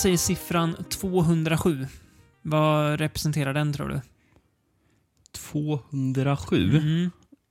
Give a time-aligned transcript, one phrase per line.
[0.00, 1.86] Jag säger siffran 207,
[2.42, 4.00] vad representerar den tror du?
[5.32, 6.76] 207.
[6.76, 7.10] Mm.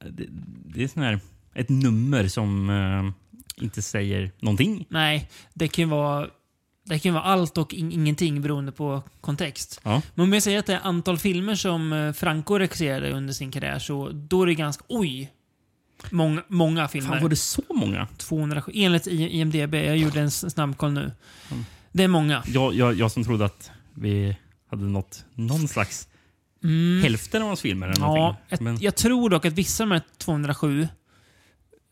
[0.10, 0.26] Det,
[0.66, 1.20] det är sån här,
[1.54, 4.86] ett nummer som eh, inte säger någonting.
[4.90, 6.28] Nej, det kan ju vara,
[6.86, 9.82] det kan vara allt och in, ingenting beroende på kontext.
[9.84, 10.02] Ja.
[10.16, 13.52] Men om jag säger att det är antal filmer som eh, Franco regisserade under sin
[13.52, 14.84] karriär, så då är det ganska...
[14.88, 15.32] Oj!
[16.12, 17.10] Många, många filmer.
[17.10, 18.08] Fan, var det så många?
[18.18, 18.72] 207.
[18.76, 19.76] Enligt IMDB.
[19.76, 21.12] Jag gjorde en snabbkoll nu.
[21.52, 21.66] Mm.
[21.92, 22.44] Det är många.
[22.48, 24.38] Jag, jag, jag som trodde att vi
[24.70, 26.06] hade nått någon slags
[26.64, 27.04] Mm.
[27.04, 27.88] hälften av hans filmer.
[27.88, 30.88] Eller Ja, jag, Men, jag tror dock att vissa av de här 207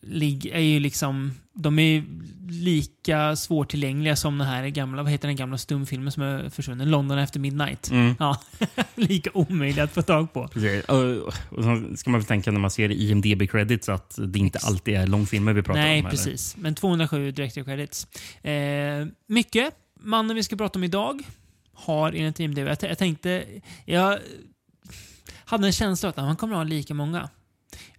[0.01, 1.31] lig, är ju liksom...
[1.53, 2.03] De är
[2.49, 6.89] lika svårtillgängliga som den här gamla, vad heter den gamla stumfilmen som är försvunnen?
[6.91, 7.91] London efter midnight.
[7.91, 8.41] mm, Ja,
[8.95, 10.47] lika omöjlig att få tag på.
[10.47, 10.83] precis.
[10.85, 14.95] Och, så ska man väl tänka när man ser IMDB credits att det inte alltid
[14.95, 16.05] är långfilmer vi pratar Nej, om.
[16.05, 16.09] eller?
[16.09, 16.55] precis.
[16.57, 18.07] Men 207 director credits.
[18.43, 18.51] Eh,
[19.27, 19.73] mycket.
[19.99, 21.21] Mannen vi ska prata om idag
[21.73, 22.57] har enligt IMDb...
[22.67, 23.45] Jag, jag tänkte...
[23.85, 24.19] Jag
[25.45, 27.29] hade en känsla att han kommer att ha lika många.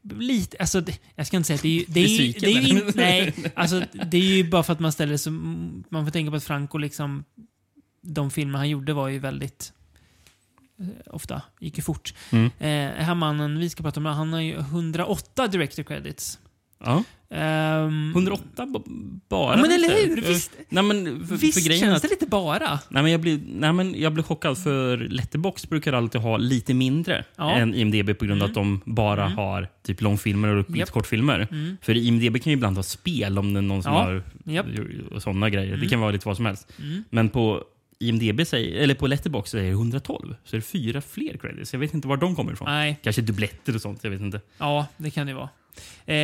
[0.03, 1.85] Lite, alltså, det, jag ska inte säga att det är ju...
[1.89, 4.81] Det är, ju- det är ju in, nej, alltså, det är ju bara för att
[4.81, 5.33] man ställer sig...
[5.33, 7.25] Man får tänka på att Franco liksom...
[8.03, 9.73] De filmer han gjorde var ju väldigt...
[10.81, 12.15] eh, Ofta gick ju fort.
[12.31, 12.45] Mm.
[12.59, 16.39] Eh, här mannen vi ska prata om, han har ju 108 director credits.
[16.79, 17.05] Ja.
[17.31, 18.79] Ehm, 108 b-
[19.29, 19.57] bara.
[19.57, 20.19] Ja, men eller hur?
[20.25, 22.79] Eh, Visst, Nej, men för, visst för känns att, det lite bara?
[22.89, 26.75] nej, men jag, blir, nej, men jag blir chockad för Letterbox brukar alltid ha lite
[26.75, 27.53] mindre Ja.
[27.57, 28.51] än IMDB på grund av Mm.
[28.51, 29.37] att de bara Mm.
[29.39, 30.91] har typ långfilmer och lite Japp.
[30.91, 31.49] kortfilmer.
[31.51, 31.77] Mm.
[31.83, 34.03] För IMDB kan ju ibland ha spel om det är någon som Ja.
[34.03, 34.23] har
[35.15, 35.69] och sådana grejer.
[35.69, 35.81] Mm.
[35.81, 36.73] Det kan vara lite vad som helst.
[36.83, 37.05] Mm.
[37.11, 37.63] Men på
[37.99, 40.35] IMDB säger, eller på Letterbox säger det 112.
[40.45, 41.73] Så är det fyra fler credits.
[41.73, 42.69] Jag vet inte var de kommer ifrån.
[42.69, 44.05] Nej, Kanske dubbletter och sånt.
[44.05, 44.41] Jag vet inte.
[44.59, 45.49] ja, det kan det vara.
[46.07, 46.15] Eh,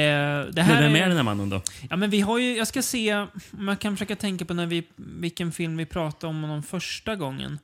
[0.53, 1.62] det här Men vem är är, den här mannen då?
[1.91, 4.66] ja, men vi har ju, jag ska se om jag kan försöka tänka på när
[4.66, 7.59] vi, vilken film vi pratade om honom första gången.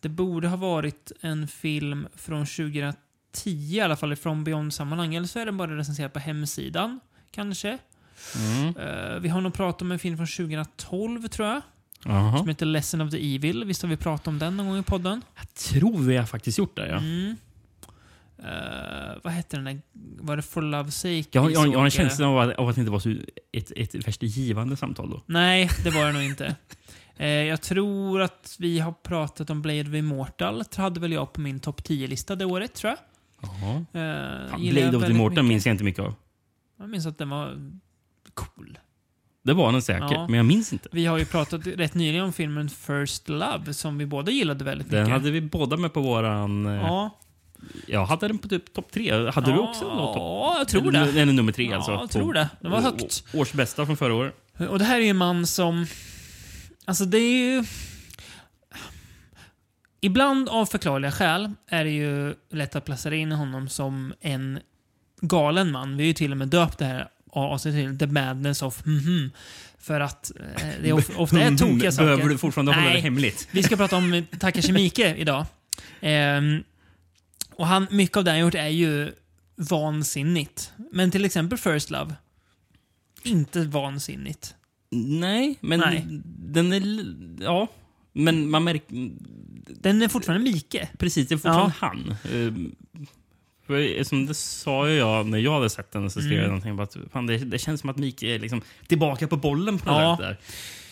[0.00, 2.94] Det borde ha varit en film från 2010
[3.44, 5.14] i alla fall, från Beyond-sammanhang.
[5.14, 7.78] Eller så är den bara recenserad på hemsidan, kanske.
[8.36, 8.76] Mm.
[8.76, 11.62] Eh, vi har nog pratat om en film från 2012, tror jag.
[12.04, 12.38] Jaha.
[12.38, 13.64] Som heter Lesson of the Evil.
[13.64, 15.22] Visst har vi pratat om den någon gång i podden?
[15.36, 16.88] Jag tror vi har faktiskt gjort det.
[16.88, 16.96] Ja.
[16.96, 17.36] Mm.
[18.38, 19.80] Eh, vad hette den där?
[20.20, 21.38] Var det For Love's Sake?
[21.38, 23.14] Jag, jag, jag har en eh, känsla av att, av att det inte var så
[23.52, 25.22] ett, ett värst givande samtal då.
[25.26, 26.56] Nej, det var det nog inte.
[27.16, 30.58] Eh, jag tror att vi har pratat om Blade of Immortal.
[30.58, 32.98] Det hade väl jag på min topp 10-lista det året, tror jag.
[33.42, 33.74] Jaha.
[33.76, 36.14] Uh, Fan, Blade of the Immortal minns jag inte mycket av.
[36.78, 37.72] Jag minns att den var
[38.34, 38.78] cool.
[39.44, 40.26] Det var den säkert, Ja.
[40.28, 40.88] men jag minns inte.
[40.92, 44.90] Vi har ju pratat rätt nyligen om filmen First Love, som vi båda gillade väldigt
[44.90, 45.12] Den mycket.
[45.12, 46.66] hade vi båda med på våran...
[46.66, 47.18] eh, Ja,
[47.86, 49.30] Jag hade den på typ topp tre.
[49.30, 50.16] Hade du också något?
[50.16, 50.98] Ja, jag tror det.
[50.98, 51.92] eller nummer tre Ja, alltså.
[51.92, 52.48] jag tror det.
[52.60, 53.24] Den var högt.
[53.34, 54.34] Års bästa från förra året.
[54.70, 55.86] Och det här är ju en man som...
[56.84, 57.64] Alltså det är ju...
[60.00, 64.60] Ibland av förklarliga skäl är det ju lätt att placera in honom som en
[65.20, 65.96] galen man.
[65.96, 69.30] Vi har ju till och med döpt det här avsnittet till The Madness of mhm.
[69.78, 72.04] För att eh, det är of, ofta är tokiga saker.
[72.04, 73.48] Behöver du fortfarande hålla det hemligt?
[73.50, 75.46] Vi ska prata om Takashi Miike idag.
[76.00, 76.64] Ehm,
[77.56, 79.12] och han, mycket av det han gjort är ju
[79.56, 80.72] vansinnigt.
[80.92, 82.14] Men till exempel First Love.
[83.22, 84.54] Inte vansinnigt.
[84.90, 86.06] Nej, men Nej.
[86.24, 86.82] den är...
[87.44, 87.68] Ja.
[88.12, 89.10] Men man märker...
[89.80, 90.88] Den är fortfarande Mike.
[90.98, 92.16] Precis, det är fortfarande han.
[94.04, 96.42] Som det sa ju jag när jag hade sett den, så skrev Mm.
[96.42, 99.78] jag någonting att fan, det, det känns som att Mikael är liksom tillbaka på bollen
[99.78, 100.16] på något Ja.
[100.16, 100.38] sätt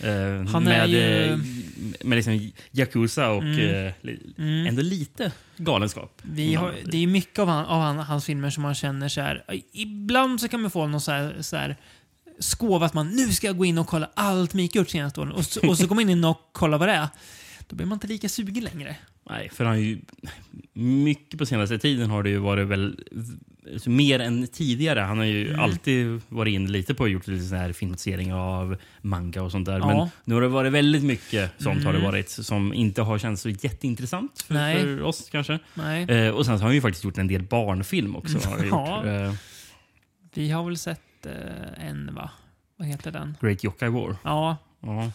[0.01, 0.37] där.
[0.37, 1.39] Ehm, Han med, ju- eh,
[2.05, 3.87] med liksom Yakuza och Mm.
[3.87, 3.93] eh,
[4.39, 4.67] Mm.
[4.67, 6.23] ändå lite galenskap.
[6.23, 9.21] Vi har, det är mycket av, han, av han, hans filmer som man känner så
[9.21, 9.45] här.
[9.73, 11.77] Ibland så kan man få någon så här, så här
[12.39, 15.33] skov att man nu ska jag gå in och kolla allt Mike gjort senaste åren.
[15.33, 17.09] Och så, och så kommer man in och kollar vad det är.
[17.69, 18.97] Då blir man inte lika sugen längre.
[19.31, 19.99] Nej, för han har ju...
[20.73, 22.99] Mycket på senaste tiden har det ju varit väl...
[23.73, 25.01] alltså, Mer än tidigare.
[25.01, 25.61] Han har ju Mm.
[25.61, 29.67] alltid varit inne lite på och gjort lite sån här filmatisering av manga och sånt
[29.67, 29.79] där.
[29.79, 29.87] Ja.
[29.87, 32.11] Men nu har det varit väldigt mycket sånt har det Mm.
[32.11, 35.59] varit som inte har känts så jätteintressant för, för oss kanske.
[35.75, 36.03] Nej.
[36.11, 38.49] Eh, och sen har han ju faktiskt gjort en del barnfilm också.
[38.49, 39.07] Har Ja.
[39.07, 39.35] Eh,
[40.35, 42.31] Vi har väl sett eh, en, va?
[42.77, 43.37] Vad heter den?
[43.41, 44.17] Great Yokai War.
[44.25, 45.11] Ja, Ja.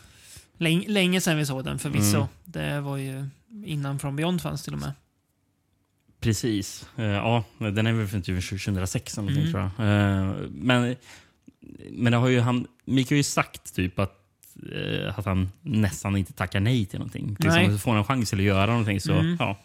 [0.59, 2.17] Länge, länge sedan vi såg den förvisso.
[2.17, 2.27] Mm.
[2.45, 3.25] Det var ju
[3.65, 4.91] innan From Beyond fanns till och med.
[6.21, 6.85] Precis.
[6.97, 9.71] Eh, ja, den är väl från typ 2006 eller någonting, Mm.
[9.75, 9.95] tror jag.
[10.19, 10.95] Eh, men,
[11.91, 14.15] men det har ju han, Mika har ju sagt typ att,
[14.75, 17.35] eh, att han nästan inte tackar nej till någonting.
[17.39, 17.59] Nej.
[17.63, 19.35] Liksom, får han en chans till att göra någonting så Mm.
[19.39, 19.59] ja,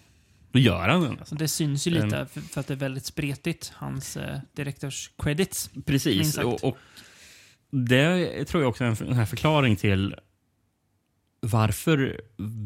[0.53, 1.25] då gör han det.
[1.27, 2.27] Så det syns ju lite Mm.
[2.27, 5.71] för, att det är väldigt spretigt, hans eh, direktors credits.
[5.75, 6.39] Minst Precis.
[6.39, 6.77] Och, och
[7.71, 10.15] det tror jag också är en, en här förklaring till
[11.45, 12.21] varför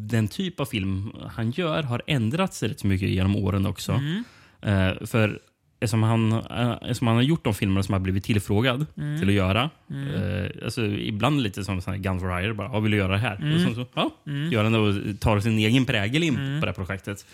[0.08, 3.92] den typ av film han gör har ändrats rätt mycket genom åren också.
[3.92, 4.25] Mm.
[4.62, 5.40] Eh, för
[5.80, 9.19] eftersom han, eh, eftersom han har gjort de filmer som har blivit tillfrågad Mm.
[9.19, 9.70] till att göra.
[9.90, 12.54] Eh, alltså, ibland lite som sån här Gun for Hire.
[12.54, 13.36] Bara, ja, vill du göra det här?
[13.36, 13.54] Mm.
[13.54, 14.10] Och så, så, ja,
[14.52, 16.60] gör han det och tar sin egen prägel in Mm.
[16.60, 17.26] på det här projektet.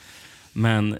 [0.52, 0.98] Men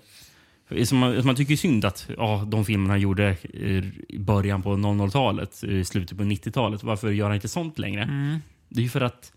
[0.85, 4.77] som man, man tycker synd att ja, de filmerna han gjorde eh, i början på
[4.77, 8.03] 00-talet, i slutet på 90-talet, varför gör han inte sånt längre?
[8.03, 8.39] Mm.
[8.69, 9.33] Det är ju för att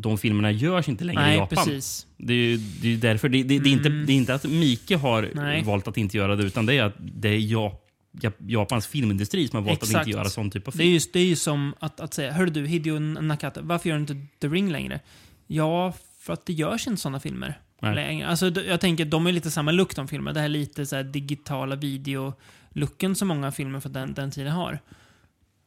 [0.00, 1.64] de filmerna görs inte längre i Nej, Japan.
[1.64, 2.06] precis.
[2.16, 3.28] Det är ju det är ju därför.
[3.28, 4.06] Det, det, det, är inte, Mm.
[4.06, 5.62] det är inte att Mike har Nej.
[5.62, 7.80] valt att inte göra det, utan det är att det är ja,
[8.20, 10.06] Ja- Japans filmindustri som har valt att Exakt.
[10.06, 10.94] inte göra sån typ av Det är, film.
[10.94, 14.00] just, det är ju som att, att säga, hörru du, Hideo Nakata, varför gör du
[14.00, 15.00] inte The Ring längre?
[15.46, 17.94] Ja, för att det görs inte sådana filmer Nej.
[17.94, 18.26] längre.
[18.28, 20.32] Alltså, jag tänker, de är lite samma look de filmer.
[20.32, 24.78] Det här lite så här digitala video-looken som många filmer från den, den tiden har.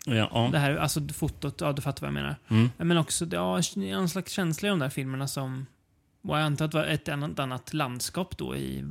[0.05, 0.49] Ja, ja.
[0.51, 2.35] Det här, alltså fotot, ja du fattar vad jag menar.
[2.49, 2.69] Mm.
[2.77, 5.65] Men också, ja, en slags känsla i de där filmerna som...
[6.23, 8.83] Och jag antar att det var ett annat, annat landskap då i,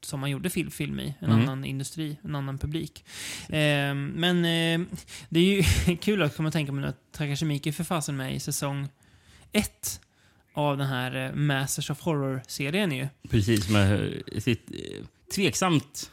[0.00, 1.14] som man gjorde film, film i.
[1.18, 1.42] En Mm.
[1.42, 3.04] annan industri, en annan publik.
[3.48, 4.86] Eh, men eh,
[5.28, 5.62] det är ju
[6.02, 8.88] kul att komma att tänka på att Takashi är för fasen med i säsong
[9.52, 10.00] ett
[10.54, 13.08] av den här eh, Masters of Horror-serien ju.
[13.30, 16.10] Precis, med eh, sitt eh, tveksamt,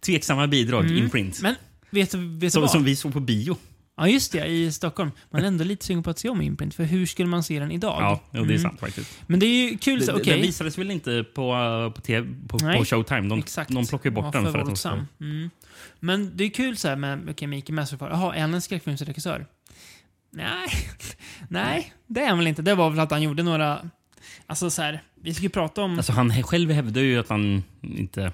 [0.00, 0.96] tveksamma bidrag, Mm.
[0.98, 1.42] Imprint.
[1.42, 1.54] Men
[1.90, 2.70] vet du, vad?
[2.70, 3.56] som vi såg på bio.
[4.00, 5.10] Ja, just det, i Stockholm.
[5.30, 7.58] Man är ändå lite sugen på att se om Imprint, för hur skulle man se
[7.60, 7.96] den idag?
[8.02, 8.58] Ja, jo, det är Mm.
[8.62, 9.22] sant faktiskt.
[9.26, 10.32] Men det är ju kul, Det, så okej.
[10.32, 13.28] Den visades väl inte på, uh, på, TV, på, Nej, på Showtime?
[13.28, 13.70] De, Exakt.
[13.70, 14.88] de plockade bort Var den för för att de ska...
[15.20, 15.50] Mm.
[16.00, 18.10] Men det är kul så här med okay, Mikael Masserfar.
[18.10, 19.46] Jaha, är han en skräckfilmsregissör?
[20.32, 20.68] Nej,
[21.48, 22.62] nej, det är han väl inte.
[22.62, 23.90] Det var väl att han gjorde några...
[24.46, 25.96] Alltså så här, vi ska ju prata om...
[25.96, 28.32] Alltså han själv hävdar ju att han inte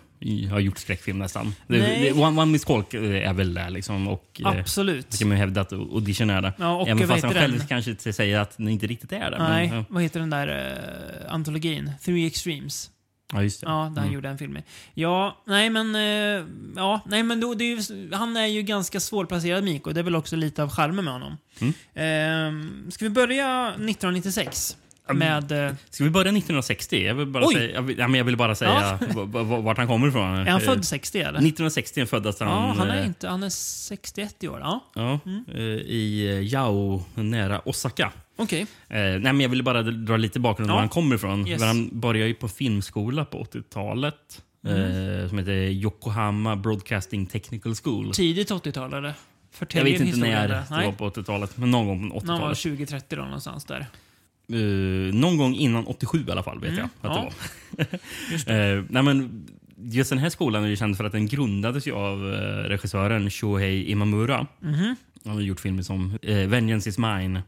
[0.50, 1.54] har gjort skräckfilm nästan.
[1.66, 2.12] Nej.
[2.12, 4.08] one, one Miss Colk är väl där liksom.
[4.08, 5.10] Och, eh, Absolut.
[5.10, 6.52] det kan man ju hävda att Audition är det.
[6.58, 7.66] Ja, och Även fast han själv den?
[7.66, 9.38] kanske säger att den inte riktigt är det.
[9.38, 9.84] Nej, Men, ja.
[9.88, 11.92] vad heter den där uh, antologin?
[12.04, 12.90] Three Extremes.
[13.32, 13.66] ja, just det.
[13.66, 14.12] Ja, där han Mm.
[14.12, 14.62] gjorde en film med.
[14.94, 15.94] Ja, nej men...
[15.94, 16.46] eh,
[16.76, 19.92] ja, nej men då, det är ju, han är ju ganska svårplacerad Miko.
[19.92, 21.36] Det är väl också lite av charmen med honom.
[21.60, 21.72] Mm.
[21.94, 24.76] Eh, ska vi börja 1996?
[25.14, 25.52] Med...
[25.66, 27.04] eh, Ska vi börja 1960?
[27.06, 27.54] Jag vill bara Oj!
[27.54, 30.22] säga, jag vill, ja, men jag vill bara säga v- vart han kommer ifrån.
[30.34, 31.28] är han Eh, född 60 eller?
[31.38, 32.48] 1960 föddes han.
[32.48, 33.28] Ja, han är eh, inte.
[33.28, 34.60] Han är 61 i år.
[34.62, 35.20] Ja, Ja,
[35.54, 38.12] eh, I eh, Yao, nära Osaka.
[38.36, 38.60] okej.
[38.60, 38.66] Eh,
[38.98, 40.74] nej, men jag vill bara dra lite bakgrund om Ja.
[40.74, 41.46] var han kommer ifrån.
[41.48, 41.62] Yes.
[41.62, 44.42] Han började ju på filmskola på 80-talet.
[44.66, 45.22] Mm.
[45.22, 48.12] Eh, som heter Yokohama Broadcasting Technical School.
[48.14, 49.14] Tidigt 80-tal eller?
[49.72, 52.54] Jag vet inte när det var på 80-talet, men någon gång på När han var
[52.54, 52.78] 80-talet.
[53.10, 53.86] 20-30 då någonstans där.
[54.52, 57.10] Eh, någon gång innan 87 i alla fall, vet Mm, jag.
[57.10, 57.30] Att ja.
[58.30, 58.76] det var.
[58.76, 59.46] Eh, nej, men
[59.78, 62.38] just den här skolan är ju känd för att den grundades av eh,
[62.68, 64.46] regissören Shohei Imamura.
[64.60, 64.96] Mhm.
[65.24, 67.42] Han har gjort filmer som eh, Vengeance is mine,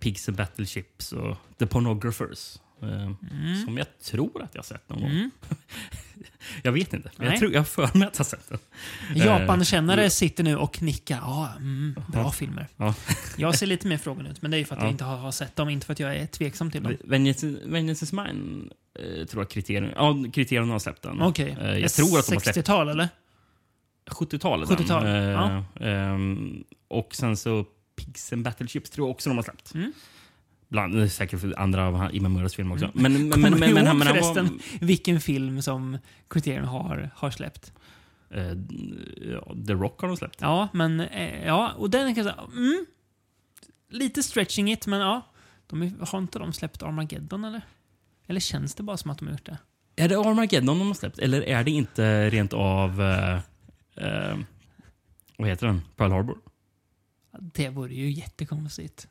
[0.00, 2.58] Pigs and Battleships och The Pornographers.
[2.82, 5.10] Eh, Som jag tror att jag har sett någon gång.
[5.10, 5.30] Mm.
[6.62, 7.10] Jag vet inte.
[7.16, 8.58] men Jag, tror, jag för mig att jag har sett den.
[9.16, 11.16] Japankännare Eh, sitter nu och nickar.
[11.16, 12.32] Ja, mm, bra Ja.
[12.32, 12.66] filmer.
[12.76, 12.94] Ja.
[13.36, 14.86] Jag ser lite mer frågan ut, men det är ju för att Ja.
[14.86, 16.96] jag inte har, sett dem, inte för att jag är tveksam till dem.
[17.04, 18.68] Vengeance, is mine
[18.98, 21.22] eh, tror jag kriterien, ja, kriterien har släppt den.
[21.22, 21.56] Okej.
[21.60, 23.08] Eh, jag tror att de har släppt 60-tal eller?
[24.10, 24.68] 70-talet.
[24.68, 25.64] 70-tal, Eh, ja.
[25.80, 27.64] ehm, och sen så
[27.96, 29.72] Pigs and Battleships tror jag också de har släppt.
[30.70, 30.90] Mm.
[30.90, 32.90] Bland, säkert för andra av Imamuras filmer också.
[32.94, 35.98] Men, men, Kommer men, du men, men, ihåg men han var, vilken film som
[36.28, 37.72] Criterion har, har släppt?
[38.30, 40.40] ja, The Rock har de släppt.
[40.40, 42.86] Ja, men eh, ja, och den kan jag säga, mm,
[43.90, 45.22] lite stretching it, men ja.
[45.66, 47.62] De är, har inte de släppt Armageddon eller?
[48.26, 49.58] Eller känns det bara som att de har gjort det?
[49.96, 51.18] Är det Armageddon de har släppt?
[51.18, 53.02] Eller är det inte rent av...
[53.02, 54.38] Eh,
[55.36, 55.82] vad heter den?
[55.96, 56.38] Pearl Harbor?
[57.40, 59.08] Det vore ju jättekonstigt.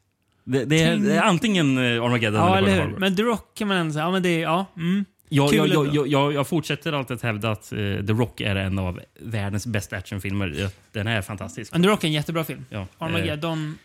[0.50, 2.98] Det, det, är, det är antingen eh, Armageddon Ja, eller eller hur?
[2.98, 5.06] Men The Rock kan man ändå säga, ja men det är, ja, mm.
[5.30, 8.80] Jag, jag, jag, jag, jag, fortsätter alltid att hävda att eh, The Rock är en
[8.80, 10.56] av världens bästa actionfilmer.
[10.58, 11.72] Ja, Den är fantastisk.
[11.74, 12.66] Men The Rock är en jättebra film.
[12.70, 13.78] Ja, eh, Armageddon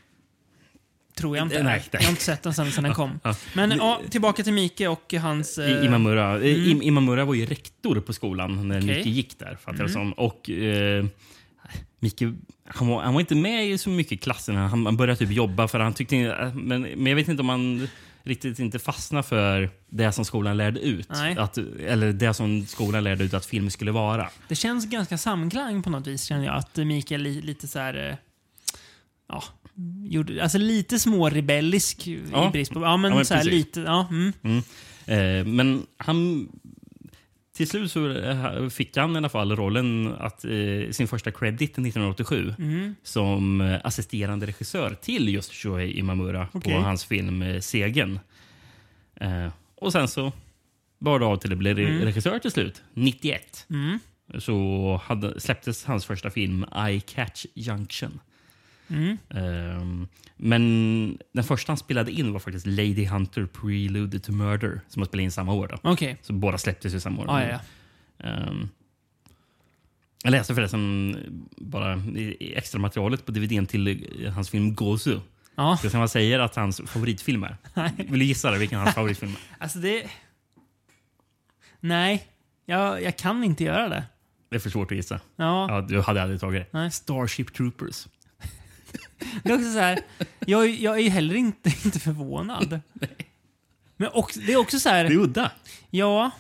[1.16, 1.62] tror jag inte.
[1.62, 1.88] Nej, nej.
[1.92, 3.20] Jag har inte sett den sen, den kom.
[3.22, 3.34] Ja.
[3.54, 5.58] Men ja, tillbaka till Mike och hans...
[5.58, 6.30] Eh, Imamura.
[6.30, 6.66] Eh, mm.
[6.66, 8.96] Im- Imamura var ju rektor på skolan när Okej.
[8.96, 9.58] Micke gick där.
[9.64, 9.88] Fattar Mm.
[9.88, 10.12] som.
[10.12, 11.04] Och eh,
[12.00, 12.22] Micke,
[12.64, 14.56] han var, han var inte med i så mycket i klassen.
[14.56, 16.16] Han, han började typ jobba för han tyckte
[16.54, 17.88] men, men jag vet inte om han
[18.22, 21.08] riktigt inte fastnade för det som skolan lärde ut.
[21.10, 21.36] Nej.
[21.38, 24.28] Att, eller det som skolan lärde ut att film skulle vara.
[24.48, 26.54] Det känns ganska samklang på något vis känner jag.
[26.56, 28.10] Att Mikael li, lite så här...
[28.10, 28.16] eh,
[29.28, 29.44] Ja,
[30.08, 32.48] gjorde, alltså lite smårebellisk Ja.
[32.48, 32.80] i brist på...
[32.82, 33.80] Ja, men, Ja, men så här lite...
[33.80, 34.62] Ja, mm.
[35.06, 36.48] Eh, men han...
[37.56, 41.62] Till slut så eh, fick han i alla fall rollen att eh, sin första credit
[41.72, 42.94] 1987 Mm.
[43.02, 46.72] som eh, assisterande regissör till just Shohei Imamura Okej.
[46.74, 48.20] på hans film eh, Segen.
[49.14, 50.32] Eh, och sen så
[50.98, 52.00] bar det av till att bli Mm.
[52.02, 52.82] regissör till slut.
[52.94, 53.98] 91 Mm.
[54.38, 58.20] så hade, släpptes hans första film I Catch Junction.
[58.88, 59.18] Mm.
[59.30, 65.02] Ehm, men den första han spelade in var faktiskt Lady Hunter Prelude to Murder som
[65.02, 65.68] han spelade in samma år.
[65.68, 65.90] Då.
[65.90, 66.16] Okej.
[66.22, 67.26] Så båda släpptes ju samma år.
[67.28, 67.48] Ja, ja,
[68.16, 68.26] ja.
[68.28, 68.68] Ehm,
[70.22, 71.16] jag läste förresten
[71.56, 72.02] bara
[72.40, 75.20] extra materialet på DVDn till eh, hans film Gozu.
[75.54, 75.76] Ja.
[75.76, 77.56] Ska säga vad han säger att hans favoritfilm är?
[77.96, 79.38] Vill du gissa det, vilken hans favoritfilm är?
[79.62, 80.10] Alltså det...
[81.80, 82.28] Nej.
[82.66, 84.04] Jag, jag kan inte göra det.
[84.48, 85.20] Det är för svårt att gissa.
[85.36, 85.66] Ja.
[85.68, 86.78] Ja, du hade aldrig tagit det.
[86.78, 86.90] Nej.
[86.90, 88.06] Starship Troopers.
[89.42, 90.00] Det är också så här,
[90.46, 92.80] jag, jag är heller inte, inte förvånad.
[93.96, 95.50] Men också, det är också så här, Det är udda.
[95.90, 96.30] ja,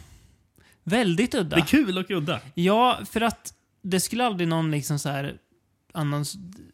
[0.84, 1.56] väldigt udda.
[1.56, 2.40] Det är kul och udda.
[2.54, 5.38] Ja, för att det skulle aldrig någon liksom så här
[5.92, 6.24] annan...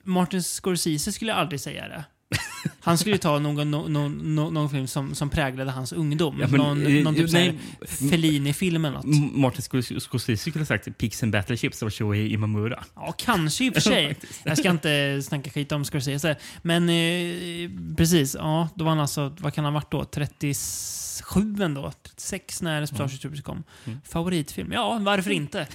[0.03, 2.05] Martin Scorsese skulle aldrig säga det.
[2.81, 6.39] Han skulle ta någon, någon, någon, någon film som, som präglade hans ungdom.
[6.41, 9.35] Ja, men, någon eh, någon typ nej, såhär Fellini-film eller något.
[9.37, 12.85] Martin Scors- Scorsese skulle ha sagt Pigs and Battleships av Shohei Imamura.
[12.95, 14.17] Ja, kanske i och för sig.
[14.45, 16.37] Jag ska inte snacka skit om Scorsese.
[16.63, 20.05] Men eh, precis, ja, då var han alltså, vad kan han ha varit då?
[20.05, 21.93] 37 ändå?
[22.03, 23.65] 36 när Starship Troopers kom.
[23.85, 24.01] Mm.
[24.05, 24.73] Favoritfilm?
[24.73, 25.67] Ja, varför inte?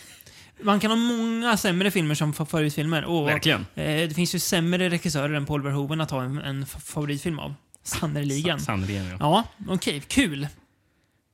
[0.61, 3.03] Man kan ha många sämre filmer som fa- favoritfilmer.
[3.05, 3.65] Och, Verkligen.
[3.75, 7.39] eh, det finns ju sämre regissörer än Paul Verhoeven att ha en, en fa- favoritfilm
[7.39, 7.53] av.
[7.83, 8.59] Sannerligen.
[8.59, 9.17] Sa- Sannerligen, ja.
[9.19, 9.43] Ja,
[9.73, 10.01] okej.
[10.07, 10.47] Kul.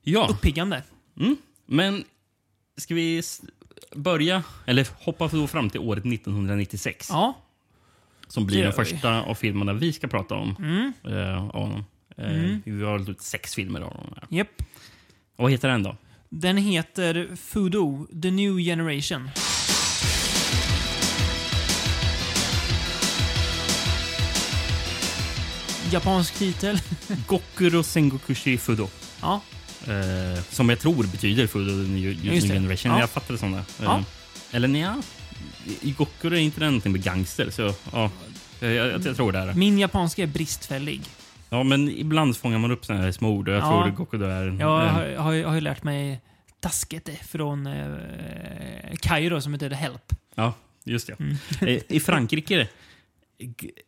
[0.02, 0.26] ja.
[0.30, 0.82] Uppiggande.
[1.20, 1.36] Mm.
[1.66, 2.04] Men
[2.76, 3.22] ska vi
[3.94, 7.08] börja, eller hoppa då fram till året 1996?
[7.10, 7.38] Ja.
[8.28, 10.56] Som blir den första av filmerna vi ska prata om.
[10.58, 10.92] Mm.
[11.18, 11.84] eh, av honom.
[12.16, 12.62] Eh, Mm.
[12.64, 14.14] Vi har valt ut sex filmer av honom.
[14.28, 14.62] Japp.
[15.36, 15.96] Och vad heter den då?
[16.32, 19.30] Den heter Fudo, The New Generation.
[25.92, 26.80] Japansk titel.
[27.26, 28.88] Gokuro Sengokushi Fudo.
[29.20, 29.40] Ja.
[29.86, 32.40] Eh, som jag tror betyder Fudo the New, new.
[32.40, 32.92] Generation.
[32.92, 33.00] Ja.
[33.00, 33.58] Jag fattar det som det.
[33.58, 34.04] Eh, Ja.
[34.52, 35.02] Eller nja,
[35.80, 37.50] i Gokuro är inte det någonting med gangster.
[37.50, 38.10] Så ja,
[38.60, 39.54] jag, jag, jag tror det är.
[39.54, 41.02] Min japanska är bristfällig.
[41.50, 43.82] Ja, men ibland fångar man upp såna här små ord och jag Ja.
[43.84, 44.46] tror Gokuro är...
[44.60, 46.20] Jag eh, har, har, ju- har ju lärt mig
[46.60, 50.12] taskete från eh, Kairo som heter Help.
[50.34, 50.52] Ja,
[50.84, 51.20] just det.
[51.20, 51.36] Mm.
[51.60, 52.68] Eh, I Frankrike,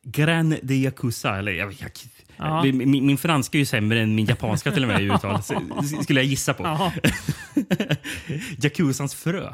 [0.03, 1.91] Gran de Yakuza, eller jag, jag,
[2.37, 2.63] Ja.
[2.65, 5.43] min, min franska är ju sämre än min japanska till och med i uttal,
[6.03, 6.63] skulle jag gissa på.
[6.63, 6.93] Jaha.
[8.63, 9.53] Yakuzans frö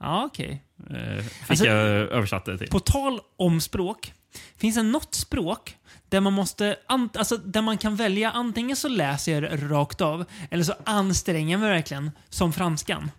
[0.00, 0.62] Ja, okej.
[0.90, 2.68] eh, fick Alltså, jag översatt det till.
[2.68, 4.12] På tal om språk.
[4.56, 5.76] Finns det något språk
[6.08, 10.24] där man måste alltså, där man kan välja antingen så läser jag det rakt av
[10.50, 13.10] eller så anstränger jag mig verkligen som franskan.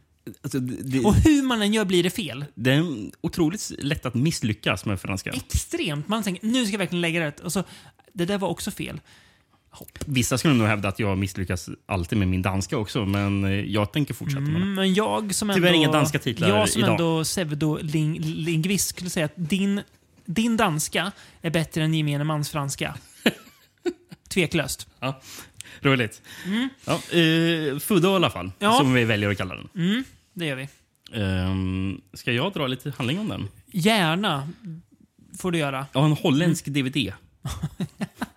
[0.41, 2.45] Alltså, det, Och hur man än gör blir det fel.
[2.55, 2.85] det är
[3.21, 5.29] otroligt lätt att misslyckas med franska.
[5.31, 6.07] Extremt.
[6.07, 7.39] Man tänker nu ska jag verkligen lägga rätt.
[7.39, 7.63] Och så,
[8.13, 8.99] det där var också fel.
[10.05, 13.93] Vissa skulle nog hävda att jag misslyckas alltid med min danska också, men eh, jag
[13.93, 14.57] tänker fortsätta med det.
[14.57, 15.57] Mm, men jag som ändå...
[15.57, 16.91] Tyvärr inga danska titlar Jag som idag.
[16.91, 19.81] ändå pseudolingvist skulle säga att din,
[20.27, 22.95] din danska är bättre än gemene mans franska.
[24.29, 24.87] Tveklöst.
[24.99, 25.21] Ja,
[25.81, 26.21] roligt.
[26.85, 28.53] Ja, eh, Fudo i alla fall, Mm.
[28.59, 28.77] Ja.
[28.77, 29.69] som vi väljer att kalla den.
[29.75, 30.03] Mm,
[30.33, 30.67] det gör vi.
[31.13, 33.47] Ehm, ska jag dra lite handling om den?
[33.65, 34.49] Gärna
[35.39, 35.87] får du göra.
[35.93, 36.83] Har en holländsk Mm.
[36.83, 37.13] DVD.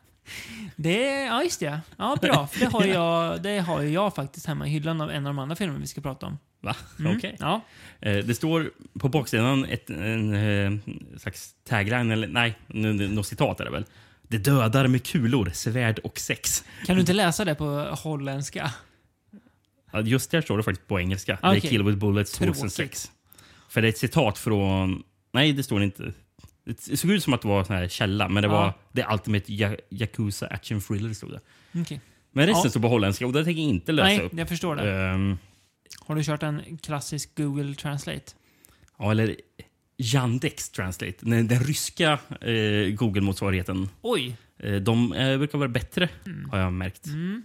[0.82, 1.80] Det ja, just det.
[1.96, 2.46] Ja, bra.
[2.46, 5.38] För det har, jag, det har jag faktiskt hemma i hyllan av en av de
[5.38, 6.38] andra filmerna vi ska prata om.
[6.60, 6.76] Va?
[6.98, 7.16] Mm.
[7.16, 7.36] Okej.
[7.40, 7.60] Ja.
[8.00, 10.72] Eh, det står på baksidan ett, en eh,
[11.18, 12.58] slags tagline, eller nej,
[13.08, 13.84] något citat är det väl.
[14.22, 16.64] Det dödar med kulor, svärd och sex.
[16.86, 18.72] Kan du inte läsa det på holländska?
[19.92, 21.38] Ja, just där står det faktiskt på engelska.
[21.42, 21.60] Okej.
[21.60, 22.72] They kill with bullets, tools and Tråkigt.
[22.72, 23.10] sex.
[23.68, 25.02] För det är ett citat från...
[25.32, 26.12] Nej, det står inte.
[26.88, 28.52] Det såg ut som att det var en sån här källa, men det Ja.
[28.52, 31.12] var The Ultimate Ya- Yakuza Action Thriller.
[31.14, 31.40] Stod det.
[31.80, 32.00] Okej.
[32.32, 32.70] Men resten Ja.
[32.70, 34.32] står på holländska och det tänker jag inte läsa Nej, upp.
[34.36, 34.92] jag förstår det.
[34.92, 35.38] Ehm,
[36.06, 38.32] Har du kört en klassisk Google Translate?
[38.98, 39.36] ja, eller
[39.98, 41.14] Yandex Translate.
[41.20, 43.88] Den, den ryska eh, Google-motsvarigheten.
[44.02, 44.36] Oj!
[44.58, 46.08] Eh, de eh, brukar vara bättre,
[46.50, 47.06] har jag märkt.
[47.06, 47.42] Mm.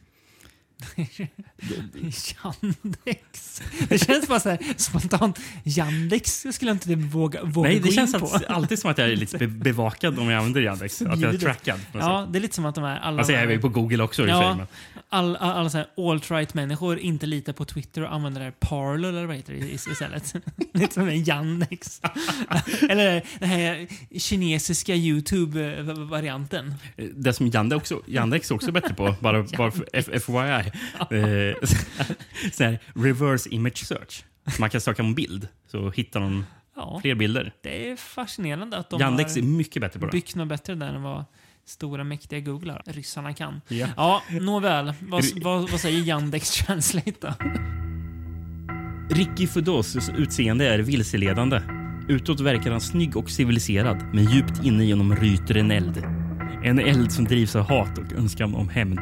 [1.96, 3.62] Yandex.
[3.90, 5.40] Det känns bara så här spontant.
[5.64, 8.26] Yandex skulle jag inte våga, våga Nej, gå det in känns på.
[8.26, 11.02] att, alltid som att jag är lite be bevakad om jag använder Yandex.
[11.02, 11.80] Att jag är trackad.
[11.94, 13.18] Ja, det är lite som att de här alla...
[13.18, 14.42] Alltså jag är på Google också i Ja.
[14.42, 14.68] sig, men-
[15.10, 19.10] all, all, alla så här alt-right-människor inte litar på Twitter och använder det här Parler
[19.10, 20.34] eller vad heter det is- istället.
[20.74, 22.02] Lite som en Yandex.
[22.90, 23.88] eller den här
[24.20, 26.74] kinesiska YouTube-varianten.
[27.16, 29.86] Det som Yandex också, Yandex också är bättre på, bara, bara för
[31.10, 31.50] FYI.
[31.50, 31.56] Eh,
[32.54, 34.24] så här, reverse image search.
[34.60, 36.46] Man kan söka en bild så hittar de
[36.76, 37.54] Ja, fler bilder.
[37.62, 40.12] det är fascinerande att de Yandex är har mycket bättre på det.
[40.12, 41.26] byggt något bättre där än vad
[41.66, 43.62] stora mäktiga googlar ryssarna kan.
[43.68, 43.88] Ja.
[43.98, 44.94] Ja, nåväl.
[45.02, 47.34] Vad, vad, vad säger Yandex Translate då?
[49.10, 51.62] Ricky Fudos utseende är vilseledande.
[52.08, 56.04] Utåt verkar han snygg och civiliserad, men djupt inne genom ryter en eld.
[56.64, 59.00] En eld som drivs av hat och önskan om hämnd.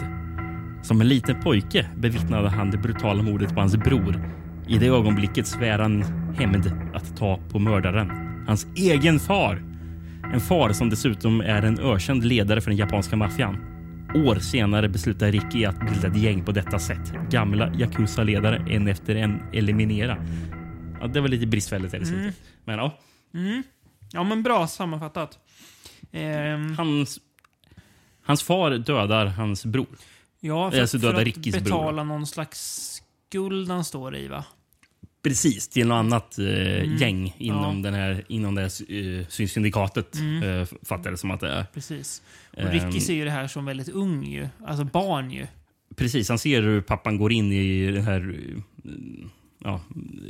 [0.84, 4.30] Som en liten pojke bevittnade han det brutala mordet på hans bror.
[4.68, 6.02] I det ögonblicket svär han
[6.38, 8.10] hämnd att ta på mördaren.
[8.48, 9.64] Hans egen far!
[10.34, 13.58] En far som dessutom är en ökänd ledare för den japanska maffian.
[14.16, 17.14] År senare beslutar Ricky att bilda ett gäng på detta sätt.
[17.30, 20.18] Gamla Yakuza-ledare en efter en eliminera.
[21.02, 21.94] Ja, det var lite bristfälligt.
[21.94, 22.20] Eller Mm.
[22.20, 22.34] mm.
[22.66, 22.98] Men ja,
[23.34, 23.64] Mm.
[24.14, 25.40] Ja, men bra sammanfattat.
[26.12, 27.20] Ehm, hans,
[28.26, 29.88] hans far dödar hans bror.
[30.44, 32.60] Ja, för, alltså för att betala någon slags
[33.30, 34.46] skuld han står i, va?
[35.24, 37.78] Precis, till något annat eh, gäng inom, Mm.
[37.78, 37.84] Ja.
[37.84, 38.70] den här, inom det här
[39.30, 40.16] sy- syndikatet.
[40.16, 40.44] Mm.
[40.62, 41.66] Eh, fattar det som att det är.
[41.74, 42.22] Precis.
[42.52, 42.72] Och Ehm.
[42.72, 44.48] Ricky ser ju det här som väldigt ung ju.
[44.66, 45.48] Alltså barn ju.
[45.96, 48.36] Precis, han ser hur pappan går in i det här
[48.86, 48.92] eh,
[49.60, 49.82] ja,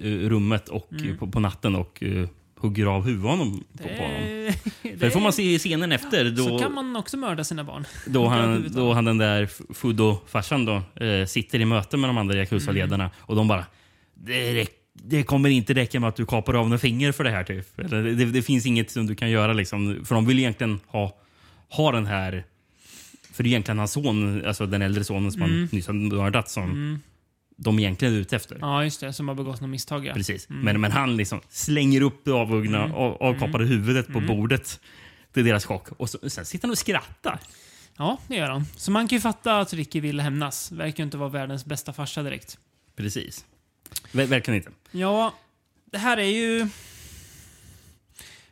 [0.03, 1.17] eh, rummet och, Mm.
[1.17, 2.27] på, på natten och eh,
[2.63, 4.21] hugger av huvudet honom, på, på honom.
[4.21, 6.29] Det, För det får man se i scenen efter.
[6.31, 7.85] Då, Så kan man också mörda sina barn.
[8.05, 12.35] då, han, då han den där Fudo-farsan då, eh, sitter i möte med de andra
[12.37, 13.15] Yakuza-ledarna Mm.
[13.19, 13.65] och de bara
[14.13, 17.29] det, räck- det kommer inte räcka med att du kapar av några finger för det
[17.29, 17.43] här.
[17.43, 17.79] Typ.
[17.79, 19.53] Eller, det, det finns inget som du kan göra.
[19.53, 20.05] Liksom.
[20.05, 21.15] För de vill egentligen ha,
[21.69, 22.43] ha den här...
[23.33, 25.55] För det är egentligen hans son, alltså den äldre sonen som Mm.
[25.57, 26.99] han nyss har mördat som
[27.63, 28.57] de egentligen är ute efter.
[28.61, 29.13] Ja, just det.
[29.13, 30.13] Som har begått något misstag, ja.
[30.13, 30.45] Precis.
[30.49, 32.95] Men, men han liksom slänger upp det avhuggna, Mm.
[32.95, 34.79] av, avkapade huvudet på bordet.
[35.33, 35.87] Det är deras chock.
[35.97, 37.39] Och så, sen sitter han och skrattar.
[37.97, 38.65] Ja, det gör han.
[38.77, 40.71] Så man kan ju fatta att Ricky vill hämnas.
[40.71, 42.57] Verkar ju inte vara världens bästa farsa direkt.
[42.95, 43.45] Precis.
[44.11, 44.71] Ver, verkligen inte.
[44.91, 45.33] Ja,
[45.91, 46.67] det här är ju...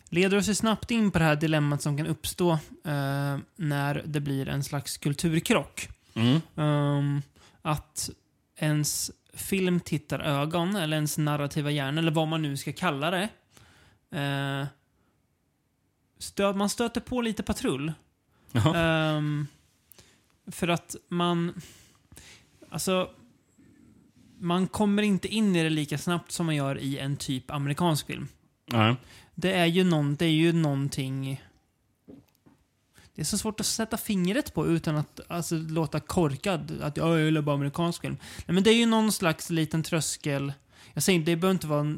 [0.09, 2.51] Leder oss ju snabbt in på det här dilemmat som kan uppstå
[2.85, 5.89] eh, när det blir en slags kulturkrock.
[6.13, 6.41] Mm.
[6.55, 7.21] Ehm,
[7.61, 8.09] att
[8.61, 13.29] ens filmtittarögon, eller ens narrativa hjärna, eller vad man nu ska kalla det.
[14.19, 14.67] Eh,
[16.19, 17.93] stö man stöter på lite patrull.
[18.75, 19.47] Ehm,
[20.47, 21.61] för att man...
[22.69, 23.09] Alltså...
[24.43, 28.07] Man kommer inte in i det lika snabbt som man gör i en typ amerikansk
[28.07, 28.27] film.
[28.65, 28.95] Ja.
[29.35, 31.41] Det är ju, någon, det är ju någonting...
[33.15, 36.81] Det är så svårt att sätta fingret på utan att alltså, låta korkad.
[36.81, 38.17] Att "Ja, jag gillar bara amerikansk film.
[38.45, 40.53] Nej, men det är ju någon slags liten tröskel.
[40.93, 41.95] Jag säger inte, det behöver inte vara,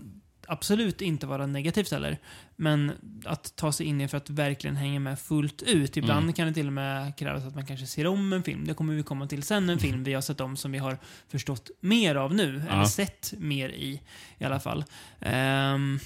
[0.48, 2.18] absolut inte vara negativt heller.
[2.56, 2.92] Men
[3.26, 5.98] att ta sig in i för att verkligen hänga med fullt ut.
[5.98, 6.34] Ibland Mm.
[6.34, 8.66] kan det till och med krävas att man kanske ser om en film.
[8.68, 9.70] Det kommer vi komma till sen.
[9.70, 10.98] En film vi har sett om som vi har
[11.30, 12.56] förstått mer av nu.
[12.70, 12.88] Eller Ja.
[12.88, 14.02] sett mer i,
[14.38, 14.86] i alla fall.
[15.20, 16.00] Ehm,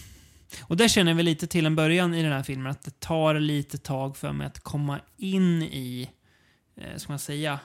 [0.61, 3.39] och där känner vi lite till en början i den här filmen att det tar
[3.39, 6.09] lite tag för mig att komma in i,
[6.81, 7.59] eh, ska man säga,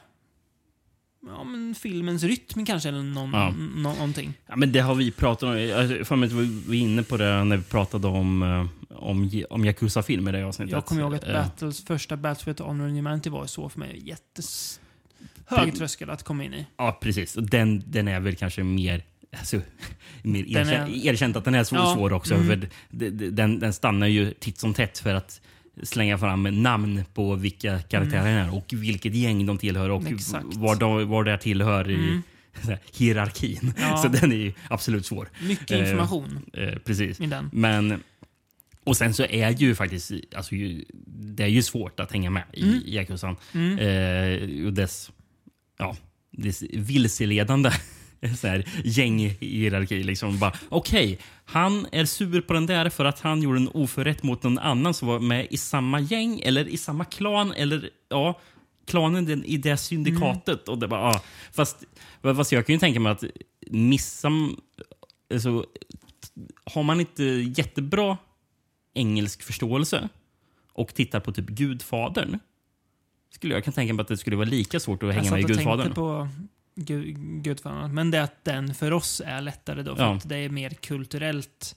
[1.26, 3.54] ja, men filmens rytm kanske, eller någon, Ja.
[3.76, 4.34] nå- någonting.
[4.46, 5.58] Ja, men det har vi pratat om.
[5.60, 8.66] Jag får mig att vi var inne på det när vi pratade om, eh,
[8.98, 10.72] om, om Yakuza-filmer i det avsnittet.
[10.72, 14.08] Jag kommer ihåg att Eh, Battles, första Battlefield Honor and Humanity var så för mig.
[14.08, 14.80] Jättes
[15.46, 16.66] hög tröskel att komma in i.
[16.76, 17.36] Ja, precis.
[17.36, 19.02] Och den, den är väl kanske mer...
[19.38, 19.60] Alltså,
[20.22, 22.34] mer Den är- erkänt, erkänt att den är så Ja, svår också.
[22.34, 22.46] mm.
[22.46, 22.68] För
[23.30, 25.40] den, den stannar ju titt som tätt för att
[25.82, 30.14] slänga fram namn på vilka karaktärer är och vilket gäng de tillhör och Mm.
[30.14, 30.46] Exakt.
[30.56, 32.22] var, de, var det tillhör i Mm.
[32.62, 33.72] så här, hierarkin.
[33.80, 33.96] Ja.
[33.96, 35.28] Så den är ju absolut svår.
[35.42, 37.20] Mycket Eh, information Eh, precis.
[37.20, 37.50] i den.
[37.52, 38.02] Men...
[38.84, 40.12] Och sen så är ju faktiskt...
[40.36, 42.80] Alltså, ju, det är ju svårt att hänga med i Mm.
[42.86, 43.36] Yakuzan.
[43.52, 43.78] Mm.
[43.78, 45.10] Eh, och dess,
[45.78, 45.96] ja,
[46.30, 47.70] dess vilseledande
[48.38, 50.02] så här, gänghierarki.
[50.02, 54.22] Liksom bara, Okej, han är sur på den där för att han gjorde en oförrätt
[54.22, 57.52] mot någon annan som var med i samma gäng eller i samma klan.
[57.52, 58.40] Eller ja,
[58.86, 60.68] klanen den, i det syndikatet.
[60.68, 61.22] Och det bara, ja.
[61.52, 61.84] fast,
[62.22, 63.24] fast jag kan ju tänka mig att
[63.70, 64.30] missa...
[65.32, 65.66] Alltså,
[66.64, 67.24] har man inte
[67.56, 68.18] jättebra
[68.94, 70.08] engelsk förståelse
[70.72, 72.38] och tittar på typ Gudfadern
[73.30, 75.44] skulle jag kan tänka mig att det skulle vara lika svårt att hänga med i
[75.44, 75.78] och Gudfadern.
[75.78, 76.28] tänkte på
[76.74, 77.94] Gud, Gudfadern.
[77.94, 79.96] Men det är att den för oss är lättare då.
[79.96, 80.16] För Ja.
[80.16, 81.76] att det är mer kulturellt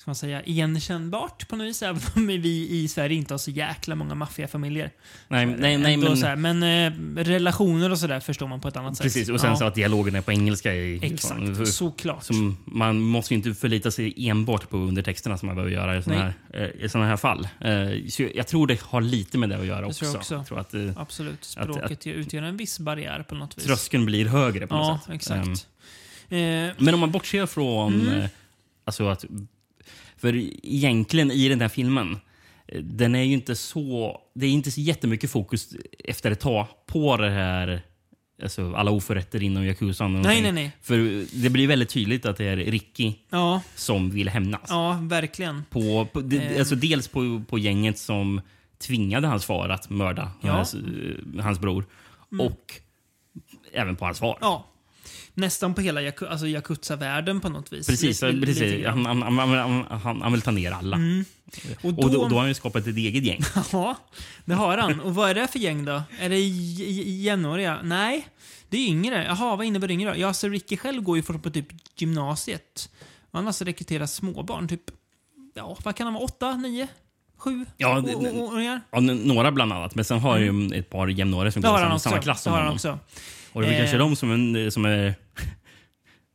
[0.00, 1.82] ska man säga, igenkännbart på något vis.
[1.82, 4.90] Även om vi i Sverige inte har så jäkla många maffiafamiljer.
[5.28, 8.76] Nej, nej, nej men så här, men eh, relationer och sådär förstår man på ett
[8.76, 9.04] annat sätt.
[9.04, 9.28] precis.
[9.28, 10.74] Och sen Ja, så att dialogen är på engelska.
[10.74, 12.24] I, Exakt, För- såklart.
[12.24, 16.02] Som man måste ju inte förlita sig enbart på undertexterna som man behöver göra i
[16.02, 17.48] sådana här, eh, i här fall.
[17.60, 20.04] Eh, Så jag tror det har lite med det att göra också.
[20.04, 20.34] jag också.
[20.34, 21.44] Jag tror att eh, Absolut.
[21.44, 23.64] Språket utgör en viss barriär på något vis.
[23.64, 25.14] tröskeln blir högre på något Ja, sätt.
[25.14, 25.66] exakt.
[26.28, 26.38] Eh,
[26.84, 28.08] Men om man bortser från...
[28.08, 28.28] Mm.
[28.84, 29.24] Alltså att,
[30.20, 30.34] för
[30.66, 32.18] egentligen i den här filmen,
[32.82, 34.20] den är ju inte så...
[34.34, 35.68] Det är inte så jättemycket fokus
[36.04, 37.82] efter ett tag på det här
[38.42, 40.06] alltså alla oförrätter inom Yakuzan.
[40.16, 40.54] och Nej, någonting.
[40.54, 40.72] nej, nej.
[40.82, 44.60] För det blir väldigt tydligt att det är Ricky Ja, som vill hämnas.
[44.68, 45.64] ja verkligen.
[45.70, 46.58] På, på, Eh.
[46.58, 48.40] alltså dels på, på gänget som
[48.78, 50.48] tvingade hans far att mörda Ja.
[50.48, 50.56] Mm.
[50.56, 51.84] hans, eh, hans bror.
[52.40, 52.74] Och
[53.72, 54.38] även på hans far.
[54.40, 54.66] Ja.
[55.34, 57.86] Nästan på hela Yaku- alltså Yakuza-världen på något vis.
[57.86, 58.86] Precis, Lite- precis.
[58.86, 59.38] Han, han,
[59.88, 60.98] han, han, vill ta ner alla.
[61.82, 63.40] Och Och då, då, då har han ju skapat ett eget gäng.
[63.72, 63.96] Ja,
[64.44, 65.00] det har han.
[65.00, 66.02] Och vad är det för gäng då?
[66.20, 67.78] Är det jämnåriga?
[67.82, 68.28] Nej,
[68.68, 69.24] det är yngre.
[69.24, 70.20] Jaha, vad innebär yngre då?
[70.20, 71.66] Ja, så Ricky själv går ju på typ
[71.96, 72.90] gymnasiet.
[73.30, 74.82] Och han alltså rekryterat småbarn, typ,
[75.54, 76.24] ja, vad kan han vara?
[76.24, 76.88] Åtta, nio,
[77.36, 78.02] sju Ja?
[78.90, 79.94] Ja, några bland annat.
[79.94, 82.74] Men sen har han ju ett par jämnåriga som går i samma, klass som honom.
[82.74, 82.98] också.
[83.52, 83.78] Och det är väl Eh.
[83.80, 85.14] kanske de som, är- som är,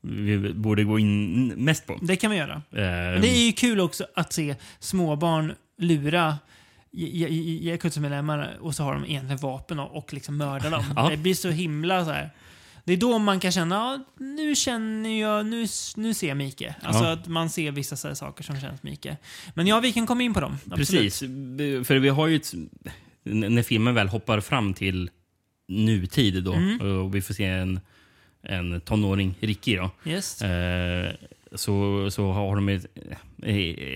[0.01, 1.99] vi borde gå in mest på.
[2.01, 2.53] Det kan vi göra.
[2.53, 6.37] Eh, Men det är ju kul också att se småbarn lura
[7.61, 10.83] Yakuza-medlemmar och så har de egentligen vapen och, och liksom mördar dem.
[10.95, 11.09] Ja.
[11.09, 12.29] Det blir så himla så här.
[12.83, 16.75] Det är då man kan känna, ja, nu känner jag, nu, nu ser jag Mike.
[16.81, 17.11] Alltså Ja.
[17.11, 19.17] att man ser vissa så saker som känns Mike.
[19.53, 20.57] Men ja, vi kan komma in på dem.
[20.71, 20.77] Absolut.
[20.77, 21.19] Precis.
[21.87, 22.53] För vi har ju ett,
[23.23, 25.09] när filmen väl hoppar fram till
[25.67, 26.81] nutid då Mm.
[27.03, 27.79] och vi får se en,
[28.43, 29.91] en tonåring, Ricky då.
[30.05, 30.41] Yes.
[30.41, 31.11] Eh,
[31.55, 32.85] så, så har de ett,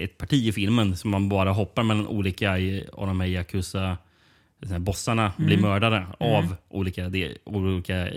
[0.04, 2.52] ett parti i filmen som man bara hoppar mellan olika
[2.94, 3.98] av de här Yakuza
[4.80, 5.70] bossarna blir Mm.
[5.70, 8.10] mördade av olika, de, olika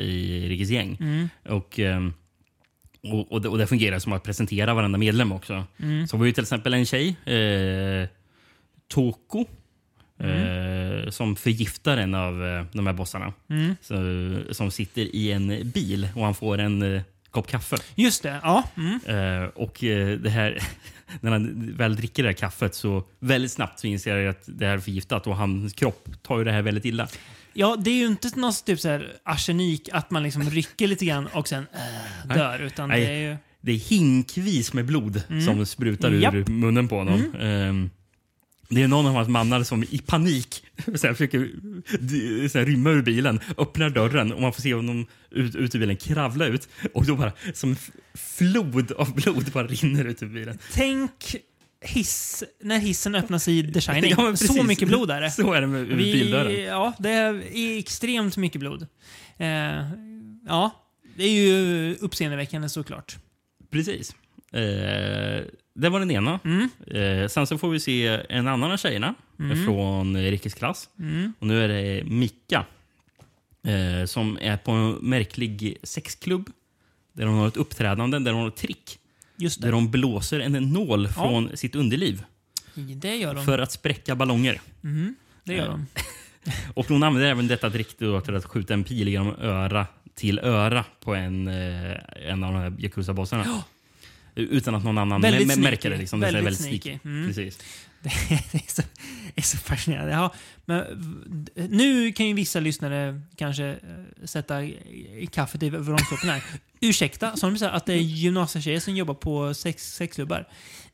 [0.71, 0.97] gäng.
[1.01, 1.29] Mm.
[1.49, 2.13] Och, ehm,
[3.03, 5.65] och, och, det, och det fungerar som att presentera varenda medlem också.
[5.77, 6.07] Mm.
[6.07, 8.09] Så har vi ju till exempel en tjej, eh,
[8.89, 9.45] Toko,
[10.23, 11.05] Mm.
[11.05, 13.33] eh, som förgiftar en av eh, de här bossarna.
[13.51, 13.77] Mm.
[13.81, 13.95] Så,
[14.55, 17.77] som sitter i en bil och han får en eh, kopp kaffe.
[17.95, 18.65] Just det, ja.
[18.77, 19.01] Mm.
[19.43, 19.77] Eh, och
[20.23, 20.59] det här,
[21.21, 24.67] när han väl dricker det här kaffet så väldigt snabbt så inser jag att det
[24.67, 27.09] här är förgiftat och hans kropp tar ju det här väldigt illa.
[27.55, 31.05] Ja, det är ju inte något typ så här arsenik, att man liksom rycker lite
[31.05, 31.67] grann och sen
[32.35, 32.59] dör.
[32.63, 33.01] Utan Nej.
[33.01, 33.37] det är ju...
[33.65, 36.23] Det är hinkvis med blod som sprutar ur Mm.
[36.23, 36.49] Japp.
[36.49, 36.61] Mm.
[36.61, 37.23] munnen på honom.
[38.75, 41.51] Det är någon av hans mannar som i panik så här, försöker
[42.49, 45.79] så här, rymma ur bilen, öppnar dörren och man får se honom ut, ut ur
[45.79, 50.27] bilen kravla ut och då bara som f- flod av blod bara rinner ut ur
[50.27, 50.59] bilen.
[50.73, 51.37] Tänk
[51.85, 54.11] hiss, när hissen öppnas i The Shining.
[54.19, 55.31] Ja, så mycket blod är det.
[55.31, 56.63] Så är det med Vi, bildörren.
[56.65, 58.87] ja, det är extremt mycket blod.
[59.39, 59.47] Eh,
[60.47, 60.71] ja,
[61.17, 63.17] det är ju uppseendeväckande såklart.
[63.71, 64.15] Precis.
[64.53, 65.43] Eh,
[65.75, 66.41] det var den ena.
[66.45, 66.69] Mm.
[66.87, 69.15] Eh, sen så får vi se en annan av tjejerna
[69.65, 70.89] från Rickes klass.
[70.99, 71.33] Mm.
[71.39, 72.65] Och nu är det Mika
[73.67, 76.51] eh, som är på en märklig sexklubb.
[77.13, 78.99] Där hon har ett uppträdande, där hon har ett trick.
[79.59, 82.25] Där hon blåser en nål från sitt underliv
[82.75, 83.45] Det gör de.
[83.45, 84.61] för att spräcka ballonger.
[84.85, 85.87] Mm, det gör Eh, de.
[86.75, 90.39] Och hon använder även detta trick då till att skjuta en pil genom öra till
[90.39, 91.97] öra på en, eh,
[92.29, 93.63] en av de här Yakuza-bossarna.
[94.35, 95.97] Utan att någon annan Väldigt märker det.
[95.97, 96.21] Liksom.
[96.21, 96.99] Väldigt väldigt sneaky.
[97.05, 97.27] Mm.
[97.27, 97.59] Precis.
[98.03, 98.83] Det är så,
[99.35, 100.13] är så fascinerande.
[100.13, 100.85] Ja, men
[101.55, 104.61] nu kan ju vissa lyssnare kanske eh, sätta
[105.31, 106.43] kaffet i vrångstrupen här.
[106.81, 110.49] Ursäkta, sa de så här, att det är gymnasietjejer som jobbar på sex, sexklubbar?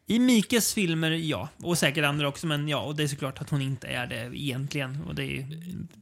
[0.07, 1.49] I Mikes filmer, ja.
[1.57, 2.79] Och säkert andra också, men ja.
[2.79, 5.03] Och det är såklart att hon inte är det egentligen.
[5.03, 5.47] Och det är,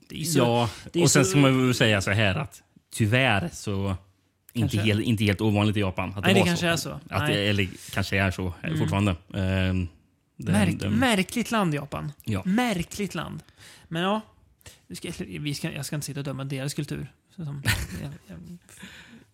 [0.09, 2.35] det är så, ja, det är och sen så- ska man väl säga så här
[2.35, 2.63] att
[2.95, 3.97] tyvärr så
[4.59, 6.13] inte helt, inte helt ovanligt i Japan.
[6.17, 6.73] Att Nej, det var kanske så.
[6.73, 6.91] är så.
[6.91, 7.19] Att Nej.
[7.21, 7.33] Mm.
[7.33, 9.11] det, eller kanske är så eh, fortfarande.
[9.35, 9.89] Ehm,
[10.37, 12.13] den- Märk, den- Märkligt land, Japan.
[12.25, 12.43] Ja.
[12.45, 13.43] Märkligt land.
[13.89, 14.21] Men ja,
[14.87, 17.13] vi ska, vi ska, jag ska inte sitta och döma deras kultur.
[17.37, 17.63] Som,
[18.03, 18.59] jag, jag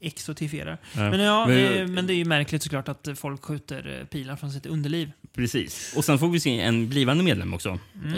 [0.00, 0.78] exotifierar.
[0.94, 1.10] Ja.
[1.10, 4.52] Men ja, Men- men det är ju märkligt såklart att folk skjuter eh, pilar från
[4.52, 5.12] sitt underliv.
[5.34, 5.94] Precis.
[5.96, 7.78] Och sen får vi se en blivande medlem också.
[8.04, 8.14] Mm.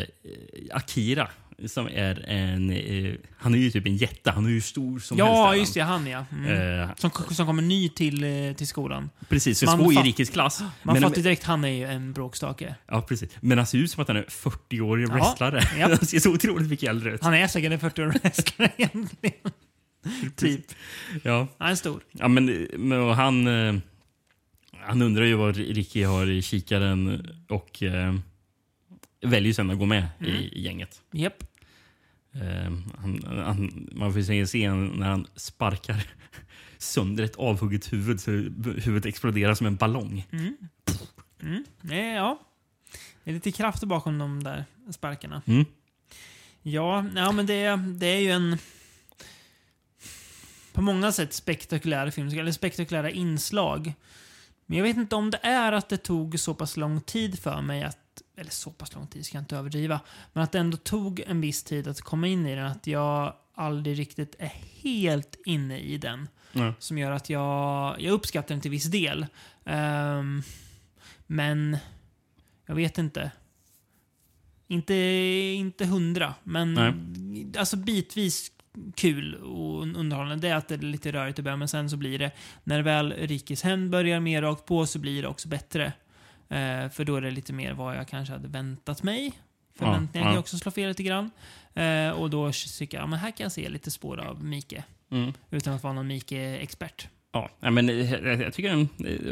[0.00, 0.06] Eh,
[0.72, 1.28] Akira.
[1.66, 2.70] Som är en...
[2.70, 4.30] Eh, han är ju typ en jätte.
[4.30, 5.30] Han är ju stor som helst.
[5.30, 5.80] Ja, just det.
[5.80, 6.24] Han ja.
[6.32, 6.80] Mm.
[6.80, 9.10] Eh, Som, som kommer ny till, eh, till skolan.
[9.28, 10.60] precis, Man två i fatt- rikets klass.
[10.82, 12.74] Man men, fattar direkt han är ju en bråkstake.
[12.88, 13.30] ja, precis.
[13.40, 15.60] Men han ser ut som att han är 40-årig Ja, wrestlare.
[15.78, 15.88] ja.
[15.98, 17.22] Han ser så otroligt mycket äldre ut.
[17.22, 19.34] Han är säkert en 40-årig wrestlare egentligen.
[20.36, 20.64] typ.
[21.22, 21.46] Ja.
[21.58, 22.00] Han är stor.
[22.12, 23.74] Ja, men, men och han, eh,
[24.80, 28.14] han undrar ju vad Ricky har i kikaren och eh,
[29.20, 30.32] väljer sen att gå med Mm.
[30.32, 31.02] i, i gänget.
[31.12, 31.44] Japp.
[32.32, 36.06] Eh, han, han, man får se en scen när han sparkar
[36.78, 40.26] sönder ett avhugget huvud så huvudet exploderar som en ballong.
[41.40, 41.64] Mm.
[41.80, 42.40] Nej, ja.
[43.24, 45.42] Det är lite kraft bakom de där sparkarna.
[45.46, 45.64] Mm.
[46.62, 48.58] Ja, ja men det, det är ju en
[50.72, 53.92] på många sätt spektakulär film, eller spektakulära inslag.
[54.66, 57.60] Men jag vet inte om det är att det tog så pass lång tid för
[57.62, 57.98] mig att
[58.38, 60.00] eller så pass lång tid ska jag inte överdriva,
[60.32, 62.66] men att det ändå tog en viss tid att komma in i den.
[62.66, 66.28] Att jag aldrig riktigt är helt inne i den.
[66.52, 66.74] Ja.
[66.78, 69.26] Som gör att jag, jag uppskattar den till viss del.
[69.64, 70.42] Ehm,
[71.26, 71.76] men
[72.66, 73.30] jag vet inte.
[74.66, 76.78] Inte, inte hundra, men
[77.58, 78.52] alltså bitvis
[78.94, 80.48] kul och underhållande.
[80.48, 82.30] Det är att det är lite rörigt i början, men sen så blir det,
[82.64, 85.92] när väl Rikis hem börjar mer rakt på så blir det också bättre.
[86.48, 89.32] Eh, för då är det lite mer vad jag kanske hade väntat mig.
[89.74, 91.30] Förväntningarna Ja, kan ju också slå fel lite grann.
[91.74, 94.84] Eh, och då tycker jag, ja, men här kan jag se lite spår av Mike.
[95.10, 95.32] Mm.
[95.50, 97.08] Utan att vara någon Mike-expert.
[97.32, 98.88] Ja, men eh, jag, tycker den,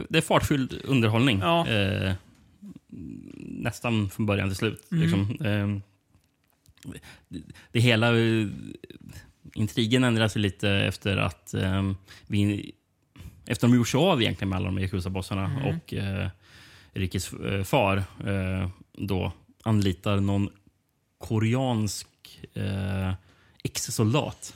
[0.08, 1.38] det är fartfylld underhållning.
[1.38, 1.68] Ja.
[1.68, 2.12] Eh,
[3.38, 4.86] nästan från början till slut.
[4.92, 5.02] Mm.
[5.02, 5.46] Liksom.
[5.46, 5.82] Eh,
[7.28, 8.18] det, det hela...
[8.18, 8.46] eh,
[9.54, 11.92] Intrigen ändras ju lite efter att eh,
[12.26, 12.72] vi...
[13.46, 15.64] Efter de gjort sig av egentligen med alla de Yakuza-bossarna Mm.
[15.76, 16.28] och eh,
[16.96, 19.32] Rikis eh, far eh, då
[19.62, 20.48] anlitar någon
[21.18, 22.08] koreansk
[22.54, 23.12] eh,
[23.64, 24.54] ex-soldat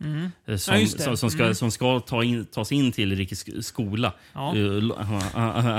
[0.00, 0.30] Mm.
[0.58, 1.54] som, Ja, som, som ska, Mm.
[1.54, 4.12] som ska ta, in, ta sig in till Rikis skola.
[4.32, 4.52] Ja.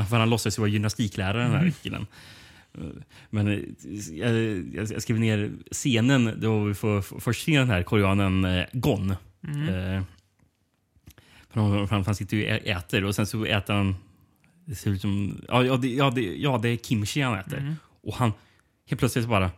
[0.10, 1.74] För han låtsas ju vara gymnastiklärare, den här Mm.
[1.82, 2.08] killen.
[3.30, 3.76] Men
[4.12, 4.32] jag,
[4.92, 9.16] jag, skrev ner scenen då vi får först se den här koreanen Gon.
[9.48, 9.70] Mm.
[9.70, 10.04] Eh,
[11.54, 13.96] han, han, sitter ju och äter och sen så äter han...
[14.66, 15.42] Det ser ut som...
[15.48, 17.58] Ja, ja, det, ja, det, ja, det är kimchi han äter.
[17.58, 17.76] Mm.
[18.04, 18.34] Och han
[18.90, 19.52] helt plötsligt bara...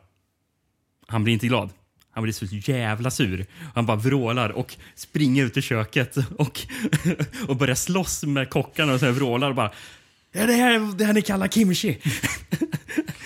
[1.07, 1.69] Han blir inte glad.
[2.11, 3.45] Han blir så jävla sur.
[3.75, 6.59] Han bara vrålar och springer ut i köket och,
[7.47, 9.71] och börjar slåss med kockarna och så här vrålar och bara
[10.31, 11.97] är det här det här ni kallar kimchi?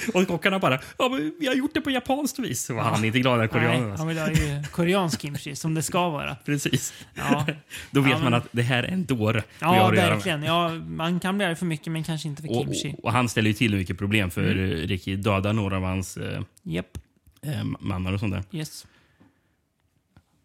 [0.14, 2.70] och kockarna bara ja, men vi har gjort det på japanskt vis.
[2.70, 3.84] Var han inte glad, den koreanen.
[3.84, 3.98] Alltså.
[3.98, 6.36] han vill ha ju koreansk kimchi, som det ska vara.
[6.46, 6.94] Precis.
[7.14, 7.46] Ja,
[7.92, 10.44] Då vet Ja, men- man att det här är en dåre ja verkligen.
[10.44, 12.96] Ja, man kan bli arg för mycket, men kanske inte för Och, kimchi.
[12.98, 14.88] och, och han ställer ju till mycket problem för mm.
[14.88, 16.98] Ricky dödar några av hans eh, Japp,
[17.46, 18.44] eh, mannar och sånt där.
[18.60, 18.86] yes.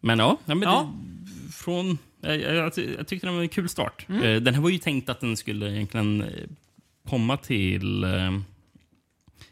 [0.01, 0.93] Men ja, ja, men Ja.
[1.47, 4.05] Det, från, jag, jag, jag ty- jag tyckte det var en kul start.
[4.09, 4.23] Mm.
[4.23, 6.27] Eh, den här var ju tänkt att den skulle egentligen eh,
[7.09, 8.03] komma till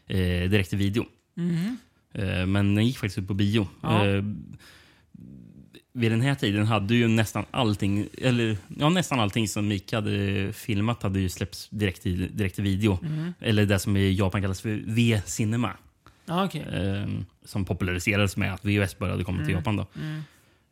[0.06, 1.04] eh, direkt till video.
[1.34, 1.76] Mhm.
[2.12, 3.68] Eh, men den gick faktiskt ut på bio.
[3.82, 4.06] Ja.
[4.06, 4.22] Eh,
[5.92, 10.52] vid den här tiden hade ju nästan allting, eller ja, nästan allting som Mika hade
[10.52, 12.98] filmat hade ju släppts direkt till, direkt till video.
[13.02, 13.34] Mhm.
[13.40, 15.72] Eller det som i Japan kallas för V-cinema.
[16.26, 16.62] Ja, okej.
[16.72, 17.08] Eh,
[17.44, 19.56] som populariserades med att VHS började komma till Mm.
[19.58, 19.76] Japan.
[19.76, 19.86] Då.
[20.00, 20.22] Mm.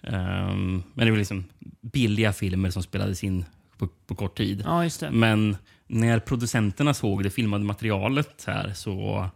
[0.02, 1.44] Ehm, men det var liksom
[1.80, 3.44] billiga filmer som spelades in
[3.78, 4.62] på, på kort tid.
[4.64, 4.88] Ja.
[5.10, 9.28] Men när producenterna såg det filmade materialet här så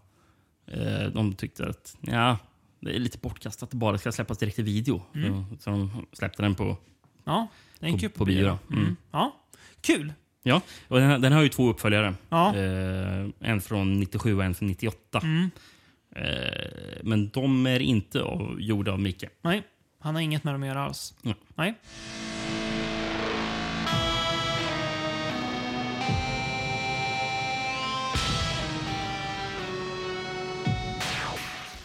[0.66, 2.38] eh, de tyckte att ja,
[2.80, 5.02] det är lite bortkastat att det bara ska släppas direkt i video.
[5.14, 5.44] Mm.
[5.50, 6.76] Så, så de släppte den på...
[7.24, 8.46] Ja, den På- upp på bio.
[8.70, 8.82] Mm.
[8.82, 8.96] Mm.
[9.10, 9.36] Ja,
[9.80, 10.12] kul.
[10.42, 12.14] Ja, och den, den har ju två uppföljare.
[12.28, 12.56] Ja.
[12.56, 15.20] Eh, en från 97 och en från 98.
[15.22, 15.50] Mm.
[16.16, 19.28] Eh, men de är inte av, gjorda av Mika.
[19.42, 19.62] Nej,
[20.00, 21.14] han har inget med dem att göra alls.
[21.22, 21.34] Nej.
[21.54, 21.74] Nej.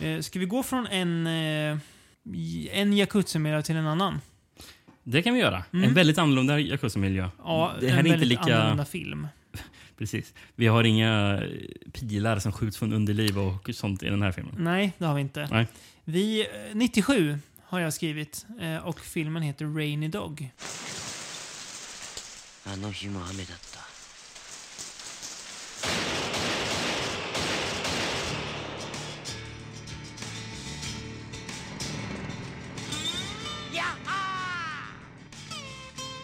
[0.03, 1.79] Eh, Ska vi gå från en, eh,
[2.73, 4.21] en Yakuza-miljö till en annan?
[5.03, 5.65] Det kan vi göra.
[5.73, 5.89] Mm.
[5.89, 7.29] En väldigt annorlunda Yakuza-miljö.
[7.45, 8.57] Ja, det här en är inte väldigt lika...
[8.57, 9.29] annorlunda film.
[9.99, 10.35] Precis.
[10.55, 14.55] Vi har inga eh, pilar som skjuts från underliv och sånt i den här filmen.
[14.59, 15.49] Nej, det har vi inte.
[15.51, 15.67] Nej.
[16.05, 20.51] Vi, eh, 97 har jag skrivit eh, och filmen heter Rainy Dog.
[22.71, 23.92] あの日の雨だった。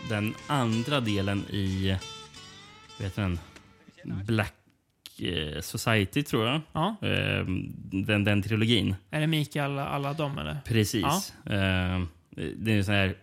[0.09, 1.95] Den andra delen i
[2.99, 3.39] vet den,
[4.25, 4.53] Black
[5.19, 6.61] eh, Society, tror jag.
[6.73, 7.45] Ja, Eh,
[7.91, 8.95] Den, den trilogin.
[9.11, 10.57] är det Mikael alla dem eller?
[10.65, 11.01] Precis.
[11.01, 11.21] Ja.
[11.53, 12.01] Eh,
[12.57, 13.15] Det är en sån här...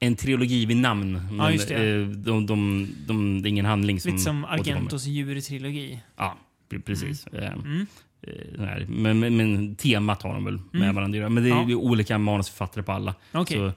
[0.00, 1.12] En trilogi vid namn.
[1.12, 1.74] Men Ja, just det.
[1.94, 4.44] eh, De, de, de, det är ingen handling som Lite som.
[4.44, 6.00] Argentos djurtrilogi.
[6.16, 6.36] Ja,
[6.70, 7.26] pre- precis.
[7.26, 7.86] Eh, Mm.
[8.22, 8.86] eh, sån här.
[8.88, 10.94] Men, men, men temat har de väl med Mm.
[10.94, 11.28] varandra.
[11.28, 11.76] Men det är Ja.
[11.76, 13.14] olika manusförfattare på alla.
[13.32, 13.56] Okej.
[13.56, 13.72] Så, eh,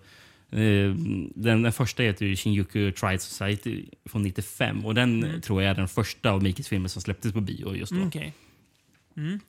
[0.50, 1.34] den,
[1.64, 4.86] den första heter ju Shinjuku Triad Society från 95.
[4.86, 5.42] Och den Mm.
[5.42, 7.96] tror jag är den första av Mikis filmer som släpptes på bio just då.
[7.96, 8.34] Mm, Okej.
[9.18, 9.40] Mm.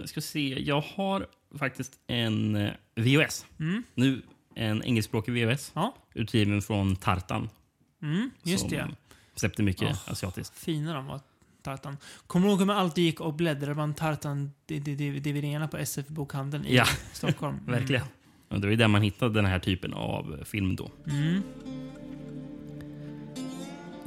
[0.00, 1.26] Eh, ska se, jag har
[1.58, 3.46] faktiskt en eh, VHS.
[3.60, 3.82] Mm.
[3.94, 4.22] Nu
[4.54, 5.72] en engelskspråkig VHS.
[5.74, 5.94] Ja.
[6.14, 7.48] Utgiven från Tartan.
[8.02, 8.88] Mm, just det.
[9.34, 10.10] Släppte mycket Oh.
[10.12, 10.58] asiatiskt.
[10.58, 11.20] Fina de var,
[11.62, 11.96] Tartan.
[12.26, 16.84] Kommer du ihåg hur man alltid gick och bläddrade bland Tartan-DVD-erna på SF-bokhandeln i Ja.
[17.12, 17.56] Stockholm?
[17.66, 17.72] Mm.
[17.80, 18.02] Verkligen.
[18.52, 20.90] Och det var där man hittade den här typen av film då.
[21.10, 21.42] Mm.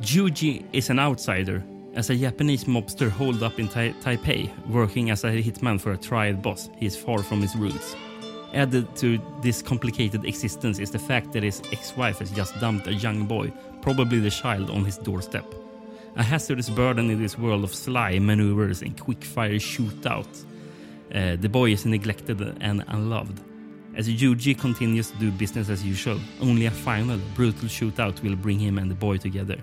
[0.02, 1.64] Yuji is an outsider
[1.96, 5.98] As a Japanese mobster holed up in tai Taipei, working as a hitman for a
[5.98, 7.96] triad boss, he is far from his roots.
[8.54, 12.94] Added to this complicated existence is the fact that his ex-wife has just dumped a
[12.94, 13.50] young boy,
[13.82, 15.46] probably the child, on his doorstep.
[16.18, 20.28] A hazardous burden in this world of sly maneuvers and quick-fire shootout.
[21.14, 23.40] Uh, the boy is neglected and unloved.
[23.98, 28.60] As Yuji continues to do business as usual, only a final, brutal shootout will bring
[28.60, 29.62] him and the boy together.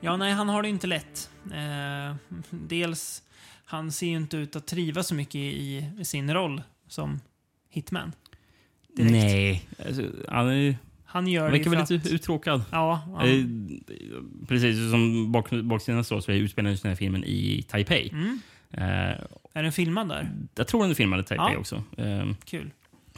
[0.00, 1.30] Ja, nej, han har det inte lätt.
[1.52, 2.16] Eh,
[2.50, 3.22] dels,
[3.64, 7.20] han ser ju inte ut att trivas så mycket i, i sin roll som
[7.68, 8.12] hitman.
[8.96, 9.12] Direkt.
[9.12, 11.90] Nej, alltså, han är, Han gör han verkar ju väl att...
[11.90, 12.62] lite uttråkad.
[12.70, 13.26] Ja, ja.
[13.26, 13.44] Eh,
[14.48, 18.10] precis som bak, baksidan står så utspelar den här filmen i Taipei.
[18.12, 18.40] Mm.
[18.70, 19.16] Eh,
[19.54, 20.30] Är den filmad där?
[20.54, 21.58] jag tror den är filmad i Taipei Ja.
[21.58, 21.82] också.
[21.96, 22.70] Eh, Kul.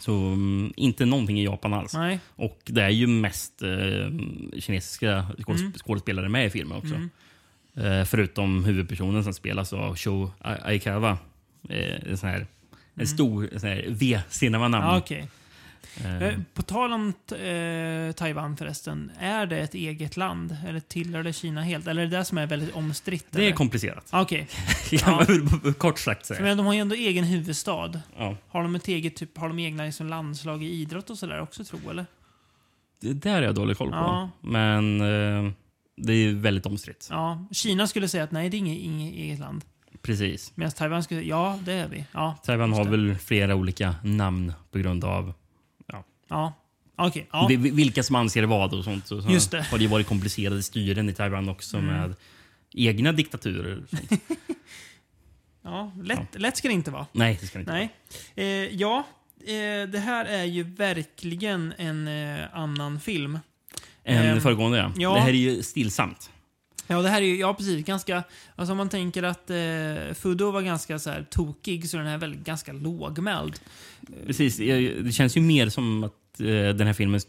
[0.03, 1.95] Så mm, inte någonting i Japan alls.
[1.95, 2.21] Nej.
[2.37, 3.69] Och det är ju mest eh,
[4.61, 5.73] kinesiska skådesp- Mm.
[5.73, 6.95] skådespelare med i filmen också.
[6.95, 7.11] Mm.
[7.77, 11.19] Eh, förutom huvudpersonen som spelas av Sho Ai- Aikawa.
[11.69, 12.47] Eh, en sån här,
[12.95, 14.85] en stor sån här V-cinemanamn.
[14.87, 15.29] Ja, okej.
[16.05, 19.13] Eh, Eh, På tal om eh, Taiwan förresten.
[19.19, 20.57] Är det ett eget land?
[20.69, 21.87] Eller tillhör det Kina helt?
[21.87, 23.27] Eller är det det som är väldigt omstritt?
[23.31, 23.53] det är eller?
[23.57, 24.07] komplicerat.
[24.11, 24.49] Ah, Okej.
[24.99, 26.43] Kan man kort sagt säga.
[26.43, 28.01] Men de har ju ändå egen huvudstad.
[28.19, 28.37] Ja.
[28.49, 31.65] Har de ett eget, typ, har de egna liksom, landslag i idrott och sådär också
[31.65, 32.07] tro eller?
[33.01, 33.97] Det där har jag dålig koll på.
[33.97, 34.31] Ja.
[34.41, 35.53] Men eh,
[35.97, 37.09] det är ju väldigt omstritt.
[37.11, 37.47] Ja.
[37.53, 39.65] Kina skulle säga att nej, det är inget, inget eget land.
[40.03, 40.53] Precis.
[40.55, 42.05] Medan Taiwan skulle säga ja, det är vi.
[42.13, 45.33] Ja, Taiwan har väl flera olika namn på grund av
[46.33, 46.53] Ja.
[46.97, 47.29] Okej.
[47.33, 47.47] ja.
[47.49, 49.07] vi- vi- vilka som anser vad och sånt.
[49.07, 49.63] Så, så Just det.
[49.63, 51.95] har det varit komplicerade styren i Taiwan också Mm.
[52.01, 52.15] med
[52.75, 53.83] egna diktaturer.
[53.83, 54.23] och sånt.
[55.63, 55.93] ja.
[56.03, 57.07] Lätt, lätt ska det inte vara.
[57.13, 57.91] Nej, det ska det inte Nej.
[58.35, 59.07] Eh, ja,
[59.41, 63.39] eh, det här är ju verkligen en eh, annan film.
[64.05, 64.79] än Ehm, föregående.
[64.79, 64.93] Ja.
[64.97, 65.15] ja.
[65.15, 66.31] Det här är ju stillsamt.
[66.87, 68.23] Ja, det här är ju, ja precis, ganska,
[68.57, 72.11] alltså om man tänker att eh, Fudo var ganska så här tokig så är den
[72.11, 73.61] här väl ganska lågmäld.
[74.27, 77.21] Precis, det känns ju mer som att den här filmen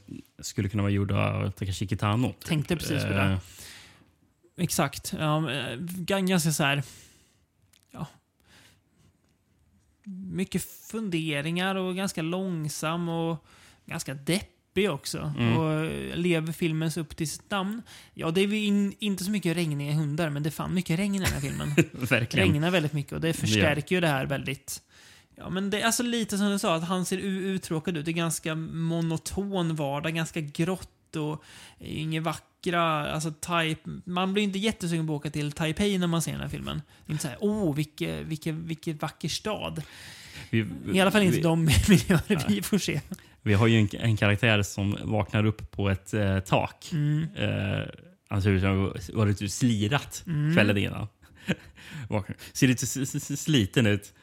[0.41, 2.27] skulle kunna vara gjord av Takashi Kitano.
[2.27, 2.45] typ.
[2.45, 3.21] Tänkte precis på det.
[3.23, 3.37] Eh,
[4.57, 5.13] Exakt.
[5.19, 6.83] Ja, eh, gan- ganska så här,
[7.91, 8.07] ja.
[10.31, 13.45] Mycket funderingar och ganska långsam och
[13.85, 15.33] ganska deppig också.
[15.37, 15.57] Mm.
[15.57, 17.81] Och eh, lever filmens upp till sitt namn.
[18.13, 20.99] Ja, det är ju in, inte så mycket regniga hundar, men det är fan mycket
[20.99, 21.69] regn i den här filmen.
[21.91, 22.47] verkligen.
[22.51, 24.81] regnar väldigt mycket och det förstärker ju det här väldigt.
[25.35, 28.05] Ja, men det är alltså lite som du sa, att han ser uttråkad ut.
[28.05, 31.43] Det är ganska monoton vardag, ganska grått och
[31.79, 33.11] inget vackra.
[33.11, 36.41] Alltså, type, man blir inte jättesugen på att åka till Taipei när man ser den
[36.41, 36.81] här filmen.
[37.05, 39.81] Det är inte såhär, åh, vilken vilke, vilke vacker stad.
[40.49, 43.01] Vi, I alla fall inte vi, de miljöer vi får se.
[43.41, 46.89] vi har ju en, en karaktär som vaknar upp på ett eh, tak.
[46.91, 47.27] Mm.
[47.35, 47.85] Eh,
[48.29, 50.53] han ser ut som att ha varit slirat Mm.
[50.53, 51.07] kvällen innan.
[52.53, 52.85] Ser lite
[53.37, 54.13] sliten ut.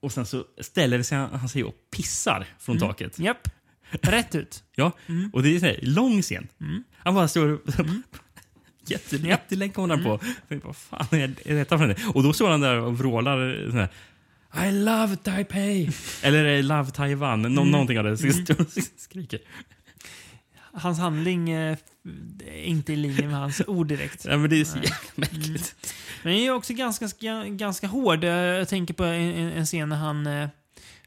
[0.00, 2.88] Och sen så ställer sig han, han sig och pissar från Mm.
[2.88, 3.18] taket.
[3.18, 3.48] Japp.
[3.90, 4.62] Rätt ut.
[4.76, 5.30] Ja, Mm.
[5.32, 6.48] och det är så här, lång scen.
[6.60, 6.84] Mm.
[6.98, 7.48] Han bara står
[8.86, 9.24] jätte, Japp.
[9.26, 10.18] jättelänge håller han på.
[10.48, 12.14] Tänkte, Vad fan är detta för något?
[12.16, 13.88] Och då står han där och vrålar så här,
[14.68, 15.90] I love Taipei!
[16.22, 17.42] Eller love Taiwan.
[17.42, 17.70] Nå Mm.
[17.70, 18.16] Någonting av det.
[18.16, 18.26] Så
[18.58, 19.40] och skriker.
[20.76, 21.78] Hans handling eh,
[22.46, 24.24] är inte i linje med hans ord direkt.
[24.24, 25.74] Ja, men det är så jävla märkligt.
[26.22, 27.08] Men den är också ganska,
[27.46, 28.24] ganska hård.
[28.24, 30.48] Jag tänker på en, en en scen när han, eh,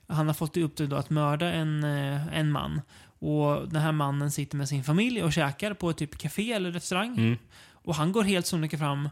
[0.08, 2.82] han har fått i uppdrag att mörda en, eh, en man.
[3.22, 6.72] Och den här mannen sitter med sin familj och käkar på ett typ café eller
[6.72, 7.18] restaurang.
[7.18, 7.38] Mm.
[7.72, 9.10] Och han går helt sonika fram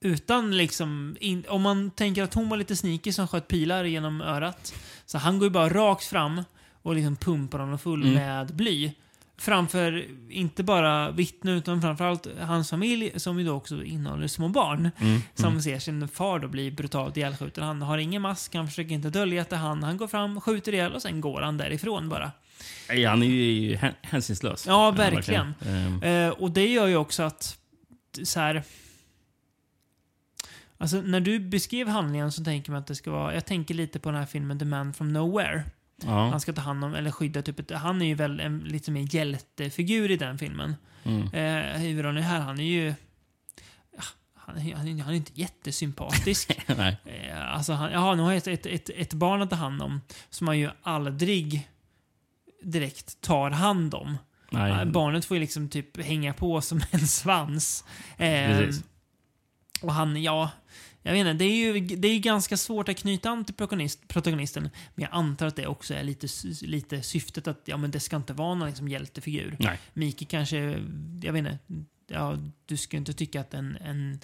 [0.00, 1.16] utan liksom...
[1.20, 4.74] In, om man tänker att hon var lite sneaky som sköt pilar genom örat.
[5.06, 6.42] Så han går ju bara rakt fram
[6.82, 8.14] och liksom pumpar honom full Mm.
[8.14, 8.92] med bly.
[9.40, 14.90] Framför inte bara vittnen utan framförallt hans familj som ju då också innehåller små barn.
[15.00, 15.20] Mm.
[15.34, 15.62] Som Mm.
[15.62, 17.64] ser sin far då bli brutalt ihjälskjuten.
[17.64, 19.82] Han har ingen mask, han försöker inte dölja att det är han.
[19.82, 22.32] Han går fram, skjuter ihjäl och sen går han därifrån bara.
[22.88, 24.66] Nej, Han är ju hä- hänsynslös.
[24.66, 25.54] Ja, verkligen.
[26.02, 27.58] Eh, och det gör ju också att
[28.24, 28.62] så här.
[30.78, 33.98] Alltså när du beskrev handlingen så tänker man att det ska vara, jag tänker lite
[33.98, 35.62] på den här filmen The Man from Nowhere.
[36.04, 36.28] Ja.
[36.30, 38.90] Han ska ta hand om, eller skydda typ ett, han är ju väl en lite
[38.90, 40.76] mer hjältefigur i den filmen.
[41.04, 41.22] Mm.
[41.34, 42.94] Eh, huvudrollen här, han är ju,
[44.34, 46.60] han, är- han, han är inte jättesympatisk.
[46.76, 46.96] Nej.
[47.04, 49.82] Eh, Alltså han, jaha, nu har jag ett, ett, ett, ett barn att ta hand
[49.82, 51.68] om som man ju aldrig
[52.62, 54.18] direkt tar hand om.
[54.50, 54.72] Nej.
[54.72, 57.84] Eh, Barnet får ju liksom typ hänga på som en svans.
[58.16, 58.68] Eh,
[59.82, 60.50] och han, ja,
[61.02, 64.08] jag vet inte, det är ju det är ganska svårt att knyta an till protagonist,
[64.08, 64.62] protagonisten.
[64.94, 66.26] Men jag antar att det också är lite,
[66.62, 69.56] lite syftet att ja, men det ska inte vara någon liksom hjältefigur.
[69.58, 69.78] Nej.
[69.92, 70.84] Miki kanske,
[71.22, 71.58] jag vet inte,
[72.06, 74.20] ja, du ska inte tycka att en, en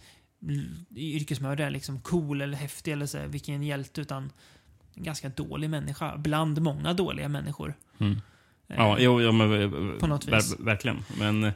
[0.96, 4.32] yrkesmördare är liksom cool eller häftig eller så här, vilken hjälte, utan
[4.94, 6.16] en ganska dålig människa.
[6.16, 7.74] Bland många dåliga människor.
[7.98, 8.12] Mm.
[8.68, 10.60] Eh, Ja, jo, ja men, eh, På något ver, vis.
[10.60, 11.04] Verkligen.
[11.18, 11.52] Men,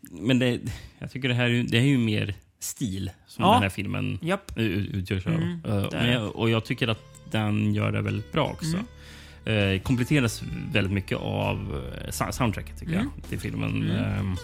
[0.00, 0.60] men det,
[0.98, 3.52] jag tycker det här är, det är ju mer stil som Ja.
[3.52, 4.52] den här filmen Japp.
[4.56, 5.32] utgörs av.
[5.32, 8.76] Mm, Eh, men jag, och jag tycker att den gör det väldigt bra också.
[8.76, 9.74] Mm.
[9.74, 10.42] Eh, kompletteras
[10.72, 13.08] väldigt mycket av eh, sou- soundtracket tycker Mm.
[13.16, 13.90] jag, till filmen.
[13.90, 14.36] Ehm,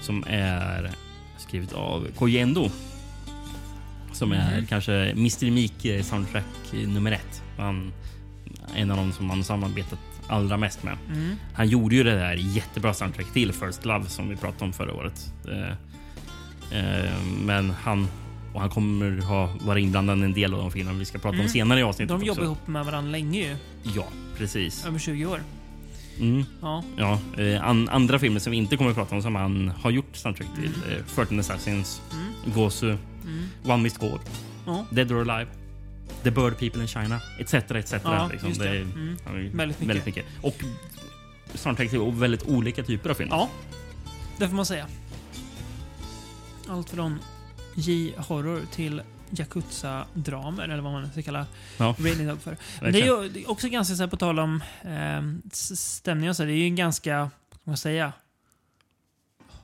[0.00, 0.90] som är
[1.38, 2.70] skrivet av Koji Endo.
[4.12, 4.66] Som är Mm.
[4.66, 5.50] kanske Mr.
[5.50, 7.42] Meek eh, soundtrack nummer ett.
[7.58, 7.92] Han,
[8.76, 10.96] en av de som man samarbetat allra mest med.
[11.12, 11.36] Mm.
[11.54, 14.94] Han gjorde ju det där jättebra soundtrack till First Love som vi pratade om förra
[14.94, 15.32] året.
[15.48, 15.74] Eh, eh,
[17.44, 18.08] men han
[18.54, 21.28] och han kommer ha varit inblandad i en del av de filmerna vi ska prata
[21.28, 21.48] om Mm.
[21.48, 22.08] senare i avsnittet.
[22.20, 22.44] De jobbar också.
[22.44, 23.56] ihop med varandra länge ju.
[23.96, 24.06] Ja,
[24.38, 24.86] precis.
[24.86, 25.40] Över 20 år.
[26.20, 26.82] Mm, Ja.
[26.96, 29.90] ja, eh, an, andra filmer som vi inte kommer att prata om som han har
[29.90, 30.70] gjort soundtrack till.
[30.86, 30.98] Mm.
[30.98, 32.54] Eh, 13 Assassins, Mm.
[32.54, 32.86] Gosu,
[33.24, 33.44] Mm.
[33.64, 34.18] One Missed Call,
[34.66, 34.86] Ja.
[34.90, 35.50] Dead or Alive,
[36.22, 37.54] The Bird People in China, etc.
[37.54, 37.92] etc.
[38.04, 38.52] Ja, liksom.
[38.52, 38.68] det.
[38.68, 39.16] Mm.
[39.36, 39.82] ju Väldigt mycket.
[39.88, 40.24] väldigt mycket.
[40.40, 40.56] Och
[41.54, 43.36] soundtrack till väldigt olika typer av filmer.
[43.36, 43.48] Ja,
[44.38, 44.86] det får man säga.
[46.68, 47.18] Allt från
[47.76, 51.46] J-horror till Yakuza-dramer, eller vad man ska kalla
[51.78, 51.96] Ja.
[51.98, 52.56] Rating Dog för.
[52.80, 56.30] Men det är ju är också ganska, så här, på tal om eh, s- stämning
[56.30, 58.12] och så, det är ju en ganska, vad ska man säga,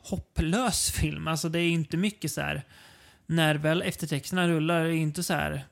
[0.02, 1.28] hopplös film.
[1.28, 2.62] Alltså det är inte mycket så här,
[3.26, 5.64] när väl eftertexterna rullar, är det inte så här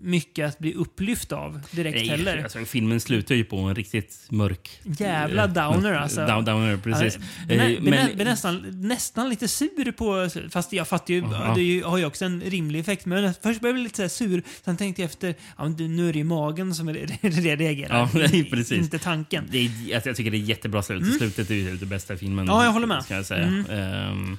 [0.00, 2.42] mycket att bli upplyft av direkt Nej, heller.
[2.42, 4.80] Alltså, filmen slutar ju på en riktigt mörk...
[4.98, 6.26] Jävla eh, downer alltså.
[6.26, 7.18] Down, downer, precis.
[7.48, 10.28] Ja, men, Eh, men, men- nästan, nästan lite sur på...
[10.50, 11.52] Fast jag fattar ju, Ja.
[11.54, 13.06] det ju- har ju också en rimlig effekt.
[13.06, 16.18] Men först blev jag lite så sur, sen tänkte jag efter, ja, nu är det
[16.18, 17.98] ju magen som re- re- reagerar.
[17.98, 18.08] Ja,
[18.50, 18.72] precis.
[18.72, 19.44] Inte tanken.
[19.50, 21.02] Det är, jag, jag tycker det är jättebra slut.
[21.02, 21.18] Mm.
[21.18, 22.46] Slutet är ju det bästa i filmen.
[22.46, 23.04] Ja, jag håller med.
[23.04, 23.42] Ska jag säga.
[23.46, 23.70] Mm.
[23.70, 24.38] Ehm,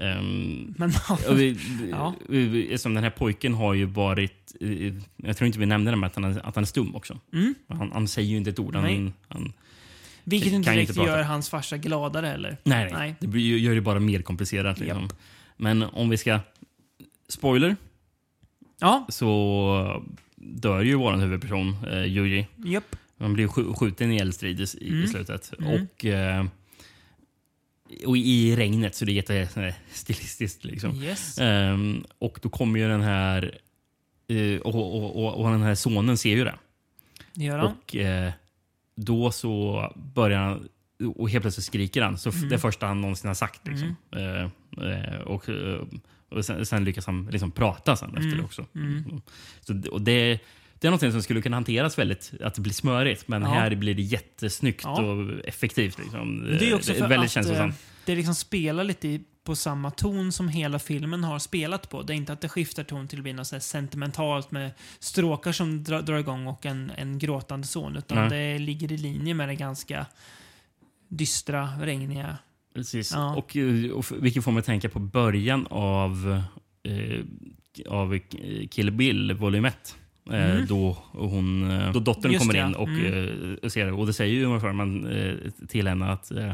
[0.00, 0.92] ehm, Men
[1.28, 1.58] och vi,
[1.90, 2.14] Ja.
[2.28, 4.54] vi, som den här pojken har ju varit...
[5.16, 7.18] Jag tror inte vi nämnde det, men att han, är- att han är stum också.
[7.32, 8.76] mm, Han, han säger ju inte ett ord.
[8.76, 9.52] Han, han,
[10.24, 12.56] vilket Kan inte direkt inte gör hans farsa gladare heller.
[12.64, 13.30] nej, nej, Nej.
[13.32, 14.78] Det gör det bara mer komplicerat.
[14.80, 15.08] Liksom.
[15.56, 16.40] Men om vi ska...
[17.28, 17.76] Spoiler.
[18.80, 20.04] Ja, Så
[20.36, 22.46] dör ju vår huvudperson, eh, Yuji.
[22.64, 22.96] japp.
[23.18, 25.06] Han blir skj- skjuten i eldstrid i, i Mm.
[25.06, 25.52] slutet.
[25.58, 25.72] Mm.
[25.82, 26.44] Och, eh,
[28.06, 30.64] och i regnet, så det är jättestilistiskt.
[30.64, 31.02] Liksom.
[31.02, 31.38] Yes.
[31.38, 33.58] Ehm, och då kommer ju den här...
[34.28, 36.54] eh, och, och, och, och den här sonen ser ju det.
[37.34, 37.66] Gör han.
[37.72, 38.32] Och eh,
[38.96, 40.68] då så börjar han...
[41.16, 42.18] Och helt plötsligt skriker han.
[42.18, 42.48] Så Mm.
[42.48, 43.66] Det första han någonsin har sagt.
[43.68, 43.96] Liksom.
[44.16, 44.42] Eh,
[44.90, 45.82] eh, och eh,
[46.28, 48.38] och sen, sen lyckas han liksom prata sen efter Mm.
[48.38, 48.66] det också.
[48.74, 49.20] Mm.
[49.60, 50.40] Så, och det,
[50.84, 53.28] det är något som skulle kunna hanteras väldigt, att det blir smörigt.
[53.28, 53.48] Men Ja.
[53.48, 55.02] här blir det jättesnyggt Ja.
[55.02, 55.98] och effektivt.
[55.98, 56.44] Liksom.
[56.58, 57.74] Det är också Det för väldigt att känslosamt.
[57.74, 62.02] eh, det liksom spelar lite på samma ton som hela filmen har spelat på.
[62.02, 65.52] Det är inte att det skiftar ton till att bli något så sentimentalt med stråkar
[65.52, 67.96] som dra, drar igång och en, en gråtande son.
[67.96, 68.28] Utan Nej.
[68.28, 70.06] det ligger i linje med det ganska
[71.08, 72.38] dystra, regniga.
[72.74, 73.12] Precis.
[73.14, 73.34] Ja.
[73.36, 76.42] Och, eh, och, vilket får mig att tänka på början av,
[76.82, 77.20] eh,
[77.88, 78.18] av
[78.70, 79.96] Kill Bill volym 1.
[80.30, 80.66] Eh, Mm.
[80.66, 83.58] då, hon, eh, då dottern Just kommer det, in och Mm.
[83.62, 83.92] eh, ser det.
[83.92, 85.08] Och det säger ju man,
[85.68, 86.52] till henne att eh,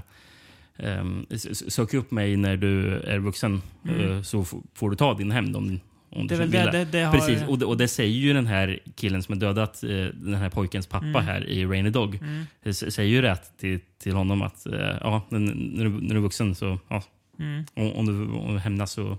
[0.77, 4.25] ehm, sök upp mig när du är vuxen Mm.
[4.25, 4.45] så
[4.75, 6.85] får du ta din hämnd om, om du vill det, det.
[6.85, 7.12] det, har...
[7.12, 9.81] Precis, och det, och det säger ju den här killen som har dödat
[10.14, 11.25] den här pojkens pappa Mm.
[11.25, 12.14] här i Rainy Dog.
[12.23, 14.66] Mm, säger ju rätt till, till honom att
[15.01, 15.39] ja, när,
[15.85, 17.03] du, när du är vuxen så ja,
[17.39, 17.64] mm.
[17.75, 19.18] om, om du om du hämnas så...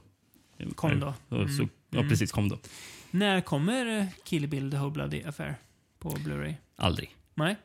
[0.76, 1.14] Kom då.
[1.30, 1.50] Så, Mm.
[1.50, 2.32] så, ja, precis.
[2.32, 2.58] Kom då.
[3.12, 5.56] När kommer eh, Kill Bill The Whole Bloody Affair
[6.00, 6.56] på Blu-ray?
[6.76, 7.16] Aldrig.
[7.34, 7.56] Nej.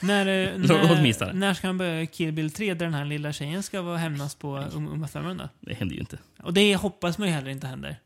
[0.00, 3.62] när, eh, när, när ska han börja Kill Bill 3 där den här lilla tjejen
[3.62, 5.48] ska vara hämnas på um, Uma Thurman då?
[5.60, 6.18] Det händer ju inte.
[6.42, 7.96] Och det hoppas man ju heller inte händer.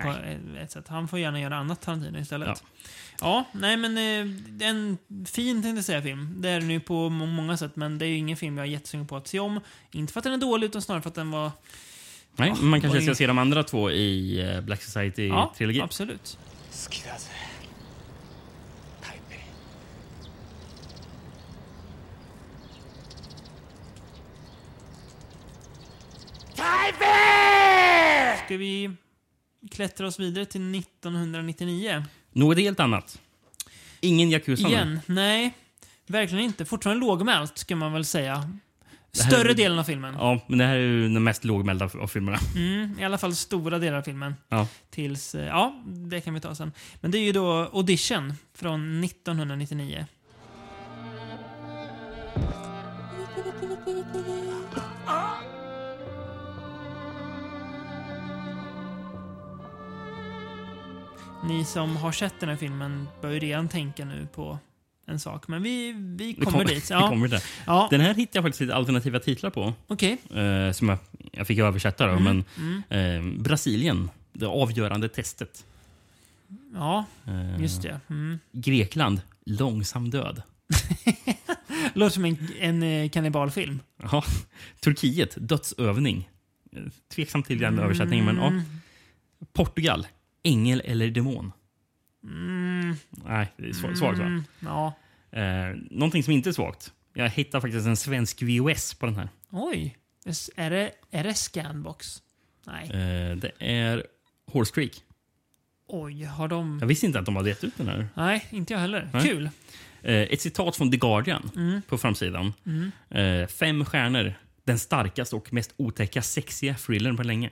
[0.00, 0.38] På Nej.
[0.58, 0.88] ett sätt.
[0.88, 2.48] Han får gärna göra annat Tarantino istället.
[2.48, 2.56] Ja.
[3.20, 6.34] Ja, nej men eh, en fin tänkte jag säga film.
[6.42, 8.66] Det är den ju på må- många sätt, men det är ju ingen film jag
[8.66, 9.60] är jättesugen på att se om.
[9.92, 11.50] Inte för att den är dålig, utan snarare för att den var...
[12.36, 15.78] Nej, oh, man kanske ska se de andra två i eh, Black Society-trilogin.
[15.78, 16.38] Ja, absolut.
[28.44, 28.90] Ska vi
[29.70, 32.04] klättra oss vidare till 1999?
[32.32, 33.20] Något helt annat.
[34.00, 35.00] Ingen Yakuza Igen?
[35.06, 35.14] Nu.
[35.14, 35.52] Nej,
[36.06, 36.64] verkligen inte.
[36.64, 38.50] Fortfarande lågmält, ska man väl säga.
[39.16, 40.14] Större är, delen av filmen.
[40.18, 42.38] Ja, men det här är ju den mest lågmälda av filmerna.
[42.56, 44.34] Mm, I alla fall stora delar av filmen.
[44.48, 44.68] Ja.
[44.90, 46.72] Tills, eh, ja, det kan vi ta sen.
[47.00, 50.06] Men det är ju då Audition från 1999.
[61.48, 64.58] Ni som har sett den här filmen bör ju redan tänka nu på
[65.06, 65.48] en sak.
[65.48, 66.90] Men vi, vi kommer dit.
[66.90, 67.40] Ja, kommer det.
[67.66, 69.74] ja Den här hittade jag faktiskt lite alternativa titlar på.
[69.86, 70.18] okej.
[70.34, 70.98] Eh, som jag,
[71.32, 72.06] jag fick översätta.
[72.06, 72.44] Då, Mm,
[72.88, 75.64] Men, eh, Brasilien, det avgörande testet.
[76.74, 78.00] Ja, Eh, just det.
[78.10, 78.38] Mm.
[78.52, 80.42] Grekland, långsam död.
[81.94, 83.80] Låter som en, en eh, kannibalfilm.
[84.02, 84.24] Ja.
[84.80, 86.28] Turkiet, dödsövning.
[86.72, 86.82] Eh,
[87.14, 88.46] Tveksam till den översättningen, men ja.
[88.46, 88.62] Mm.
[89.52, 90.06] Portugal,
[90.42, 91.52] ängel eller demon.
[92.26, 92.96] Mm.
[93.10, 94.24] Nej, det är svag- svagt va?
[94.24, 94.44] Mm.
[94.60, 94.92] Ja.
[95.30, 96.92] Eh, någonting som inte är svagt.
[97.14, 99.28] Jag hittade faktiskt en svensk VOS på den här.
[99.50, 99.96] Oj.
[100.56, 102.22] Är det, är det Scanbox?
[102.66, 102.84] Nej.
[102.90, 104.06] Eh, det är
[104.46, 105.02] Horse Creek.
[105.88, 106.78] Oj, har de...
[106.80, 108.08] Jag visste inte att de hade gett ut den här.
[108.14, 109.10] Nej, inte jag heller.
[109.12, 109.22] Nej.
[109.28, 109.50] Kul.
[110.02, 111.82] Eh, ett citat från The Guardian Mm.
[111.88, 112.52] på framsidan.
[112.66, 112.90] Mm.
[113.42, 114.34] Eh, fem stjärnor.
[114.64, 117.50] Den starkaste och mest otäcka sexiga thrillern på länge.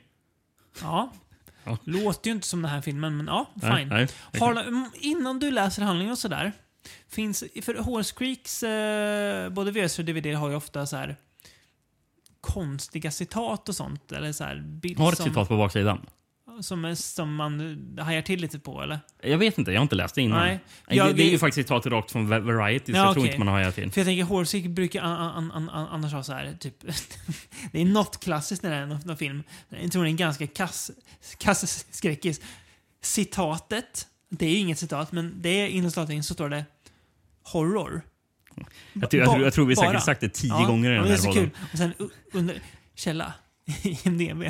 [0.82, 1.12] Ja.
[1.64, 1.78] Ja.
[1.84, 3.88] Låter ju inte som den här filmen, men ja, Nej, fine.
[3.88, 4.08] nej.
[4.40, 6.52] Har, mm, innan du läser handlingen och sådär.
[7.08, 11.16] Finns, för Horse Creeks, eh, både VS och DVD har ju ofta så här
[12.40, 14.12] konstiga citat och sånt.
[14.12, 16.06] Eller så här, bild Har ett som, citat på baksidan.
[16.62, 19.00] Som, som man hajar till lite på, eller?
[19.22, 20.38] Jag vet inte, jag har inte läst det innan.
[20.38, 20.60] Nej.
[20.88, 23.22] Jag- det, det är ju faktiskt citat rakt från Va- Variety, så Ja, jag tror
[23.22, 23.26] okej.
[23.32, 23.90] inte man har hajat till.
[23.92, 26.74] För jag tänker, Creek brukar an, an, an, an, annars ha så här, typ...
[27.72, 29.42] det är något klassiskt när det är någon, någon film.
[29.68, 30.90] Jag tror det är en ganska kass,
[31.38, 32.40] kass skräckis.
[33.02, 36.64] Citatet, det är ju inget citat, men det är inom statningen så står det
[37.42, 38.02] horror.
[38.92, 39.86] Jag, tror- jag, tror- jag tror vi Bara.
[39.86, 41.50] säkert sagt det tio Ja, gånger i den här podden.
[41.72, 41.92] Och sen
[42.32, 42.60] under
[42.94, 43.32] källa.
[44.04, 44.42] IMDB.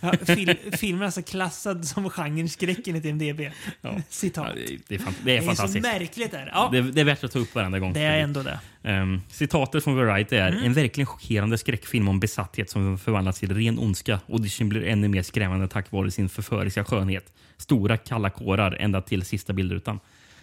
[0.00, 3.40] Ja, fil, filmen är alltså klassad som genren skräck enligt IMDB.
[3.80, 3.94] Ja.
[4.08, 4.46] Citat.
[4.48, 6.50] Ja, det, det är, fan, det det är är så märkligt där.
[6.54, 7.92] Ja, Det, det är värt att ta upp varenda gång.
[7.92, 8.58] det är ändå det.
[8.82, 10.64] Ehm, citatet från Variety är Mm.
[10.64, 14.20] en verkligen chockerande skräckfilm om besatthet som förvandlas till ren ondska.
[14.28, 17.32] Audition blir ännu mer skrämmande tack vare sin förföriska skönhet.
[17.56, 20.00] Stora kalla kårar ända till sista bildrutan.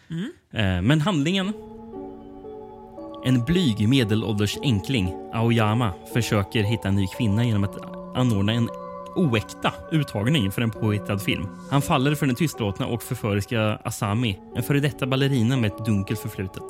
[0.09, 0.31] Mm.
[0.53, 1.53] Ehm, men handlingen?
[3.25, 8.69] En blyg medelålders enkling, Aoyama, försöker hitta en ny kvinna genom att anordna en
[9.15, 11.47] oäkta uttagning för en påhittad film.
[11.71, 16.19] Han faller för den tystlåtna och förföriska Asami, en före detta ballerina med ett dunkelt
[16.19, 16.63] förflutet.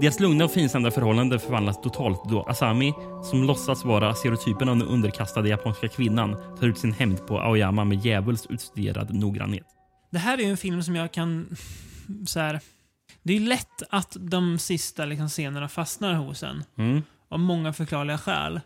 [0.00, 2.94] Deras lugna och finstämda förhållande förvandlas totalt då Asami,
[3.30, 7.84] som låtsas vara stereotypen av den underkastade japanska kvinnan, tar ut sin hämnd på Aoyama
[7.84, 9.66] med djävulskt utstuderad noggrannhet.
[10.10, 11.56] Det här är ju en film som jag kan...
[12.26, 12.60] Så här,
[13.22, 16.64] det är lätt att de sista liksom, scenerna fastnar hos en.
[16.78, 17.02] Mm.
[17.28, 18.60] Av många förklarliga skäl.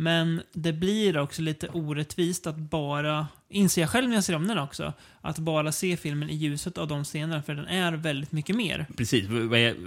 [0.00, 4.48] Men det blir också lite orättvist att bara, inser jag själv när jag ser om
[4.48, 8.32] den också, att bara se filmen i ljuset av de scenerna, för den är väldigt
[8.32, 8.86] mycket mer.
[8.96, 9.28] Precis.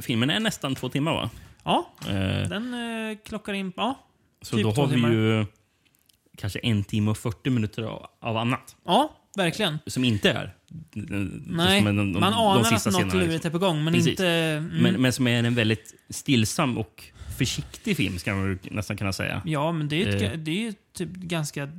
[0.02, 1.30] Filmen är nästan två timmar, va?
[1.64, 4.00] Ja, Eh, den eh, klockar in, ja.
[4.42, 5.12] så typ då har vi timmar.
[5.12, 5.46] ju
[6.38, 8.76] kanske en timme och 40 minuter av, av annat.
[8.86, 9.80] Ja, verkligen.
[9.88, 10.56] Som inte är...
[11.46, 13.20] Nej, de, de, man anar de att något liksom.
[13.20, 14.10] lurigt är på gång, men Precis.
[14.10, 14.28] inte...
[14.28, 17.04] Mm, men, men som är en väldigt stillsam och
[17.38, 19.42] försiktig film, ska man nästan kunna säga.
[19.46, 20.40] Ja, men det är ju, ett, Eh.
[20.40, 21.70] det är typ ganska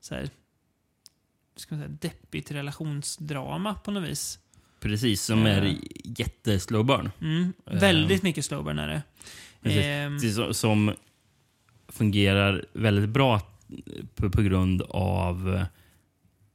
[0.00, 0.28] så här,
[1.56, 4.38] ska man säga, deppigt relationsdrama på något vis.
[4.80, 5.56] Precis, som Eh.
[5.58, 7.10] är jätteslow burn.
[7.20, 7.80] Mm, Eh.
[7.80, 9.02] väldigt mycket slowburn är det.
[9.62, 10.22] Precis.
[10.36, 10.94] Precis, som-
[11.88, 13.40] fungerar väldigt bra
[14.14, 15.54] på, på grund av...
[15.54, 15.64] eh,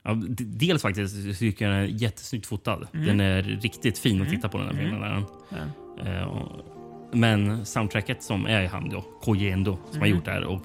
[0.03, 2.87] Ja, dels faktiskt tycker jag den är jättesnyggt fotad.
[2.93, 3.05] Mm.
[3.05, 4.35] Den är riktigt fin att Mm.
[4.39, 4.85] titta på den här Mm.
[4.91, 5.23] filmen.
[5.49, 6.05] ja.
[6.05, 6.76] Eh, och-
[7.11, 10.17] Men soundtracket som är han då, Koji Endo, som har Mm.
[10.17, 10.43] gjort det här.
[10.43, 10.61] Och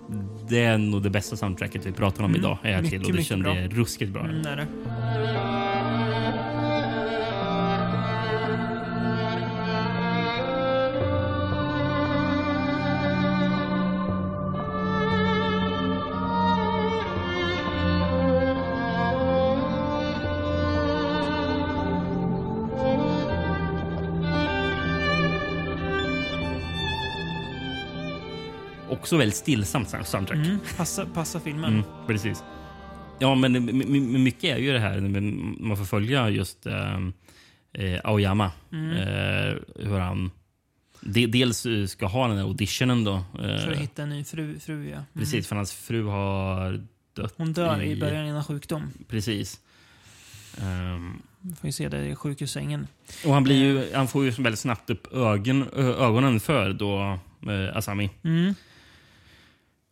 [0.48, 2.40] det är nog det bästa soundtracket vi pratar om Mm.
[2.40, 2.58] idag.
[2.62, 3.54] Är Mycket, till bra.
[3.54, 4.24] Det är ruskigt bra.
[4.24, 4.42] Mm,
[29.02, 30.38] Också väldigt stillsamt soundtrack.
[30.46, 31.72] Mm, passa, passa filmen.
[31.72, 32.42] Mm, precis.
[33.18, 33.52] Ja, men
[34.22, 35.00] mycket är ju det här
[35.66, 36.94] man får följa just eh,
[37.72, 38.50] eh, Aoyama.
[38.72, 38.90] Mm.
[38.90, 40.30] Eh, hur han
[41.00, 43.14] de, dels eh, ska ha den här auditionen då.
[43.14, 43.22] Eh,
[43.58, 44.92] För att hitta en ny fru, fru ja.
[44.94, 45.04] Mm.
[45.14, 46.84] Precis, för hans fru har
[47.16, 47.34] dött.
[47.36, 48.82] Hon dör i i- början innan sjukdom.
[49.08, 49.60] Precis.
[51.40, 52.86] Vi får ju se det i sjukhussängen.
[53.26, 57.18] och han, blir ju, han får ju väldigt snabbt upp ögon, ögonen för då
[57.52, 58.10] eh, Asami.
[58.24, 58.54] Mm.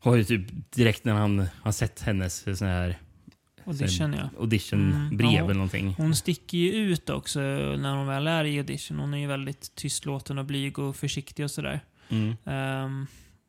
[0.03, 2.99] Har ju typ direkt när han har sett hennes sån här
[3.65, 4.31] Audition ja.
[4.39, 5.45] auditionbrev Mm, ja.
[5.45, 5.95] eller någonting.
[5.97, 8.99] Hon sticker ju ut också när hon väl är i audition.
[8.99, 11.81] Hon är ju väldigt tystlåten och blyg och försiktig och sådär.
[12.09, 12.37] Mm.
[12.45, 13.07] Ehm,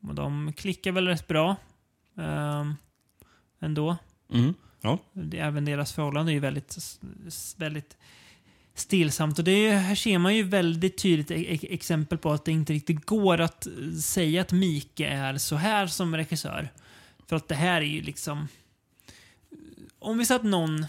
[0.07, 1.55] och de klickar väl rätt bra.
[2.15, 2.75] Um,
[3.61, 3.97] ändå.
[4.33, 4.53] Mm.
[5.13, 6.99] Det, även deras förhållande är ju väldigt,
[7.57, 7.97] väldigt
[8.75, 9.39] stillsamt.
[9.39, 12.51] Och det är, här ser man ju väldigt tydligt e- e- exempel på att det
[12.51, 13.71] inte riktigt går att eh,
[14.03, 16.69] säga att Mike är så här som regissör.
[17.27, 18.47] För att det här är ju liksom...
[19.99, 20.85] Om vi satt någon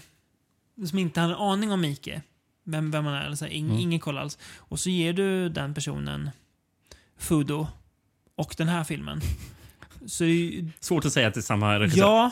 [0.89, 2.21] som inte har en aning om Mike,
[2.63, 3.79] vem, vem man är, alltså, ing, Mm.
[3.79, 4.37] ingen koll alls.
[4.57, 6.29] Och så ger du den personen
[7.17, 7.67] Fudo
[8.35, 9.21] och den här filmen.
[10.05, 12.01] Så är ju- Svårt att säga att det är samma regissör.
[12.01, 12.31] Ja,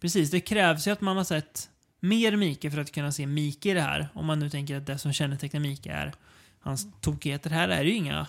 [0.00, 0.30] precis.
[0.30, 1.70] Det krävs ju att man har sett
[2.04, 4.08] mer Mike för att kunna se Mike i det här.
[4.14, 6.12] Om man nu tänker att det som kännetecknar Mike är
[6.60, 7.50] hans tokigheter.
[7.50, 8.26] Här är det ju inga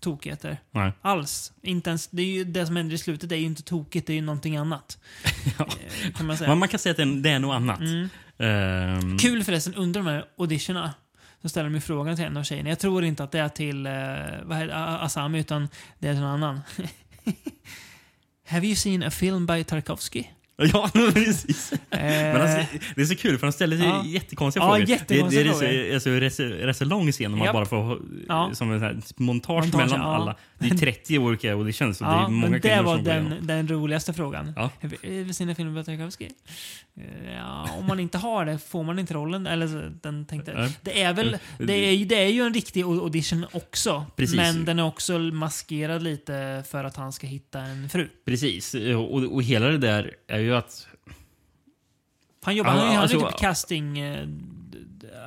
[0.00, 0.92] tokigheter Nej.
[1.02, 1.52] alls.
[1.62, 4.12] Inte ens, det, är ju, det som händer i slutet är ju inte tokigt, det
[4.12, 4.98] är ju någonting annat.
[5.58, 5.66] Ja.
[6.04, 6.54] Eh, Kan man säga.
[6.54, 7.80] Man kan säga att det är, det är något annat.
[7.80, 8.08] Mm.
[8.38, 10.94] Ehm, Kul förresten, under de här auditionerna
[11.42, 12.68] så ställer de frågan till en av tjejerna.
[12.68, 13.92] Jag tror inte att det är till eh,
[14.44, 16.60] vad heter, A- Asami, utan det är till någon annan.
[18.48, 20.24] Have you seen a film by Tarkovsky?
[20.72, 21.72] Ja, precis.
[21.90, 24.04] Men Eh, alltså, det är så kul för han ställer sig Ja.
[24.04, 24.88] jättekonstiga Ja, frågor.
[24.90, 25.72] jättekonstiga det, det, frågor.
[25.74, 27.98] är så, alltså, rätt, rätt så lång scen om man bara får
[28.28, 28.50] Ja.
[28.54, 28.80] som en
[29.16, 30.14] montage, Montage, mellan ja.
[30.16, 30.36] alla.
[30.58, 34.12] Det är 30 olika och det ja, är många det var som den, den roligaste
[34.12, 34.52] frågan.
[34.56, 34.70] Ja.
[34.82, 36.24] Have you ever seen a film by Tarkovsky?
[36.24, 39.46] Eh, Ja, om man inte har det får man inte rollen.
[39.46, 43.46] Eller den tänkte, det är väl, det är, ju- det är ju en riktig audition
[43.52, 44.06] också.
[44.16, 44.36] Precis.
[44.36, 48.08] Men den är också maskerad lite för att han ska hitta en fru.
[48.24, 48.74] Precis.
[48.74, 50.86] Och, och hela det där är ju att...
[52.44, 53.98] Han jobbar, han, han alltså- är typ casting...
[53.98, 54.28] eh,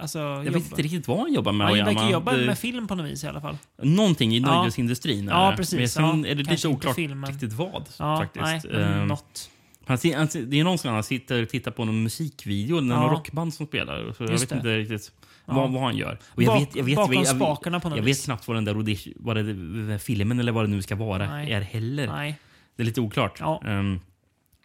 [0.01, 0.59] Alltså, Jag jobbar.
[0.59, 1.67] vet inte riktigt vad han jobbar med.
[1.67, 3.57] Han verkar jobba med film på något vis i alla fall.
[3.81, 5.27] Någonting i nöjesindustrin.
[5.27, 5.79] Ja, precis.
[5.79, 7.89] Men sen Ja, är det lite oklart riktigt vad.
[7.99, 8.43] Ja, faktiskt.
[8.71, 9.49] nej, Ehm, något.
[9.85, 13.01] han, han, det är någon som han sitter och tittar på någon musikvideo, när Ja.
[13.01, 14.13] någon rockband som spelar.
[14.17, 14.55] Så jag Just vet det.
[14.55, 15.11] inte riktigt
[15.45, 15.53] Ja.
[15.53, 16.19] vad, vad han gör.
[16.25, 18.19] Och jag Bak- vet, jag vet, bakom jag, jag, spakarna på något jag vis.
[18.19, 21.29] vet knappt vad den där audition, vad det, filmen eller vad det nu ska vara
[21.31, 21.51] Nej.
[21.51, 22.07] är heller.
[22.07, 22.39] Nej.
[22.75, 23.37] Det är lite oklart.
[23.39, 23.61] Ja.
[23.65, 23.99] Ehm,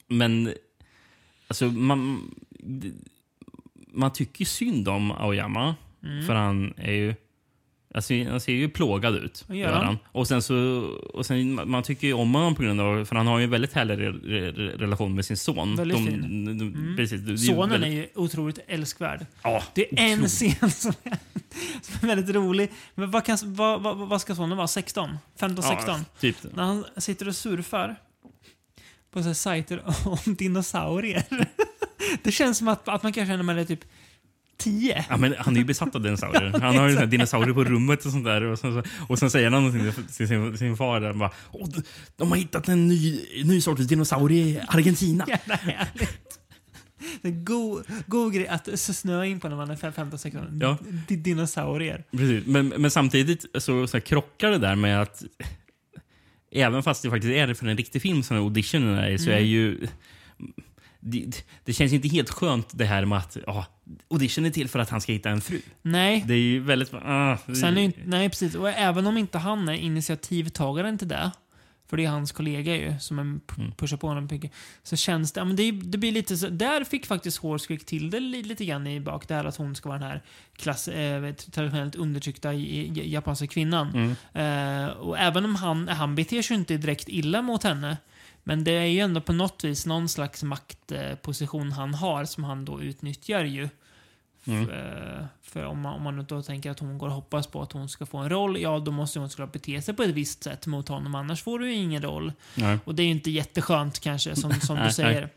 [0.09, 0.55] men
[1.49, 2.31] alltså man,
[3.93, 5.75] man tycker synd om Aoyama.
[6.05, 6.27] Mm.
[6.27, 7.15] För han är ju...
[7.95, 9.45] Alltså, han ser ju plågad ut.
[9.49, 9.99] Gör han?
[10.07, 10.57] Och sen så...
[11.15, 13.05] Och sen, man tycker ju om honom på grund av...
[13.05, 15.77] För han har ju en väldigt härlig re, re, relation med sin son.
[15.77, 16.45] Väldigt De- fin.
[16.45, 16.97] de- Mm.
[16.97, 19.27] Precis, det Sonen väldigt- är ju otroligt älskvärd.
[19.43, 20.31] Ja, Det är en otroligt.
[20.31, 21.19] scen som är,
[21.83, 22.71] som är väldigt rolig.
[22.95, 24.69] Men vad, kan, vad, vad, vad ska sonen vara?
[24.69, 25.11] 16?
[25.37, 25.95] 15, 16?
[25.99, 26.37] Ja, typ.
[26.55, 27.97] När han sitter och surfar
[29.15, 31.25] på så här sajter om dinosaurier.
[32.23, 33.85] Det känns som att, att man kanske när man är typ
[34.57, 35.05] 10.
[35.09, 36.59] Ja, men han är ju besatt av dinosaurier.
[36.61, 38.43] Han har ju dinosaurier på rummet och sånt där.
[38.43, 41.01] Och sen, och sen säger han någonting till sin, sin far.
[41.01, 41.69] Där, bara, Åh,
[42.17, 45.25] de, har hittat en ny, ny sorts dinosaurie i Argentina.
[45.29, 46.39] Jävla härligt.
[47.23, 50.59] Det är god, god grej att snöa in på när man är 15, 16.
[50.61, 50.79] Ja.
[51.09, 52.05] Dinosaurier.
[52.11, 52.47] Precis.
[52.47, 55.23] Men, men samtidigt så, så krockar det där med att
[56.55, 59.47] även fast det faktiskt är för en riktig film som auditionen är så är Mm.
[59.49, 59.87] ju
[61.01, 63.67] det, det känns inte helt skönt det här med att ja,
[64.11, 65.61] audition är till för att han ska hitta en fru.
[65.83, 66.95] Nej, Det är ju väldigt...
[66.95, 68.55] Ah, Sen är nej, precis.
[68.55, 71.31] Och även om inte han är initiativtagaren till det,
[71.95, 73.72] för det är hans kollega ju som Mm.
[73.76, 74.51] pushar på honom mycket,
[74.82, 78.11] så känns det, ja, men det, det blir lite så, där fick faktiskt Horskrick till
[78.11, 80.22] det li- lite grann i bak, det här att hon ska vara den här
[80.57, 83.88] klass, eh, traditionellt undertryckta japanska kvinnan.
[84.34, 84.84] Mm.
[84.84, 87.97] Eh, och även om han, han beter sig inte direkt illa mot henne,
[88.45, 92.64] men det är ju ändå på något vis någon slags maktposition han har som han
[92.64, 93.68] då utnyttjar ju.
[94.47, 94.66] Mm.
[94.66, 97.72] För, för om man, om man då tänker att hon går och hoppas på att
[97.72, 100.42] hon ska få en roll, ja då måste hon såklart bete sig på ett visst
[100.42, 102.32] sätt mot honom, annars får du ju ingen roll.
[102.55, 102.78] Nej.
[102.84, 105.28] Och det är ju inte jätteskönt kanske, som, som Nej, du säger.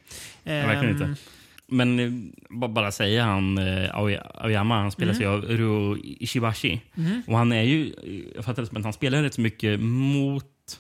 [0.44, 1.22] Nej, verkligen Ehm, inte.
[1.70, 2.12] Men eh,
[2.50, 3.64] ba- bara säga han, eh,
[3.98, 6.82] Aoy- Aoyama, han spelas ju av Ruo Ishibashi.
[6.96, 7.22] mhm.
[7.28, 7.94] Och han är ju,
[8.36, 10.80] jag fattar det som att han spelar rätt så mycket mot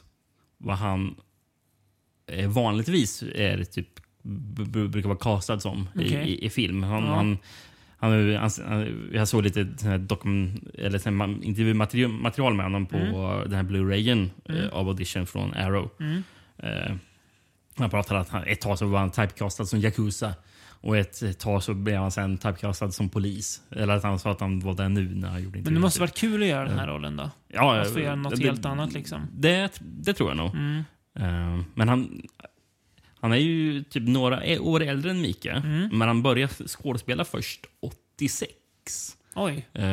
[0.58, 1.16] vad han
[2.32, 3.88] eh, vanligtvis är typ
[4.90, 6.30] brukar vara castad som i, Okej.
[6.30, 6.84] i, i film.
[6.84, 7.16] Han, Ja.
[7.16, 7.38] han,
[8.00, 9.64] han, han, han, jag såg lite
[9.98, 12.98] dokum, eller intervjumaterial material med honom på
[13.46, 14.62] den här Blu-rayen Mm.
[14.62, 15.90] eh, av audition från Arrow.
[16.00, 16.24] Mm.
[16.58, 16.96] Eh,
[17.78, 20.34] han pratade att han, ett tag så var han typecastad som Yakuza.
[20.82, 23.62] Och ett tag så blev han sen typecastad som polis.
[23.72, 26.00] Eller att han sa att han var där nu när han gjorde Men det måste
[26.00, 27.30] varit kul att göra den här rollen då.
[27.48, 29.22] Ja, Fast få göra något det- helt annat liksom.
[29.34, 30.56] Det, det tror jag nog.
[30.56, 30.84] Mm.
[31.20, 32.22] Eh, men han,
[33.22, 35.52] han är ju typ några år äldre än Mike.
[35.52, 35.90] Mm.
[35.98, 37.66] Men han började skådespela först
[38.16, 38.52] 86.
[39.36, 39.54] Oj.
[39.74, 39.84] Eh,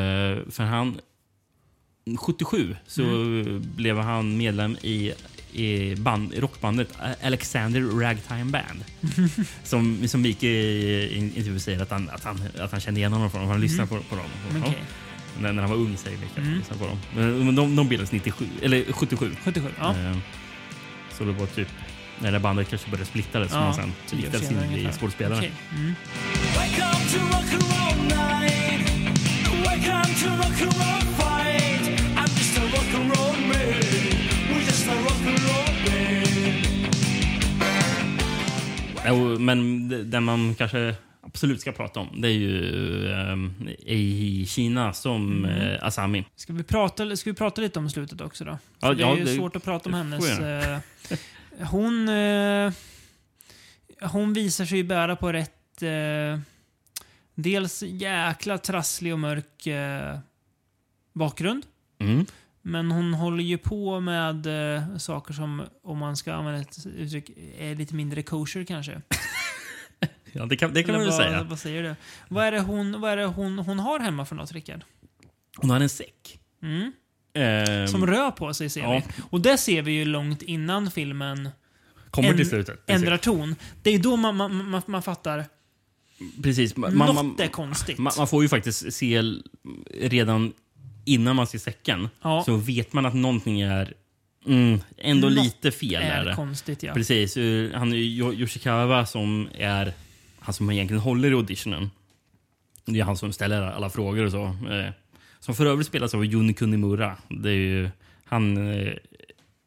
[0.51, 1.01] för han...
[2.19, 3.63] 77 så Mm.
[3.77, 5.13] blev han medlem i,
[5.53, 6.89] i, band, rockbandet
[7.23, 8.85] Alexander Ragtime Band.
[9.65, 13.47] som, som Mike i säger att han, att, han, att han kände igen honom från.
[13.47, 14.25] Han lyssnade på, på dem.
[14.55, 14.61] Ja.
[14.61, 14.83] Okej.
[15.41, 16.41] När, när han var ung säger Mike.
[16.41, 16.63] Mm.
[16.79, 16.99] på dem.
[17.17, 19.31] Men, men de, de bildades 97, eller 77.
[19.45, 19.69] 77.
[19.79, 19.91] Ja.
[19.99, 20.17] Eh,
[21.13, 21.69] Så det var typ
[22.21, 24.93] där bandet kanske började splittras som Ja, han sen år riktades in i ungefär.
[24.99, 25.39] skådespelare.
[25.39, 25.53] Okej.
[25.75, 25.95] Mm.
[39.45, 40.95] Men det- den man kanske
[41.27, 42.73] absolut ska prata om, det är ju
[43.33, 46.25] um, i Kina som eh, Asami.
[46.37, 48.59] Ska vi, prata, ska vi prata lite om slutet också då?
[48.81, 50.25] Ja, det ja, är ju det- svårt att prata om hennes...
[51.59, 52.73] hon, eh,
[54.01, 55.83] hon visar sig bära på rätt...
[55.83, 56.39] Eh,
[57.35, 60.19] dels jäkla trasslig och mörk eh,
[61.13, 61.67] bakgrund.
[61.99, 62.27] Mm.
[62.63, 64.47] Men hon håller ju på med
[64.77, 69.03] eh, saker som, om man ska använda ett uttryck, är lite mindre kosher kanske.
[70.37, 71.43] Ja, det kan, det kan man väl vad, säga.
[71.43, 71.95] Vad säger du?
[72.29, 74.85] Vad är det hon, vad är hon, hon har hemma för något, Rickard?
[75.57, 76.41] Hon har en säck.
[76.63, 76.93] Mm.
[77.35, 79.03] Ehm, Som rör på sig ser ja.
[79.07, 79.23] vi.
[79.31, 81.49] Och det ser vi ju långt innan filmen
[82.11, 82.87] kommer till slutet.
[82.87, 83.03] Precis.
[83.03, 83.57] ändrar ton.
[83.83, 85.45] Det är då man, man, man, man fattar
[86.43, 86.77] Precis.
[86.77, 87.99] Man, något man, är konstigt.
[87.99, 89.23] man, man får ju faktiskt se
[90.01, 90.53] redan
[91.05, 92.09] innan man ser säcken.
[92.23, 92.43] Ja.
[92.47, 93.95] Så vet man att någonting är
[94.47, 96.03] mm, ändå Något lite fel.
[96.03, 96.35] Är är det.
[96.35, 96.95] konstigt ja.
[96.95, 97.37] Precis.
[97.37, 99.93] eh, Han är Yoshikawa som är
[100.39, 101.91] han som egentligen håller i auditionen.
[102.85, 104.57] Det är han som ställer alla frågor och så.
[105.45, 107.17] Som för övrigt spelas av Jun Kunimura.
[107.29, 107.91] Det är ju,
[108.25, 108.93] han eh,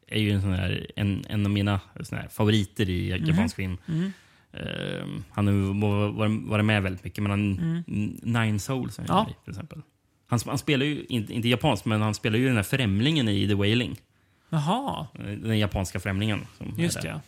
[0.06, 1.80] är ju en, sån här, en, en av mina
[2.12, 3.76] här favoriter i japansk film.
[3.88, 4.12] Mm.
[4.52, 7.58] Eh, han har varit, med väldigt mycket, men han,
[7.88, 8.16] Mm.
[8.22, 9.26] Nine Souls Ja.
[9.30, 9.82] i, till exempel.
[10.26, 13.48] Han, han spelar ju, inte, inte japanskt, men han spelar ju den här främlingen i
[13.48, 13.96] The Wailing.
[14.50, 16.40] Jaha, Eh, Den japanska främlingen.
[16.76, 17.08] Just det.
[17.08, 17.20] ja.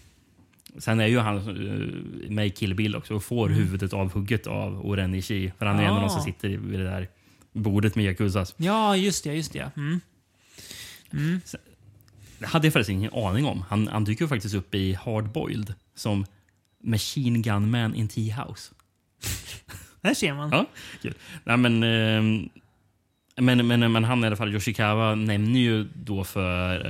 [0.79, 4.87] Sen är ju han eh, med i Kill Bill också och får huvudet avhugget av
[4.87, 5.53] Oren Ishii.
[5.59, 6.25] För han är en av de som Ah.
[6.25, 7.09] sitter vid det där
[7.53, 8.55] bordet med Yakuzas.
[8.57, 9.35] Ja, just det.
[9.35, 9.71] Just det.
[9.77, 10.01] Mm.
[11.13, 11.41] Mm.
[12.39, 13.65] Det hade jag förresten ingen aning om.
[13.69, 16.27] Han, han dyker ju faktiskt upp i Hard Boiled som
[16.83, 18.75] Machine Gun Man in Tea House.
[20.01, 20.51] Där ser man.
[20.53, 20.67] Ja,
[21.03, 21.15] kul.
[21.45, 22.49] Nej, men, ehm,
[23.37, 26.87] men, men, men han i alla fall, Yoshikawa, nämner ju då för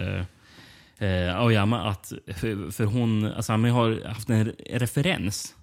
[0.98, 5.54] eh, eh, Aoyama att för, för hon, Asami har haft en referens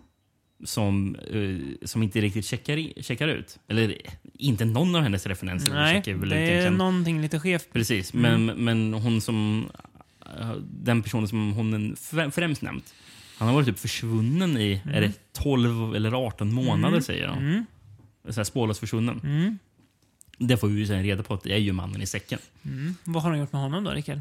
[0.64, 3.60] som, eh, som inte riktigt checkar, i, checkar ut.
[3.68, 3.98] Eller
[4.34, 6.74] inte någon av hennes referenser Nej, det ut är egentligen.
[6.74, 7.68] någonting lite skevt.
[7.74, 8.46] Precis, Mm.
[8.46, 9.66] men, men hon som...
[10.40, 12.94] eh, Den personen som hon fr- främst nämnt.
[13.38, 17.02] Han har varit typ försvunnen i är det 12 eller 18 månader, Mm.
[17.02, 17.38] säger han.
[17.38, 17.66] Mm.
[18.30, 19.22] Så här spårlöst försvunnen.
[19.24, 19.58] Mm.
[20.38, 22.40] Det får vi ju sen reda på att det är ju mannen i säcken.
[22.66, 22.96] Mm.
[23.04, 24.20] Vad har de gjort med honom då, Rickard?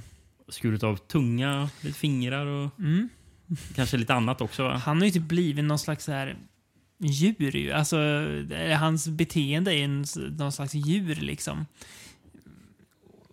[0.49, 3.09] Skurit av tunga, lite fingrar och Mm.
[3.75, 4.63] Kanske lite annat också.
[4.63, 4.77] Va?
[4.85, 6.37] Han har ju typ blivit någon slags så här
[6.99, 7.73] djur ju.
[7.73, 7.97] Alltså,
[8.49, 10.05] det- hans beteende är en,
[10.39, 11.67] någon slags djur liksom.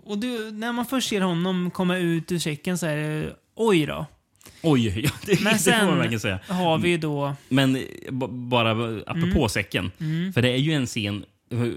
[0.06, 3.86] Och du, när man först ser honom komma ut ur säcken så är det oj
[3.86, 4.06] då.
[4.62, 6.40] Oj, ja, det, Men det får man sen- verkligen säga.
[6.48, 7.36] Har vi då...
[7.50, 7.82] Men eh,
[8.30, 8.72] bara
[9.08, 9.92] apropå säcken.
[10.00, 10.34] Mm.
[10.34, 11.26] För det är ju en scen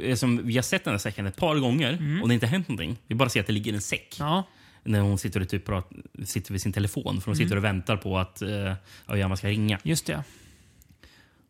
[0.03, 2.22] eh, som vi har sett den här säcken ett par gånger Mm.
[2.22, 2.97] och det har inte hänt någonting.
[3.07, 4.16] Vi bara ser att det ligger en säck.
[4.18, 4.45] Ja,
[4.87, 5.91] när hon sitter, och typ prat,
[6.24, 7.20] sitter vid sin telefon.
[7.20, 7.47] För hon Mm.
[7.47, 8.72] sitter och väntar på att uh,
[9.07, 9.78] Aoyama ska ringa.
[9.82, 10.22] just det.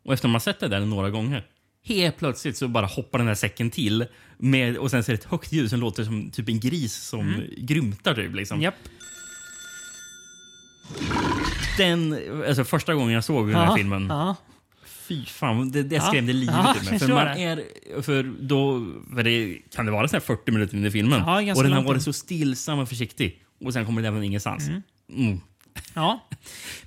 [0.05, 1.45] Och efter man har sett det där några gånger,
[1.83, 4.05] helt plötsligt så bara hoppar den där säcken till.
[4.37, 7.43] Med, och sen ser det ett högt ljud som låter som typ en gris som
[7.57, 8.15] grymtar.
[8.15, 8.61] Typ, liksom.
[8.61, 8.75] Japp.
[11.77, 14.35] Den, alltså första gången jag såg den här Ja, filmen, Ja.
[15.07, 16.99] Fy fan, det, det skrämde livet Ja, ur mig.
[16.99, 17.63] För, man är,
[18.01, 18.85] för då,
[19.15, 21.19] för det kan det vara så här 40 minuter in i filmen.
[21.19, 23.43] Ja, och den har varit så stillsam och försiktig.
[23.65, 24.67] Och sen kommer det även ingenstans.
[25.09, 25.41] Mm.
[25.93, 26.27] Ja.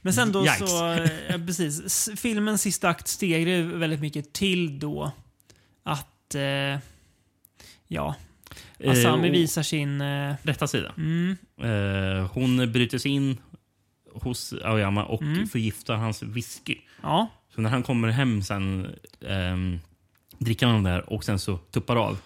[0.03, 0.59] Men sen då Yikes.
[0.71, 2.09] så, eh, precis.
[2.17, 5.13] Filmens sista akt stegrar ju väldigt mycket till då
[5.83, 6.79] att, eh,
[7.89, 8.15] ja,
[8.87, 10.01] Asami Eh, visar sin...
[10.01, 10.93] Eh, Rätta sida.
[10.97, 13.37] mm, Eh, hon bryter sig in
[14.15, 15.47] hos Aoyama och Mm.
[15.49, 16.77] förgiftar hans whisky.
[17.03, 17.29] ja,
[17.61, 19.81] så när han kommer hem sen um,
[20.39, 22.19] dricker han den där och sen så tuppar av.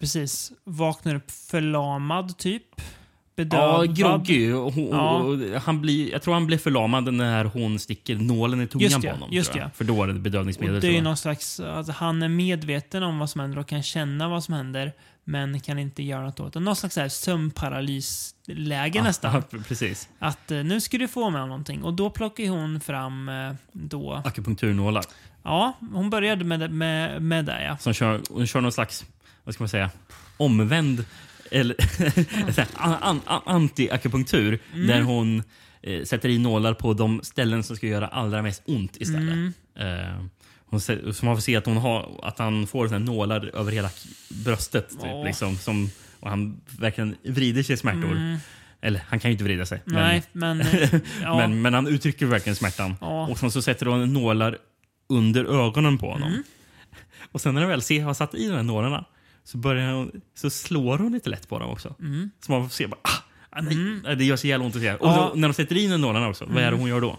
[0.00, 0.52] precis.
[0.64, 2.80] Vaknar upp förlamad typ.
[3.38, 3.96] Ja, Bedövad.
[3.96, 4.48] groggy.
[4.90, 5.58] Ja.
[5.64, 9.14] han blir, jag tror han blir förlamad när hon sticker nålen i tungan det, på
[9.14, 9.28] honom.
[9.32, 9.70] just det.
[9.74, 10.74] För då är det bedövningsmedel.
[10.74, 13.82] Och det är någon slags, alltså, han är medveten om vad som händer och kan
[13.82, 14.92] känna vad som händer.
[15.28, 16.60] Men kan inte göra något åt det.
[16.60, 19.42] Någon slags sömnparalysläge nästan.
[19.50, 20.08] Ja, precis.
[20.18, 21.82] Att eh, nu ska du få med om någonting.
[21.82, 24.22] Och då plockar hon fram eh, då...
[24.24, 25.04] Akupunkturnålar.
[25.42, 27.76] Ja, hon började med, med, med det ja.
[27.76, 29.04] Som kör, hon kör någon slags,
[29.44, 29.90] vad ska man säga,
[30.36, 31.04] omvänd
[31.50, 31.76] eller
[32.74, 34.58] an, an, an, anti-akupunktur.
[34.74, 34.86] Mm.
[34.86, 35.42] Där hon
[35.82, 39.32] eh, sätter i nålar på de ställen som ska göra allra mest ont istället.
[39.32, 39.52] Mm.
[39.78, 40.24] Eh,
[40.66, 43.90] hon, så man får se att, hon har, att han får såna nålar över hela
[44.44, 44.90] bröstet.
[44.90, 45.24] Typ, Åh.
[45.24, 45.90] liksom, som,
[46.20, 48.12] och han verkligen vrider sig i smärtor.
[48.12, 48.38] Mm.
[48.80, 49.82] Eller han kan ju inte vrida sig.
[49.84, 50.60] Nej, men...
[50.60, 51.36] eh, ja.
[51.36, 52.94] Men, men han uttrycker verkligen smärtan.
[53.00, 53.26] Ja.
[53.26, 54.58] Och sen så sätter hon nålar
[55.08, 56.28] under ögonen på honom.
[56.28, 56.42] Mm.
[57.32, 59.04] Och sen när han väl ser, har satt i de här nålarna
[59.46, 61.94] så, börjar hon, så slår hon lite lätt på dem också.
[62.40, 63.10] Så man får se bara, ah,
[63.50, 64.94] ah, nej, det gör så jävla ont att se.
[64.94, 65.30] Och Ja.
[65.34, 67.18] då, när de sätter in nålarna också, vad är det hon gör då?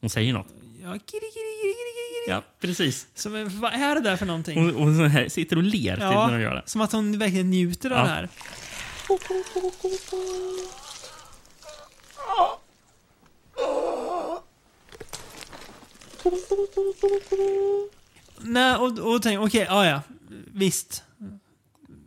[0.00, 0.46] Hon säger något.
[0.82, 2.28] Ja, kiri, kiri, kiri, kiri.
[2.28, 3.06] Ja, precis.
[3.14, 4.58] Så, men vad är det där för någonting?
[4.58, 6.62] Hon, hon så här, sitter och ler till när de gör det.
[6.66, 8.02] som att hon verkligen njuter av Ja.
[8.04, 8.28] det här.
[18.38, 20.00] Nej, och, och tänk, okej, ja ja,
[20.52, 21.03] visst.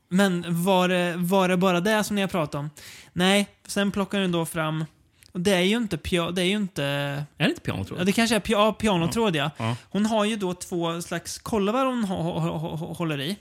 [0.10, 2.70] Men var det, var det bara det som ni har pratat om?
[3.14, 4.86] Nej, sen plockar den då fram,
[5.32, 7.99] och det är ju inte pia, det är ju inte Är det inte piano tror
[7.99, 9.51] Ja, det kanske är pia pianotråd, ja.
[9.58, 9.76] Ja.
[9.89, 13.38] Hon har ju då två slags kolvar hon hå- hå- hå- hå- håller i.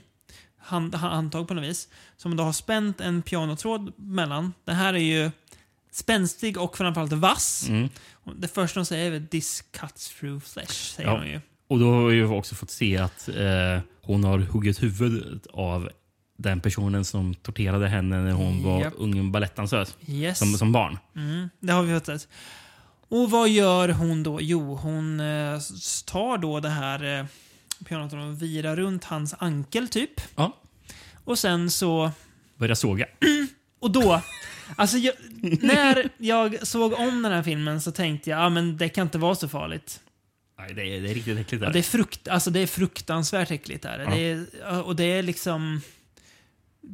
[0.59, 1.87] Hand, ha- handtag på något vis.
[2.17, 4.53] Som då har spänt en pianotråd mellan.
[4.65, 5.31] Den här är ju
[5.91, 7.65] spänstig och framförallt vass.
[7.69, 7.89] Mm.
[8.35, 11.17] Det första hon säger är “This cuts through flesh”, säger Ja.
[11.17, 11.41] hon ju.
[11.69, 15.89] Och då har vi också fått se att eh, hon har huggit huvudet av
[16.37, 19.97] den personen som torterade henne när hon var ung balettdansös.
[20.07, 20.39] Yes.
[20.39, 20.97] Som, som barn.
[21.15, 22.27] Mm, det har vi sett.
[23.09, 24.41] Och vad gör hon då?
[24.41, 25.59] Jo, hon eh,
[26.05, 27.25] tar då det här eh,
[27.85, 30.21] pianotråden och virar runt hans ankel, typ.
[30.35, 30.57] Ja.
[31.23, 32.11] Och sen så
[32.57, 33.05] Börjar såga.
[33.79, 34.21] Och då,
[34.75, 35.13] alltså jag,
[35.61, 39.17] när jag såg om den här filmen så tänkte jag, ja men det kan inte
[39.17, 39.99] vara så farligt.
[40.59, 41.61] Nej, det är, det är riktigt äckligt.
[41.61, 41.73] Ja, Där.
[41.73, 43.83] det, är frukt, alltså det är fruktansvärt äckligt.
[43.83, 43.99] Där.
[43.99, 44.09] Ja.
[44.09, 45.81] Det är, och det är liksom...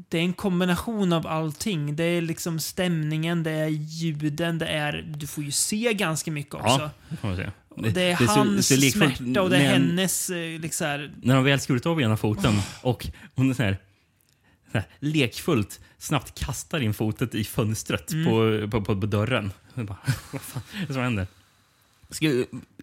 [0.10, 1.96] Det är en kombination av allting.
[1.96, 5.06] Det är liksom stämningen, det är ljuden, det är...
[5.16, 6.68] Du får ju se ganska mycket också.
[6.68, 7.52] Ja, det får man säga.
[7.70, 10.30] Och det är så- hans så lekfullt smärta och det är hennes...
[10.30, 13.78] eh, Liksom, här- När de väl skurit av ena foten och hon är så här,
[14.72, 18.26] så här lekfullt snabbt kastar in fotet i fönstret Mm.
[18.26, 19.52] på, på, på, på dörren.
[19.76, 19.98] Bara,
[20.32, 21.28] vad fan är det som händer?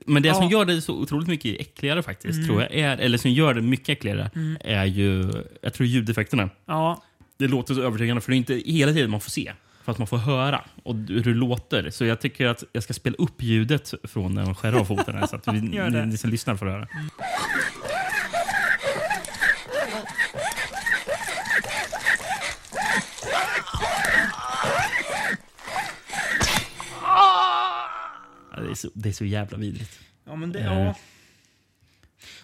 [0.06, 0.34] Men det Ja.
[0.36, 0.42] Mm.
[0.42, 3.60] som gör det så otroligt mycket äckligare faktiskt, tror jag, är, eller som gör det
[3.62, 6.50] mycket äckligare, är ju, jag tror ljudeffekterna.
[6.66, 7.02] ja,
[7.38, 9.52] Det låter så övertygande för det är inte hela tiden man får se.
[9.84, 11.90] För att man får höra och hur det låter.
[11.90, 15.14] Så jag tycker att jag ska spela upp ljudet från när de skär av foten.
[15.14, 15.60] här, så att vi,
[15.90, 16.86] ni, ni som lyssnar får höra.
[16.90, 17.24] Ja,
[28.64, 29.98] Det är, så, det är så jävla vidrigt.
[30.24, 30.60] ja, men det...
[30.60, 30.82] Eh.
[30.82, 30.94] Ja.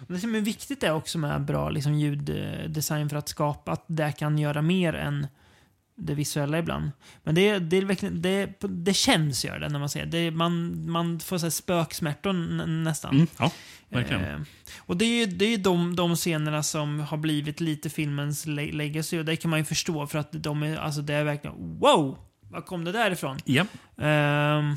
[0.07, 4.11] Det som är viktigt är också med bra liksom, ljuddesign för att skapa att det
[4.11, 5.27] kan göra mer än
[5.95, 6.91] det visuella ibland.
[7.23, 10.31] Men det, det, är verkligen, det, det känns gör det när man ser det.
[10.31, 12.33] Man, man får så här spöksmärtor
[12.83, 13.15] nästan.
[13.15, 13.51] Mm, ja,
[13.89, 14.23] verkligen.
[14.23, 14.39] Eh,
[14.77, 18.45] och det är ju det är ju de, de scenerna som har blivit lite filmens
[18.45, 21.23] le- legacy och det kan man ju förstå för att de är, alltså det är
[21.23, 22.17] verkligen wow!
[22.49, 23.37] Var kom det där ifrån?
[23.45, 23.65] Ja.
[24.01, 24.75] Ehm,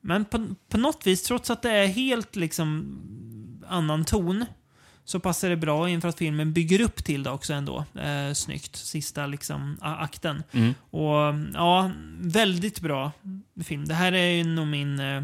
[0.00, 2.98] men på, på något vis, trots att det är helt liksom
[3.68, 4.44] annan ton,
[5.04, 7.84] så passar det bra in för att filmen bygger upp till det också ändå.
[7.94, 8.76] Eh, snyggt.
[8.76, 10.42] Sista liksom akten.
[10.52, 10.74] Mm.
[10.90, 11.90] Och ja,
[12.20, 13.12] väldigt bra
[13.64, 13.84] film.
[13.84, 15.22] Det här är ju nog min eh,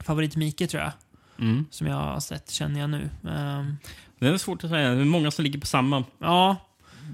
[0.00, 0.92] favorit Mike tror jag.
[1.38, 1.64] Mm.
[1.70, 3.10] Som jag har sett, känner jag nu.
[3.28, 3.76] Ehm,
[4.18, 4.90] Det är svårt att säga.
[4.94, 6.56] Det är många som ligger på samma ja,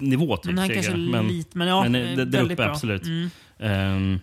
[0.00, 0.36] nivå.
[0.36, 2.58] Typ, den här kanske men, lite, men ja, men, eh, eh, det- det är väldigt
[2.58, 2.72] uppe, bra.
[2.72, 3.02] absolut.
[3.06, 3.30] Mm.
[3.58, 4.20] Ehm,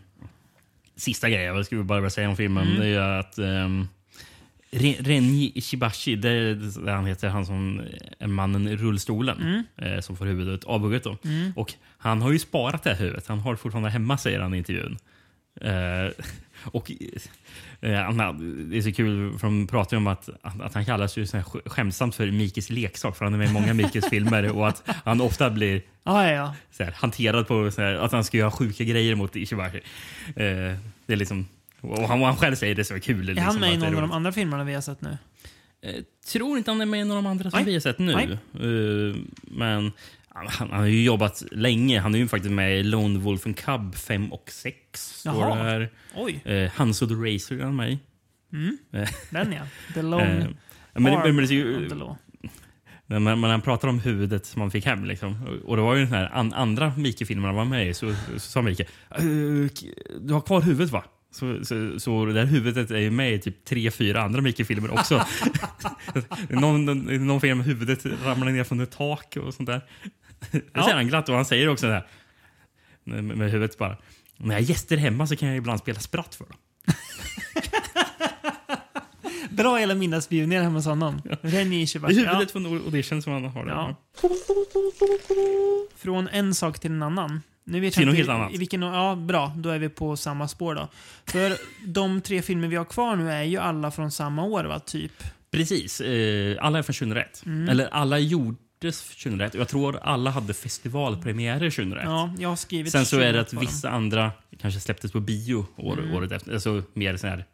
[1.00, 2.80] sista grejen jag skulle bara säga om filmen Mm.
[2.80, 3.88] det är att um,
[5.00, 7.82] Renji Ishibashi, det är han heter, han som
[8.20, 9.38] är mannen i rullstolen
[9.78, 9.94] Mm.
[9.94, 11.04] eh, som får huvudet avhugget.
[11.04, 11.18] Då.
[11.26, 11.52] Mm.
[11.56, 13.28] Och han har ju sparat det här huvudet.
[13.28, 14.98] Han har det fortfarande hemma, säger han i intervjun.
[15.62, 16.12] Eh,
[16.64, 16.92] och
[17.82, 21.26] Det är så kul, för de pratar ju om att, att, han kallas ju
[21.66, 25.22] skämtsamt för Mikes leksak, för han är med i många Mikes filmer och att han
[25.22, 28.84] ofta blir Ja, ja, så här, hanterad på så här, att han ska göra sjuka
[28.84, 29.82] grejer mot Ishibashi.
[30.28, 30.34] Eh,
[31.06, 31.48] det är liksom,
[31.82, 33.30] och han, och han själv säger det så är kul.
[33.30, 35.18] Är liksom, han med i någon av de andra filmerna vi har sett nu?
[35.82, 35.96] Eh,
[36.28, 37.66] tror inte han är med i någon av de andra som Nej.
[37.66, 38.14] vi har sett nu.
[38.14, 39.92] Eh, men
[40.48, 42.00] han, han har ju jobbat länge.
[42.00, 44.76] Han är ju faktiskt med i Lone Wolf and Cub 5 och 6.
[44.94, 45.88] Står Jaha.
[46.16, 48.00] Oj, Eh, Hanso the Racer är han med i.
[48.94, 49.62] Eh, den ja.
[49.94, 50.48] The Lone eh,
[50.94, 51.88] men, men, men, ju-
[53.06, 55.06] när man, när han pratar om huvudet som man fick hem.
[55.06, 55.44] Liksom.
[55.48, 57.94] Och, och det var ju den här an, andra Mike-filmen han var med i.
[57.94, 59.22] Så, så sa Mike, "Eh,
[60.22, 61.04] du har kvar huvudet va?
[61.32, 64.92] Så, så, så det där huvudet är ju med i typ tre, fyra andra Mike-filmer
[64.94, 65.26] också.
[66.50, 69.82] någon, någon, någon film med huvudet ramlar ner från ett tak och sånt där.
[70.52, 70.84] Det Ja.
[70.84, 72.08] säger han glatt och han säger också det här
[73.04, 73.98] med, med huvudet bara.
[74.38, 76.58] När jag har gäster hemma så kan jag ibland spela spratt för dem.
[79.50, 81.22] Bra hela middagsbjudningar hemma hos honom.
[81.42, 82.20] Renji Det Ishibashi.
[82.20, 82.32] är Ja.
[82.32, 83.66] huvudet från audition som han har.
[83.66, 83.72] där.
[83.72, 83.96] Ja.
[85.96, 87.42] Från en sak till en annan.
[87.64, 88.54] Nu vet Till jag inte helt annat.
[88.54, 90.88] i vilken, ja, bra, då är vi på samma spår då.
[91.26, 94.80] För de tre filmer vi har kvar nu är ju alla från samma år, va?
[94.80, 95.24] Typ.
[95.52, 96.02] Precis.
[96.02, 97.44] Eh, alla är från 2001.
[97.46, 97.70] Mm.
[97.70, 102.04] Eller alla är gjorda släpptes 2001 och jag tror alla hade festivalpremiärer 2001.
[102.06, 105.20] Ja, jag har skrivit Sen så är det 20 att vissa andra kanske släpptes på
[105.20, 106.16] bio år, Mm.
[106.16, 106.54] året efter.
[106.54, 107.46] Alltså mer sån här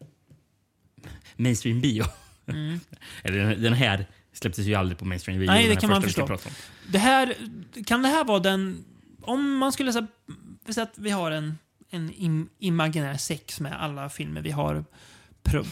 [1.35, 2.05] mainstream bio.
[2.47, 2.79] Mm.
[3.23, 5.47] Eller den, här släpptes ju aldrig på mainstream bio.
[5.47, 6.37] Nej, det kan man förstå.
[6.87, 7.35] Det här,
[7.85, 8.85] kan det här vara den...
[9.21, 10.07] Om man skulle säga
[10.65, 11.57] säger att vi har en,
[11.89, 14.85] en im, imaginär sex med alla filmer vi har
[15.43, 15.63] pr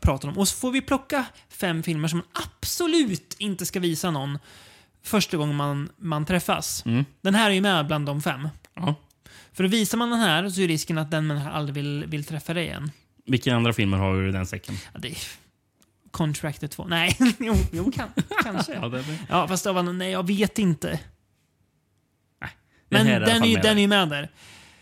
[0.00, 0.38] pratat om.
[0.38, 4.38] Och så får vi plocka fem filmer som man absolut inte ska visa någon
[5.02, 6.86] första gången man, man träffas.
[6.86, 7.04] Mm.
[7.20, 8.48] Den här är ju med bland de fem.
[8.74, 8.94] Ja.
[9.52, 12.54] För visar man den här så är risken att den människan aldrig vill, vill träffa
[12.54, 12.90] dig igen.
[13.26, 14.74] Vilka andra filmer har du i den säcken?
[14.94, 15.16] Ja, det är
[16.10, 16.84] Contracted 2.
[16.86, 18.08] Nej, jo, jo kan,
[18.42, 18.72] kanske.
[18.74, 20.88] Ja, det, Ja, fast av annan- nej, jag vet inte.
[22.88, 24.28] den Men är den är, fall ju, med den är ju med där.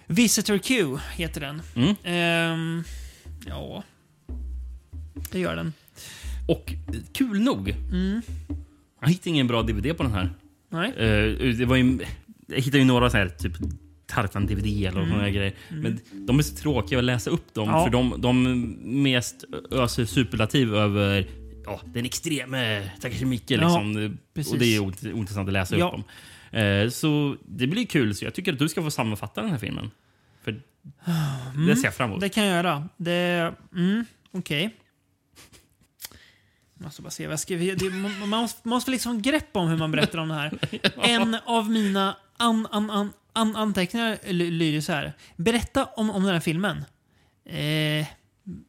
[0.07, 1.63] Visitor Q heter den.
[1.77, 1.95] Mm.
[2.05, 2.85] Ehm,
[3.47, 3.83] ja,
[5.31, 5.73] det gör den.
[6.49, 6.73] Och
[7.13, 8.23] kul nog, Mm.
[9.01, 10.31] Jag hittade ingen bra DVD på den här.
[10.69, 10.93] Nej.
[10.97, 11.99] Eh, det var ju,
[12.47, 13.53] jag hittade ju några så här, typ
[14.07, 15.11] Tartan-DVD eller mm.
[15.11, 15.53] såna grejer.
[15.69, 17.69] Men de är så tråkiga att läsa upp dem.
[17.69, 17.85] Ja.
[17.85, 18.43] För de, de
[19.03, 21.27] mest öser superlativ över
[21.65, 23.55] ja, den extreme Takashi Miike.
[23.55, 24.19] Ja, Liksom.
[24.35, 24.53] precis.
[24.53, 25.87] och det är ointressant att läsa Ja.
[25.87, 26.05] upp dem.
[26.61, 28.15] Eh, så det blir kul.
[28.15, 29.91] Så jag tycker att du ska få sammanfatta den här filmen.
[30.45, 30.53] För
[31.67, 32.17] det ser jag fram emot.
[32.17, 32.29] Mm.
[32.29, 32.89] Det kan jag göra.
[32.97, 33.55] Det...
[33.77, 34.63] Mm, okej.
[34.63, 34.71] Jag
[36.81, 37.77] måste bara se vad jag skriver.
[37.77, 37.91] Det,
[38.27, 40.59] man, måste, liksom greppa om hur man berättar om det här.
[41.03, 45.13] En av mina an, an, an, an, anteckningar ly- lyder så här.
[45.37, 46.77] Berätta om, om den här filmen.
[47.45, 48.07] Eh,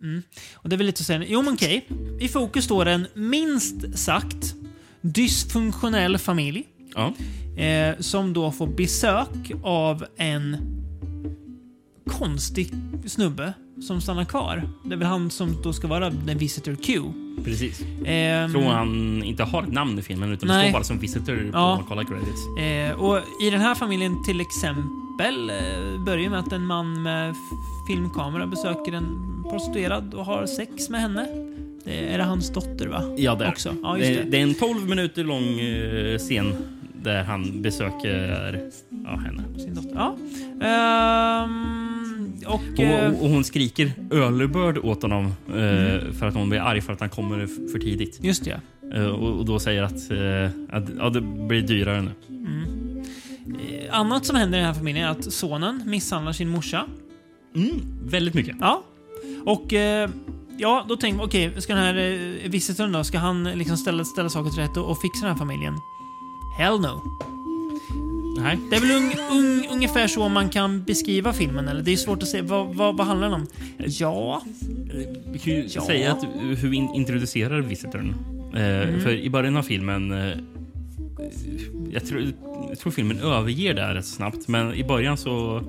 [0.01, 0.23] mm.
[0.53, 1.23] Och det är väl lite säga.
[1.27, 1.87] Jo men okej.
[2.19, 4.55] I fokus står en minst sagt
[5.01, 6.63] dysfunktionell familj.
[6.95, 7.13] Ja.
[7.63, 10.57] Eh, som då får besök av en
[12.07, 12.73] konstig
[13.07, 13.53] snubbe
[13.87, 14.63] som stannar kvar.
[14.83, 17.01] Det är väl han som då ska vara den Visitor Q.
[17.45, 17.81] Precis.
[18.05, 20.69] Ehm, tror han inte har ett namn i filmen utan det Nej.
[20.69, 21.83] står bara som visitor på Ja.
[21.87, 22.47] Kolla Credits.
[22.59, 27.35] eh, och I den här familjen till exempel eh, börjar med att en man med
[27.87, 29.05] filmkamera besöker en
[29.49, 31.27] prostituerad och har sex med henne.
[31.83, 33.03] Det är det hans dotter va?
[33.17, 33.49] Ja, där.
[33.49, 33.75] Också.
[33.83, 34.23] Ja, det, det.
[34.23, 36.55] det är en 12 minuter lång eh, scen
[37.03, 38.69] där han besöker
[39.05, 39.43] ja, henne.
[39.59, 39.95] Sin dotter.
[39.95, 40.15] Ja.
[40.67, 42.00] Ehm,
[42.47, 42.79] och...
[42.79, 45.53] eh, Och, och hon skriker ölbörd åt honom eh,
[46.01, 46.13] Mm.
[46.13, 48.19] för att hon blir arg för att han kommer för tidigt.
[48.23, 48.61] just det.
[48.95, 52.11] Eh, och, och då säger att, eh, att ja, det blir dyrare nu.
[53.69, 56.85] Eh, Annat som händer i den här familjen är att sonen misshandlar sin morsa.
[57.55, 57.69] Mm,
[58.05, 58.55] väldigt mycket.
[58.59, 58.83] Ja.
[59.45, 60.09] Och eh,
[60.57, 64.05] ja, då tänker man, okej, ska den här eh, visitorn då, ska han liksom ställa,
[64.05, 65.73] ställa saker till rätt och, och fixa den här familjen?
[66.57, 67.01] Hell no.
[68.37, 68.57] Nej.
[68.69, 71.81] Det är väl un, un, ungefär så man kan beskriva filmen, eller?
[71.81, 72.41] Det är svårt att se.
[72.41, 73.47] Vad, vad, vad handlar den om?
[73.77, 74.41] Ja.
[75.31, 75.81] Vi kan ju Ja.
[75.81, 78.15] säga att hur vi in- introducerar visitorn.
[78.55, 79.01] Eh, Mm.
[79.01, 80.11] För i början av filmen...
[80.11, 80.37] Eh,
[81.91, 82.21] jag, tror,
[82.69, 85.63] jag tror filmen överger det här rätt snabbt, men i början så,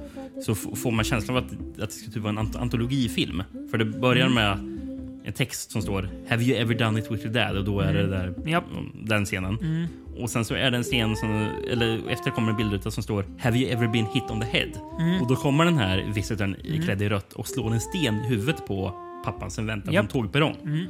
[0.47, 1.53] så får man känslan av att,
[1.83, 3.43] att det ska typ vara en ant- antologifilm.
[3.71, 4.35] För det börjar Mm.
[4.35, 4.72] med
[5.25, 7.95] en text som står “Have you ever done it with your dad?” och då är
[7.95, 8.49] det där, Mm.
[8.49, 8.65] Japp.
[8.95, 9.59] den scenen.
[9.61, 9.87] Mm.
[10.19, 13.25] Och sen så är det en scen som, eller efter kommer en bildruta som står
[13.39, 14.71] “Have you ever been hit on the head?”
[15.01, 15.23] Mm.
[15.23, 18.29] Och då kommer den här visitorn i klädd i rött och slår en sten i
[18.29, 18.95] huvudet på
[19.25, 20.09] pappan som väntar Japp.
[20.13, 20.57] på en tågperrong.
[20.65, 20.87] Mm.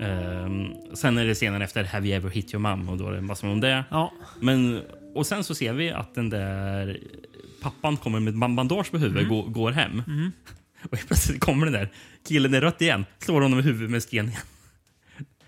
[0.00, 3.12] Ehm, sen är det scenen efter “Have you ever hit your mom?” och då är
[3.12, 3.84] det massor om det.
[3.90, 4.12] Ja.
[4.40, 4.80] Men,
[5.14, 6.98] och sen så ser vi att den där
[7.62, 10.02] pappan kommer med bandage på huvudet och går, går hem.
[10.84, 11.02] Mm.
[11.02, 11.88] Och plötsligt kommer den där
[12.28, 14.40] killen i rött igen, slår honom i huvudet med sten igen.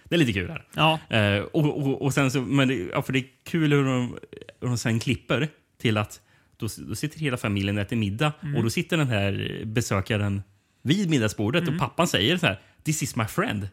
[0.05, 0.67] Det är lite kul här.
[0.75, 1.01] Ja.
[1.17, 4.19] Eh, och, och, och sen så, men det, ja, för det är kul hur de,
[4.61, 5.49] hur de sen klipper
[5.81, 6.21] till att
[6.57, 8.57] då, då sitter hela familjen och äter middag Mm.
[8.57, 10.43] och då sitter den här besökaren
[10.83, 11.75] vid middagsbordet Mm.
[11.75, 13.69] och pappan säger så här “This is my friend”.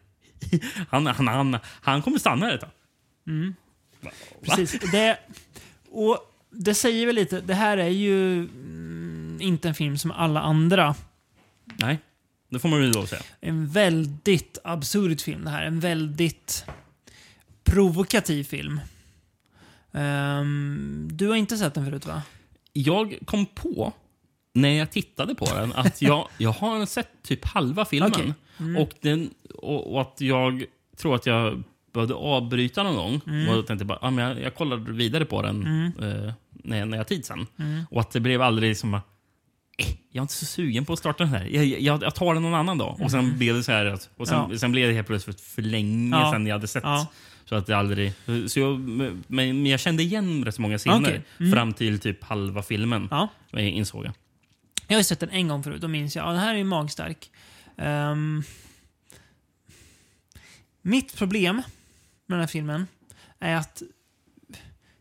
[0.88, 2.70] Han, han, han, han kommer stanna här ett tag.
[4.00, 4.10] Va?
[4.42, 4.80] Precis.
[4.92, 5.18] Det,
[5.90, 6.18] och
[6.50, 10.94] det säger väl lite, det här är ju mm, inte en film som alla andra.
[11.64, 11.98] Nej,
[12.48, 13.22] det får man väl då säga.
[13.40, 15.62] En väldigt absurd film det här.
[15.62, 16.64] En väldigt
[17.64, 18.80] provokativ film.
[19.92, 22.22] Ehm, du har inte sett den förut va?
[22.72, 23.92] Jag kom på
[24.52, 28.12] när jag tittade på den att jag, jag har sett typ halva filmen.
[28.12, 28.34] Okej.
[28.58, 28.82] Mm.
[28.82, 30.64] Och, den, och, och att jag
[30.96, 31.62] tror att jag
[31.92, 33.20] behövde avbryta någon gång.
[33.26, 33.48] Mm.
[33.48, 35.66] Och jag tänkte bara, ah, men jag, jag kollar vidare på den
[36.00, 37.46] eh, när, när jag har tid sen.
[37.58, 37.84] Mm.
[37.90, 39.00] Och att det blev aldrig som eh,
[40.10, 41.44] jag är inte så sugen på att starta den här.
[41.44, 43.00] Jag, jag, jag tar den någon annan dag.
[43.00, 44.50] Och sen blev det så här att, och sen, Mm.
[44.52, 44.58] Ja.
[44.58, 46.32] sen blev det helt plötsligt för länge Ja.
[46.32, 46.82] sedan jag hade sett.
[46.84, 47.06] Ja.
[47.44, 48.12] Så att det aldrig...
[48.46, 48.80] Så jag,
[49.26, 51.22] men, jag kände igen rätt många scener Okej.
[51.40, 51.52] Mm.
[51.52, 53.08] fram till typ halva filmen.
[53.10, 53.28] Ja.
[53.52, 54.12] eh, Insåg jag.
[54.88, 56.26] Jag har sett den en gång förut, då minns jag.
[56.26, 57.30] Ja, den här är ju magstark.
[57.78, 58.42] Ehm,
[60.82, 61.56] mitt problem
[62.26, 62.86] med den här filmen
[63.40, 63.82] är att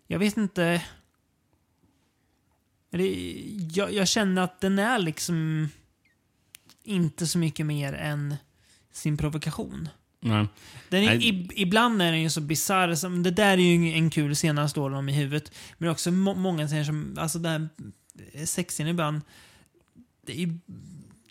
[0.07, 0.81] Jag vet inte...
[3.71, 5.69] Jag, jag känner att den är liksom
[6.83, 8.35] inte så mycket mer än
[8.91, 9.89] sin provokation.
[10.19, 10.47] Nej.
[10.89, 13.23] Den är, ib, ibland är den ju så bisarr.
[13.23, 15.51] Det där är ju en kul scen när han slår honom i huvudet.
[15.77, 17.15] Men också må, många scener som...
[17.19, 17.69] Alltså det här
[18.45, 19.21] sexen ibland.
[20.25, 20.59] Det är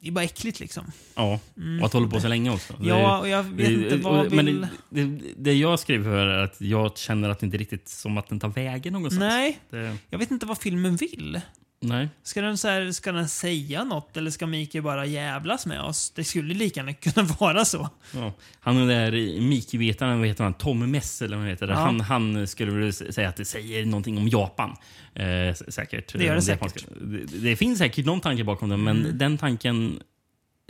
[0.03, 0.93] det är bara äckligt liksom.
[1.15, 1.41] Ja,
[1.81, 2.73] och att hålla på så länge också.
[2.81, 4.61] Det- Ja, och jag vet det- inte vad Men vill...
[4.91, 8.19] det, det, det jag skriver för är att jag känner att det inte riktigt som
[8.19, 9.21] att den tar vägen någonstans.
[9.21, 11.41] Nej, Det, jag vet inte vad filmen vill.
[11.83, 12.09] Nej.
[12.23, 16.11] Ska den, så här, ska den säga något eller ska Mikael bara jävlas med oss?
[16.11, 17.89] Det skulle lika gärna kunna vara så.
[18.15, 18.33] Ja.
[18.61, 20.55] Han den där Miki-vetaren, vad heter han?
[20.55, 21.73] Tom Mess eller vad heter det?
[21.73, 21.79] Ja.
[21.79, 24.77] Han, han skulle väl säga att det säger någonting om Japan.
[25.15, 26.13] Eh, säkert.
[26.13, 26.85] Det gör det Om säkert.
[27.01, 29.19] Det, det finns säkert någon tanke bakom det, men Mm.
[29.19, 30.01] den tanken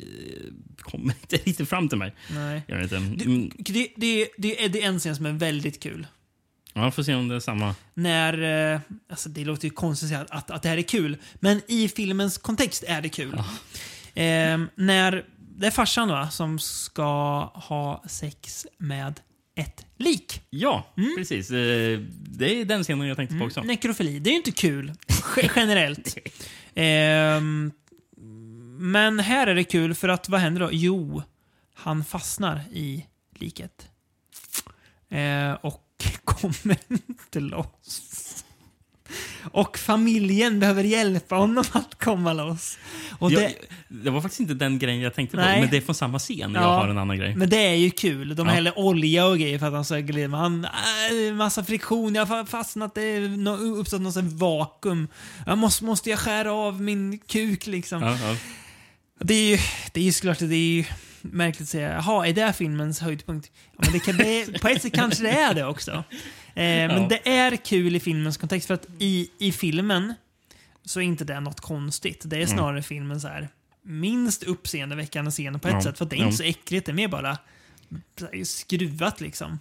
[0.03, 0.07] eh,
[0.79, 2.15] kommer inte riktigt fram till mig.
[2.35, 2.63] Nej.
[2.69, 3.73] Gör det, inte.
[3.73, 6.07] Det, det, det, är- det är en scen som är väldigt kul.
[6.73, 7.75] Ja, får se om det är samma.
[7.95, 11.17] När, eh, alltså det låter ju konstigt att säga att, att det här är kul,
[11.35, 13.35] men i filmens kontext är det kul.
[14.15, 15.25] Eh, när
[15.57, 17.03] det är farsan va, som ska
[17.45, 19.21] ha sex med
[19.55, 20.43] ett lik.
[20.51, 20.87] Ja,
[21.19, 21.51] precis.
[21.51, 21.99] Eh,
[22.29, 23.63] det är den scenen jag tänkte på också.
[23.63, 24.93] Nekrofili, det är ju inte kul
[25.37, 26.17] ge- generellt.
[26.75, 27.73] Ehm,
[28.79, 30.69] men här är det kul för att vad händer då?
[30.73, 31.23] Jo,
[31.75, 33.07] han fastnar i
[33.39, 33.89] liket.
[35.11, 35.85] Eh, och
[36.25, 38.45] kommer inte loss.
[39.53, 42.79] Och familjen behöver hjälpa honom att komma loss.
[43.19, 43.55] Och Jag, det,
[43.89, 45.55] det var faktiskt inte den grejen jag tänkte Nej.
[45.55, 46.55] på, men det är från samma scen.
[46.55, 46.67] Jag Ja.
[46.77, 47.35] har en annan grej.
[47.37, 48.37] men det är ju kul.
[48.37, 48.53] De Ja.
[48.55, 50.37] häller olja och grejer för att han ska glida.
[50.37, 55.09] Han, äh, massa friktion, jag har fastnat, det är nå- uppstått något vakuum.
[55.47, 58.03] Jag måste, måste jag skära av min kuk liksom?
[58.03, 58.37] Ja.
[59.21, 59.59] Det är ju,
[59.93, 60.85] det är ju såklart, det är ju
[61.23, 63.51] märkligt att säga, jaha, är det filmens höjdpunkt?
[63.73, 65.91] Ja, men det kan, det, på ett sätt kanske det är det också.
[65.91, 66.03] Eh,
[66.55, 67.09] men Ja.
[67.09, 70.15] det är kul i filmens kontext, för att i, i filmen
[70.85, 72.23] så är inte det något konstigt.
[72.25, 73.49] Det är snarare filmen så här
[73.85, 75.83] minst uppseendeväckande scen på ett Ja.
[75.83, 77.39] sätt, för att det är inte så äckligt, det är mer bara
[78.45, 79.59] skruvat liksom.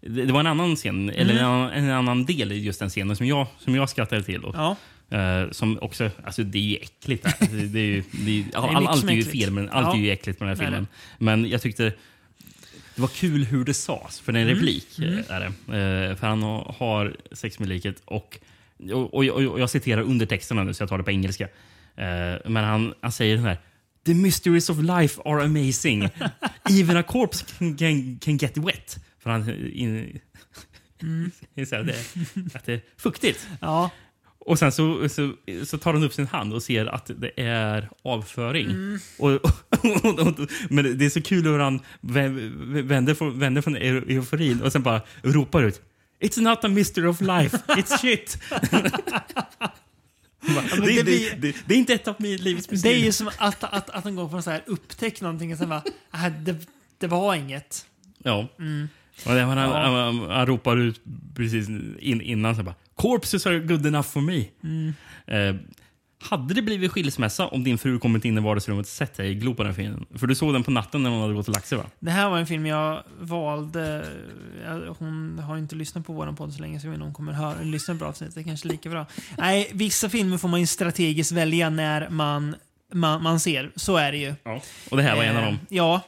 [0.00, 2.88] Det, det var en annan scen, eller en, annan, en annan del i just den
[2.90, 4.44] scenen som jag, som jag skrattade till.
[4.44, 4.54] Åt.
[4.56, 4.76] Ja,
[5.12, 7.22] Eh, som också, alltså det är ju äckligt.
[7.24, 7.34] Där.
[7.50, 9.86] Det, det är ju, det är, ju- all, mycket allt är ju fel, men allt
[9.86, 9.96] Ja.
[9.96, 10.86] är ju äckligt med den här filmen.
[11.18, 11.84] Men jag tyckte
[12.94, 14.58] det var kul hur det sades, för det är en Mm.
[14.58, 14.98] replik.
[14.98, 15.46] eh, Är det.
[16.10, 18.38] Eh, för han har- sex med liket och,
[18.92, 21.44] och, och, och jag citerar undertexterna nu så jag tar det på engelska.
[21.96, 23.58] Eh, men han, han säger den här
[24.06, 26.08] The mysteries of life are amazing.
[26.70, 28.98] Even a corpse can, can, can get wet.
[29.18, 30.20] För han in,
[31.02, 31.30] Mm.
[31.54, 31.72] det,
[32.54, 33.48] att det är fuktigt.
[33.60, 33.90] ja.
[34.46, 35.32] Och sen så, så,
[35.66, 38.66] så tar hon upp sin hand och ser att det är avföring.
[38.70, 38.98] Mm.
[39.18, 43.76] Och, och, och, men det är så kul hur han vä- vänder från, vänder från
[43.76, 45.80] eu- euforin och sen bara ropar ut
[46.20, 48.38] It's not a mystery of life, it's shit.
[50.54, 53.04] Bara, det, det det, det, det är inte ett av min livs Det är mysterier.
[53.04, 55.82] ju som att, att, att han går från så här upptäck någonting och sen bara,
[56.14, 56.56] äh, det,
[56.98, 57.86] det var inget.
[58.22, 58.48] Ja.
[59.26, 59.78] Och det, han, Ja.
[59.82, 61.00] han, han, han ropar ut
[61.36, 64.38] precis in, innan så bara Corpses are good enough for me.
[65.26, 65.56] Eh,
[66.24, 69.54] hade det blivit skilsmässa om din fru kommit in i vardagsrummet och sett dig glo
[69.54, 70.06] på den filmen?
[70.14, 71.84] För du såg den på natten när hon hade gått och lagt sig va?
[71.98, 74.06] Det här var en film jag valde.
[74.98, 77.14] Hon har inte lyssnat på våran podd så länge så jag vet inte om hon
[77.14, 78.34] kommer höra, lyssna på avsnittet.
[78.34, 79.06] Det är kanske lika bra.
[79.38, 82.56] Nej, vissa filmer får man ju strategiskt välja när man,
[82.92, 83.72] man, man ser.
[83.76, 84.34] Så är det ju.
[84.44, 84.62] Ja.
[84.90, 85.58] Och det här var en av Eh, dem.
[85.68, 86.00] Ja.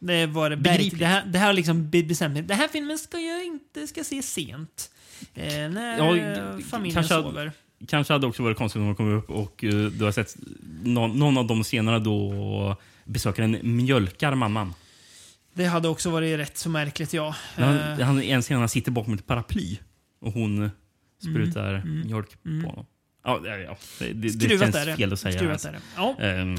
[0.00, 0.56] Det var det.
[0.90, 2.48] Det här, det här liksom be- bestämt.
[2.48, 4.90] Den här filmen ska jag inte ska se sent.
[5.34, 7.52] Eh, när Ja, familjen kanske sover.
[7.88, 10.36] Kanske hade också varit konstigt om hon kom upp och eh, du har sett
[10.82, 14.74] någon, någon av de scenerna då besökaren mjölkar mamman.
[15.54, 17.34] Det hade också varit rätt så märkligt, ja.
[17.54, 19.78] Han, Eh, han, en scen han sitter bakom ett paraply
[20.20, 20.70] och hon
[21.22, 22.86] sprutar mjölk på honom.
[23.24, 23.76] Ja, ja.
[23.98, 24.96] Det, det, det känns är det.
[24.96, 25.52] fel att säga.
[25.52, 25.68] Alltså.
[25.96, 26.16] Ja.
[26.20, 26.56] Ehm,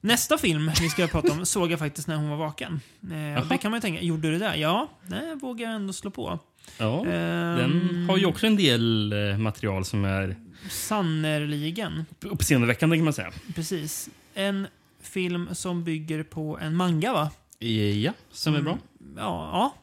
[0.00, 2.80] Nästa film vi ska prata om såg jag faktiskt när hon var vaken.
[3.02, 4.56] Eh, det kan man ju tänka, gjorde du det?
[4.56, 6.38] Ja, det vågar jag ändå slå på.
[6.78, 10.36] Ja, Ehm, den har ju också en del eh, material som är
[10.68, 12.04] Sannerligen.
[12.20, 13.32] uppseendeväckande kan man säga.
[13.54, 14.08] Precis.
[14.34, 14.66] En
[15.02, 17.30] film som bygger på en manga, va?
[17.58, 18.78] Ja, som är bra.
[19.16, 19.50] Ja.
[19.52, 19.74] ja.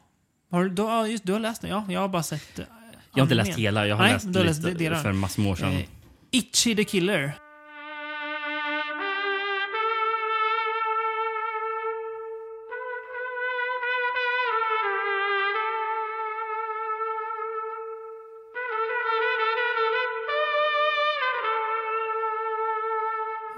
[0.50, 1.70] Har du, ja, just, du har läst den?
[1.70, 2.58] Ja, jag har bara sett...
[2.58, 5.02] Jag har inte läst hela, jag har Nej, läst läst lite delar.
[5.02, 5.72] för massor med år sedan.
[5.72, 5.84] Eh,
[6.30, 7.32] Itchy the Killer.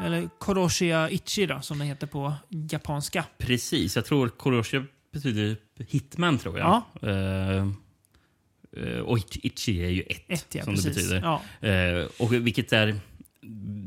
[0.00, 2.34] Eller Koroshia Ichi då, som det heter på
[2.70, 3.24] japanska.
[3.38, 4.82] Precis, jag tror Koroshi
[5.12, 5.56] betyder
[5.88, 6.82] hitman tror jag.
[7.00, 7.08] Ja.
[7.08, 10.94] Eh, och Itchy är ju ett, Ett, ja, som precis.
[10.94, 11.40] det betyder.
[11.60, 11.68] Ja.
[11.68, 12.94] Eh, och vilket är...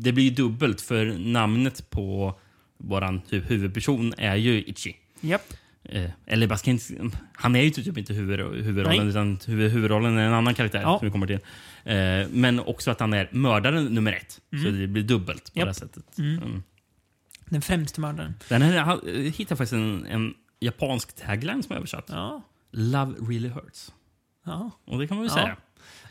[0.02, 2.40] Det blir ju dubbelt för namnet på
[2.77, 4.94] våran typ, huvudperson är ju Itchy.
[5.22, 5.53] Japp.
[5.84, 9.07] Eh, eller ska inte, han är ju typ inte huvud, huvudrollen, Nej.
[9.10, 10.99] utan huvud, huvudrollen är en annan karaktär Ja.
[10.99, 11.40] som vi kommer till.
[11.84, 14.41] Eh, men också att han är mördaren nummer ett.
[14.64, 15.68] Så det blir dubbelt på Japp.
[15.68, 16.18] det sättet.
[16.18, 16.38] Mm.
[16.38, 16.64] Mm.
[17.45, 18.34] Den främste mördaren.
[18.49, 18.99] Den här, jag
[19.31, 22.05] hittade faktiskt en, en japansk tagline som är översatt.
[22.10, 22.41] Ja.
[22.72, 23.91] Love really hurts.
[24.45, 24.72] Ja.
[24.85, 25.43] Och det kan man väl Ja.
[25.43, 25.57] säga.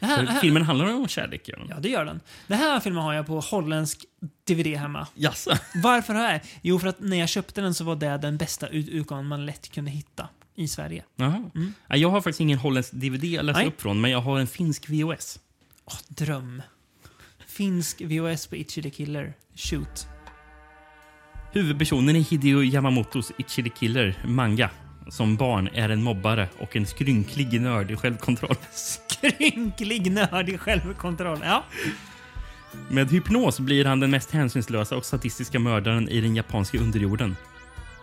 [0.01, 1.49] Här, här, filmen handlar om kärlek.
[1.49, 1.69] Gör den.
[1.71, 2.21] ja, det gör den.
[2.47, 4.05] Den här filmen har jag på holländsk
[4.45, 5.07] DVD hemma.
[5.15, 5.51] Jaså?
[5.83, 6.41] Varför har jag?
[6.63, 9.47] Jo, för att när jag köpte den så var det den bästa ut- utgåvan man
[9.47, 11.05] lätt kunde hitta i Sverige.
[11.19, 11.73] Mm.
[11.89, 13.69] Ja, Jag har faktiskt ingen holländsk DVD att läsa Nej.
[13.69, 15.39] upp från, men jag har en finsk VHS.
[15.93, 16.63] Åh, dröm.
[17.47, 19.35] Finsk VHS på Itchy the Killer.
[19.55, 20.07] Shoot.
[21.53, 24.71] Huvudpersonen i Hideo Yamamotos Ichi the Killer manga
[25.09, 28.57] som barn är en mobbare och en skrynklig nörd i självkontroll.
[28.73, 31.39] Skrynklig nördig självkontroll.
[31.43, 31.65] Ja.
[32.89, 37.37] Med hypnos blir han den mest hänsynslösa och sadistiska mördaren i den japanska underjorden.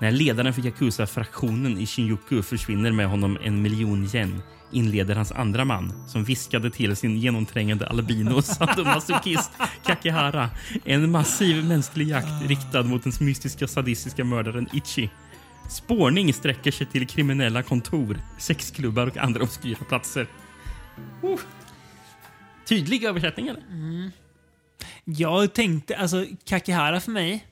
[0.01, 5.65] När ledaren för Yakuza-fraktionen i Shinjuku försvinner med honom en miljon yen inleder hans andra
[5.65, 9.51] man, som viskade till sin genomträngande albino sadomasochist
[9.85, 10.49] Kakehara,
[10.85, 15.09] en massiv mänsklig jakt riktad mot den mystiska sadistiska mördaren Ichi.
[15.69, 20.27] Spårning sträcker sig till kriminella kontor, sexklubbar och andra obskyra platser.
[21.21, 21.39] Oh.
[22.65, 23.61] Tydlig översättning, eller?
[23.61, 24.11] Mm.
[25.05, 27.45] Jag tänkte, alltså Kakihara för mig,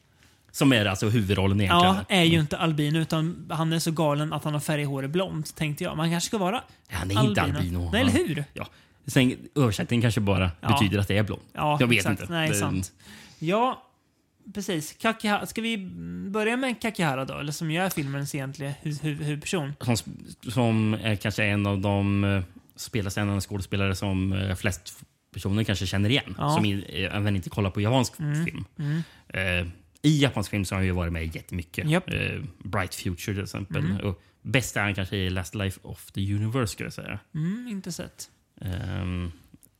[0.58, 1.96] som är alltså huvudrollen egentligen.
[1.96, 4.86] ja, är ju inte albino utan han är så galen att han har färg i
[4.86, 5.98] håret blont, tänkte jag.
[5.98, 7.90] Man kanske ska vara Han är inte albino.
[7.92, 8.44] Nej, eller hur?
[8.54, 8.68] Ja.
[9.08, 10.68] Sen, översättningen kanske bara Ja.
[10.68, 11.42] betyder att det är blond.
[11.54, 12.22] Ja, jag vet exakt.
[12.22, 12.34] inte.
[12.34, 12.92] Nej, Det- sant.
[13.40, 13.84] Ja,
[14.54, 14.94] precis.
[15.00, 15.46] Kakihara.
[15.46, 15.78] Ska vi
[16.30, 17.34] börja med Kakihara då?
[17.40, 19.74] Eller som är filmens egentliga hu- hu- huvudperson.
[19.82, 19.96] Som,
[20.52, 22.44] som är kanske en av de eh,
[22.76, 24.94] spelas en av de skådespelare som eh, flest
[25.34, 26.36] personer kanske känner igen.
[26.38, 26.50] Ja.
[26.56, 26.82] Som
[27.12, 28.66] även inte kollar på japansk film.
[29.34, 29.68] Eh,
[30.02, 31.90] I japansk film så har han ju varit med jättemycket.
[31.90, 32.10] Japp.
[32.10, 34.02] Eh, Bright Future till exempel.
[34.02, 37.20] Och bäst är han kanske i Last Life of the Universe skulle jag säga.
[37.36, 38.30] Mm, inte sett.
[38.62, 38.72] Eh,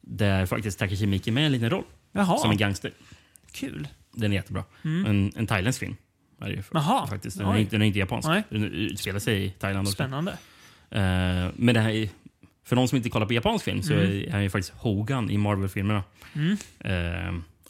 [0.02, 1.84] där faktiskt Takashi Miike är med en liten roll.
[2.12, 2.92] Jaha, Som en gangster.
[3.52, 3.88] kul.
[4.14, 4.64] Den är jättebra.
[4.84, 5.96] En, en thailändsk film.
[6.42, 7.38] Är det Jaha, faktiskt.
[7.38, 8.28] Den är, inte, den är inte japansk.
[8.28, 8.44] Nej.
[8.50, 9.94] Den utspelar sig i Thailand också.
[9.94, 10.32] Spännande.
[10.90, 12.10] Eh, men det här är,
[12.64, 15.38] för de som inte kollar på japansk film så är han ju faktiskt Hogan i
[15.38, 16.04] Marvel-filmerna.
[16.34, 16.58] Mm.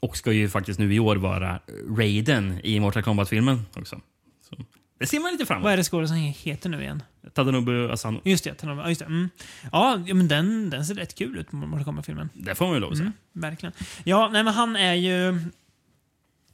[0.02, 1.60] Eh, och ska ju faktiskt nu i år vara
[1.98, 4.02] Raiden i Mortal Kombat-filmen också.
[4.50, 4.56] Så,
[5.00, 5.74] det ser man lite fram Vad emot.
[5.74, 7.04] är det skådespelaren heter nu igen?
[7.34, 8.22] Tadanobu Asano.
[8.24, 9.06] Just det, ja, just det.
[9.06, 9.30] Mm.
[9.72, 12.30] Ja, men den, den ser rätt kul ut, Mortal Kombat-filmen.
[12.34, 13.12] Det får man ju lov att säga.
[13.36, 13.74] Mm, verkligen.
[14.04, 15.40] Ja, nej men han är ju...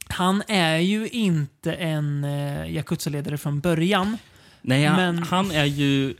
[0.08, 4.16] Han är ju inte en eh, Yakuza-ledare från början.
[4.62, 6.14] Nej, han, Men- han är ju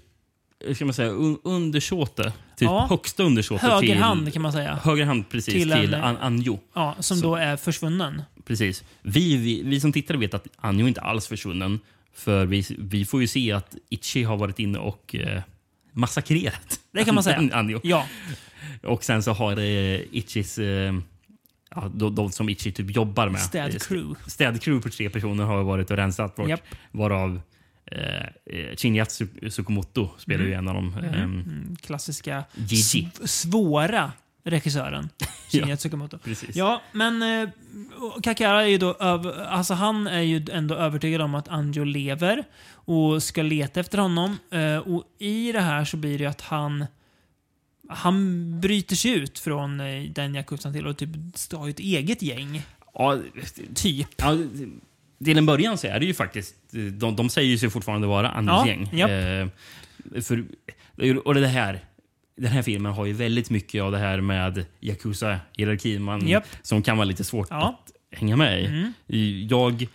[0.60, 2.32] hur ska man säga, un, undersåte.
[2.56, 2.86] Typ Ja.
[2.90, 4.74] högsta undersåte Höger hand kan man säga.
[4.84, 6.60] Höger hand precis Till till, en- An, Anjo.
[6.74, 7.26] Ja, som Så.
[7.26, 8.22] då är försvunnen.
[8.44, 8.84] Precis.
[9.02, 11.80] Vi, vi, vi som tittare vet att Anjo inte alls försvunnen.
[12.14, 15.42] För vi, vi får ju se att Ichi har varit inne och eh,
[15.92, 17.50] massakrerat Det kan man säga.
[17.52, 17.80] Anjo.
[17.82, 18.06] Ja,
[18.82, 20.58] Och sen så har eh, Ichis...
[20.58, 20.94] Eh,
[21.74, 23.40] ja, de, de som Ichi typ jobbar med.
[23.40, 24.14] städcrew.
[24.26, 26.48] Städcrew på tre personer har varit och rensat bort.
[26.48, 26.60] Japp.
[26.92, 27.40] Varav
[27.86, 30.94] eh, eh, Shinyatsu Tsukamoto spelar ju en av dem.
[30.98, 32.76] ehm, Mm, klassiska Gigi.
[33.14, 34.12] sv- svåra
[34.44, 35.08] regissören.
[35.52, 36.18] Shinya Tsukamoto.
[36.18, 36.56] Precis.
[36.56, 37.48] Ja, men eh,
[38.22, 42.44] Kakara är ju då över, alltså han är ju ändå övertygad om att Anjo lever
[42.72, 44.38] och ska leta efter honom.
[44.50, 46.86] Eh, och i det här så blir det ju att han
[47.88, 51.10] han bryter sig ut från eh, den Yakuzan till och typ
[51.52, 52.62] har ett eget gäng.
[52.94, 53.18] Ja,
[53.74, 54.08] Typ.
[54.16, 54.36] Ja,
[55.24, 56.54] till en början så är det ju faktiskt...
[56.92, 59.08] De, de säger ju sig fortfarande vara Anders Ja.
[59.08, 59.48] Eh,
[60.22, 60.44] för,
[61.24, 61.80] och det här,
[62.36, 67.04] den här filmen har ju väldigt mycket av det här med Yakuza-hierarkin som kan vara
[67.04, 67.78] lite svårt Ja.
[68.10, 68.66] att hänga med i.
[68.66, 68.92] Mm.
[69.48, 69.86] Jag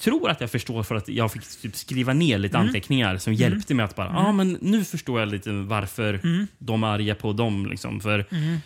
[0.00, 2.66] tror att jag förstår för att jag fick typ skriva ner lite Mm.
[2.68, 6.46] anteckningar som hjälpte mig att bara, ja ah, men nu förstår jag lite varför Mm.
[6.58, 7.66] de är arga på dem.
[7.66, 8.00] Liksom.
[8.00, 8.56] För, Mm.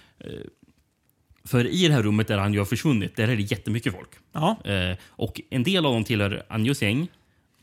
[1.48, 4.10] För i det här rummet där han ju har försvunnit, där är det jättemycket folk.
[4.32, 4.56] Ja.
[4.64, 7.08] Eh, och en del av dem tillhör Anjos gäng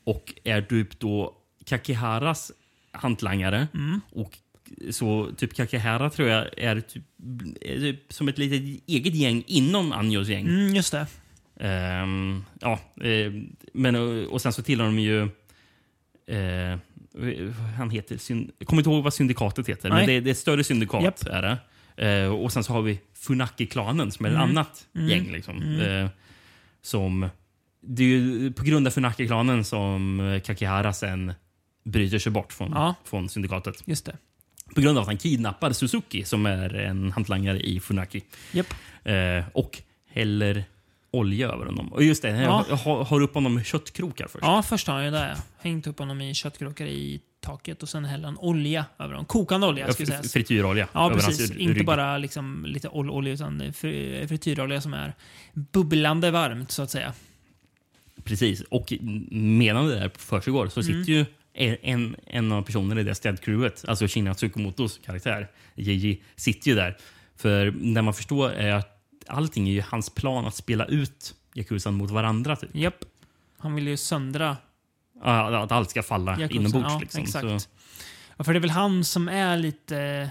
[0.04, 1.36] och är typ då
[1.66, 2.52] Kakiharas
[2.92, 3.68] hantlangare.
[3.74, 4.02] Mm.
[4.12, 4.38] Och
[4.90, 7.04] så typ Kakihara tror jag är typ,
[7.62, 10.48] är typ som ett litet eget gäng inom Anjos gäng.
[10.48, 11.06] Mm, just det.
[11.60, 13.32] Ehm, ja, eh,
[13.74, 15.22] men och, och sen så tillhör de ju
[16.28, 16.78] eh,
[17.78, 19.98] han heter, syn- jag kommer inte ihåg vad syndikatet heter, Nej.
[19.98, 21.04] men det, det är ett större syndikat.
[21.04, 21.26] Japp.
[21.28, 21.58] Är det.
[22.02, 24.50] Eh, och sen så har vi Funaki-klanen som är ett Mm.
[24.50, 25.08] annat Mm.
[25.10, 25.32] gäng.
[25.32, 26.10] Liksom, eh,
[26.82, 27.30] som,
[27.82, 31.34] det är ju på grund av Funaki-klanen som Kakihara sen
[31.86, 32.96] bryter sig bort från, Ja.
[33.04, 33.84] från syndikatet.
[33.86, 34.18] Just det.
[34.76, 38.22] På grund av att han kidnappar Suzuki som är en hantlangare i Funaki.
[38.52, 38.74] Japp.
[39.04, 40.64] Eh, och häller
[41.12, 41.94] olja över honom.
[41.94, 42.66] Och just det, Ja.
[42.70, 44.46] jag har, har upp honom med köttkrokar först.
[44.46, 45.38] Ja, först har han ju det.
[45.60, 49.26] Hängt upp honom i köttkrokar i taket och sen häller han olja över honom.
[49.26, 50.34] Kokande olja, ska F- sägas.
[50.34, 51.52] Frityrolja Ja, precis.
[51.52, 51.86] Inte rygg.
[51.86, 55.14] bara liksom lite ol- olja, utan fri- frityrolja som är
[55.54, 57.14] bubblande varmt, så att säga.
[58.24, 58.62] Precis.
[58.62, 58.94] Och
[59.32, 60.94] medan det där försiggår så Mm.
[61.04, 61.26] sitter ju
[61.82, 66.98] en, en av personerna i det städcrewet, alltså Shina Tsukamotos karaktär, Gigi, sitter ju där.
[67.36, 68.98] För när man förstår är att
[69.28, 72.56] allting är ju hans plan att spela ut Yakuzan mot varandra.
[72.56, 72.70] Typ.
[72.76, 73.06] Japp.
[73.58, 74.56] Han vill ju söndra Ja,
[75.22, 76.52] Att allt ska falla Yakuzan.
[76.52, 76.94] inombords.
[76.94, 77.22] Ja, liksom.
[77.24, 77.70] exakt.
[78.38, 80.30] Ja, för det är väl han som är lite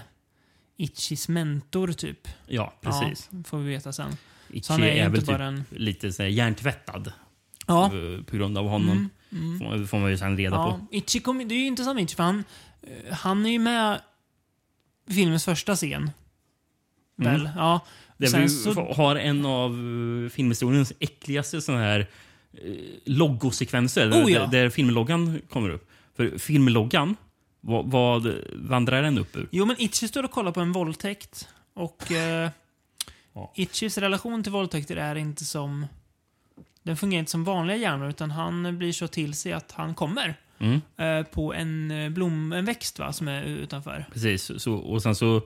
[0.77, 2.27] Ichis mentor, typ.
[2.47, 3.29] ja, precis.
[3.31, 4.17] Ja, får vi veta sen.
[4.61, 5.63] Så han är, är, väl typ en...
[5.69, 7.11] lite så här, hjärntvättad
[7.67, 7.85] Ja.
[7.85, 9.09] eh, på grund av honom.
[9.31, 9.87] Mm, mm.
[9.87, 10.95] Får, man ju sen reda Ja, på.
[10.95, 12.43] Ichi kom, det är ju intressant med Ichi, för han,
[12.81, 14.01] eh, han är ju med
[15.07, 16.11] i filmens första scen.
[17.15, 17.41] Väl?
[17.41, 17.51] Mm.
[17.57, 17.85] Ja.
[18.17, 22.07] Det så- har en av eh, filmhistoriens äckligaste såna här
[23.05, 24.39] logosekvenser Oh, ja.
[24.39, 25.89] där, där filmloggan kommer upp.
[26.15, 27.15] För filmloggan,
[27.61, 29.47] vad, vad vandrar den upp ur?
[29.51, 31.47] Jo, men Ichi står och kollar på en våldtäkt.
[31.73, 32.49] Och eh,
[33.33, 33.51] Ja.
[33.55, 35.85] Ichis relation till våldtäkter är inte som...
[36.83, 40.35] Den fungerar inte som vanliga hjärnor, utan han blir så till sig att han kommer
[40.59, 44.05] Mm, eh, på en eh, blom, en växt va, som är utanför.
[44.13, 44.51] precis.
[44.57, 45.41] Så, och sen så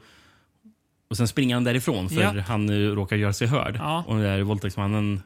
[1.10, 2.41] och sen springer han därifrån för Ja.
[2.48, 3.76] han eh, råkar göra sig hörd.
[3.80, 4.03] Ja.
[4.07, 5.22] Och den där våldtäktsmannen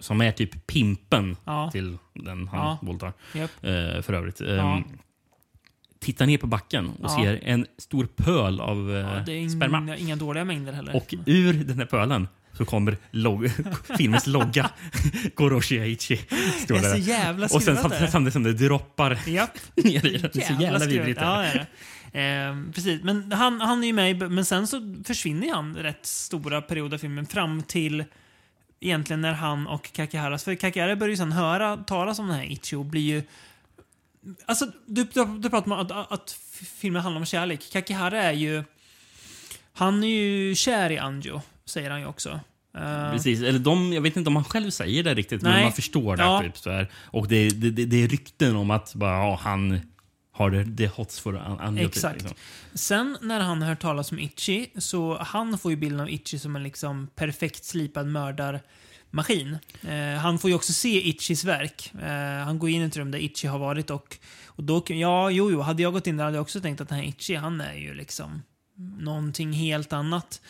[0.00, 2.78] som är typ pimpen Ja, till den han Ja.
[2.82, 3.12] våldtar.
[3.34, 3.50] japp.
[3.62, 4.40] Eh, för övrigt.
[4.40, 4.82] Eh, Ja.
[6.00, 9.78] Tittar ner på backen och ser en stor pöl av eh, är sperma.
[9.78, 10.96] inga, inga dåliga mängder heller.
[10.96, 13.50] Och ur den här pölen så kommer log
[13.98, 14.70] filmens logga.
[15.34, 16.20] Goroshi Aichi.
[16.68, 17.76] det är så jävla Och sen
[18.10, 19.58] samtidigt, som det droppar Japp.
[19.76, 20.30] ner i den.
[20.32, 21.20] Det är så jävla vidrigt.
[21.20, 21.66] Ja, det.
[22.12, 23.02] Ehm, precis.
[23.02, 26.94] Men han, han är ju med i, men sen så försvinner han rätt stora perioder
[26.96, 28.04] av filmen fram till
[28.80, 32.44] egentligen när han och Kakiharas, för Kakihara börjar ju sen höra talas om den här
[32.44, 33.22] Ichi och blir ju
[34.46, 36.30] Alltså, du, du, du pratar om att, att
[36.78, 37.70] filmen handlar om kärlek.
[37.72, 38.64] Kakihara är ju...
[39.72, 42.40] Han är ju kär i Anjo, säger han ju också.
[42.74, 43.42] Ehm, Precis.
[43.42, 45.62] Eller de, jag vet inte om han själv säger det riktigt, men Nej.
[45.62, 46.22] man förstår det.
[46.22, 46.42] Ja.
[46.42, 46.90] Typ, så här.
[46.94, 49.80] Och det, det, det, det är rykten om att bara, ja, han
[50.40, 52.22] har det, det hots för an, an, Exakt.
[52.22, 52.38] Liksom.
[52.74, 56.56] Sen när han hör talas om Itchy, så han får ju bilden av Itchy som
[56.56, 59.58] en liksom perfekt slipad mördarmaskin.
[59.88, 61.92] Eh, han får ju också se Itchys verk.
[62.02, 65.30] Eh, han går in i ett rum där Itchy har varit och, och då, ja,
[65.30, 67.34] jo, jo, hade jag gått in där hade jag också tänkt att den här Itchy,
[67.34, 68.42] han är ju liksom
[68.98, 70.40] någonting helt annat.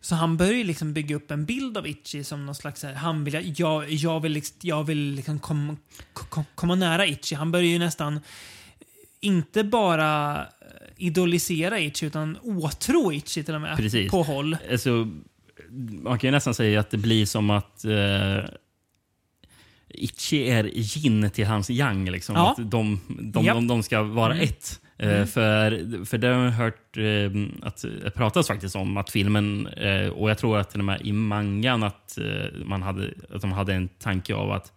[0.00, 2.86] Så han börjar ju liksom bygga upp en bild av Itchy som någon slags så
[2.86, 5.76] här, han vill, jag, jag vill, liksom- jag vill liksom komma,
[6.12, 7.36] kom, komma nära Itchy.
[7.36, 8.20] Han börjar ju nästan
[9.22, 10.46] inte bara eh,
[10.96, 13.76] idolisera Itchy utan åtrå Itchy till och med.
[13.76, 14.10] Precis.
[14.10, 14.56] På håll.
[14.70, 15.08] Alltså,
[16.02, 18.44] man kan ju nästan säga att det blir som att eh,
[19.88, 22.10] Ichi är yin till hans yang.
[22.10, 22.34] Liksom.
[22.36, 22.50] Ja.
[22.58, 23.54] Att de, de, Japp.
[23.56, 24.44] de, de ska vara Mm.
[24.44, 24.80] ett.
[24.98, 27.84] Eh, För, för det har jag hört eh, att
[28.14, 31.82] pratas faktiskt om att filmen, eh, och jag tror att till och med i mangan
[31.82, 34.72] att, eh, man hade, att de hade en tanke av att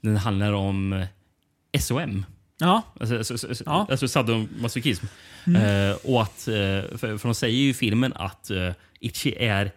[0.00, 2.24] den handlar om eh, SOM.
[2.58, 3.74] Ja, Alltså, alltså, alltså, Ja.
[3.76, 3.86] Mm.
[3.90, 5.06] alltså sadomasochism.
[5.46, 6.54] Eh, och att, eh,
[6.98, 8.70] för, för de säger ju i filmen att uh,
[9.00, 9.70] Ichi är...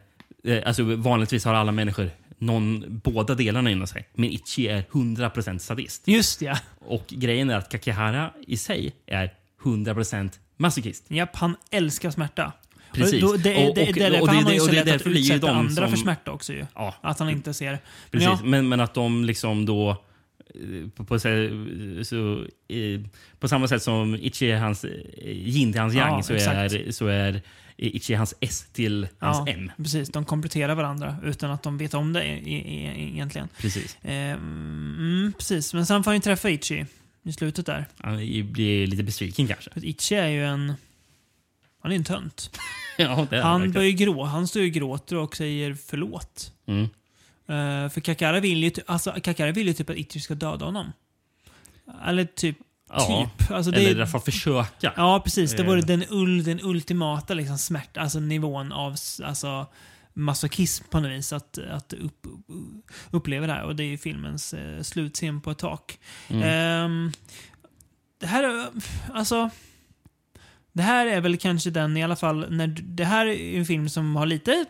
[0.44, 4.08] eh, alltså vanligtvis har alla människor någon, båda delarna inom sig.
[4.14, 6.02] Men Ichi är 100% sadist.
[6.08, 6.58] just ja.
[6.80, 9.34] Och grejen är att Kakihara i sig är
[9.64, 11.04] 100% masochist.
[11.08, 12.52] Japp, han älskar smärta.
[12.94, 13.24] Precis.
[13.24, 13.74] Och det, är-
[14.86, 16.66] därför blir ju de andra för som- smärta också ju.
[16.76, 17.72] Ja, Att han inte ser.
[17.72, 17.80] Men
[18.12, 18.28] precis.
[18.28, 20.04] ja, Men, men att de liksom då...
[20.56, 21.30] eh, På, på, så,
[22.04, 23.02] så, eh,
[23.40, 24.92] på samma sätt som Ichi är hans eh,
[25.28, 26.74] yin till hans Ja, yang så, exakt.
[26.74, 27.42] är, så är
[27.78, 29.72] Ichi hans S till hans ja, M.
[29.78, 30.10] precis.
[30.10, 33.48] De kompletterar varandra utan att de vet om det e- e- e- egentligen.
[33.58, 33.98] Precis.
[34.04, 36.86] Mm, precis, men sen får han ju träffa Itchy
[37.24, 37.86] i slutet där.
[37.98, 38.18] Han
[38.52, 39.72] blir lite besviken kanske.
[39.72, 40.74] För Itchy är ju en...
[41.82, 42.52] Han är en tönt.
[42.98, 46.54] Ja, Han börjar grå, han står och gråter och säger förlåt.
[46.68, 46.88] Mm.
[47.50, 50.94] Eh, för Kakara vill ju, alltså, Kakara vill ju typ att Itchy ska döda honom.
[52.06, 52.58] Eller typ,
[52.92, 53.52] Ja, typ.
[53.52, 54.94] Alltså, det, eller i alla fall försöka.
[54.98, 55.56] Ja, precis.
[55.56, 55.86] Det var Eh.
[55.86, 59.68] den, ul, den ultimata liksom, smärta, alltså nivån av alltså,
[60.14, 61.34] masochism på något vis.
[61.34, 62.28] Att, att upp,
[63.12, 63.64] uppleva det här.
[63.64, 66.00] Och det är ju filmens eh, slutscen på ett tak.
[66.28, 66.44] Mm.
[66.44, 67.12] Ehm,
[68.20, 68.68] det här är,
[69.14, 69.50] alltså...
[70.72, 73.90] Det här är väl kanske den i alla fall, när det här är en film
[73.90, 74.66] som har lite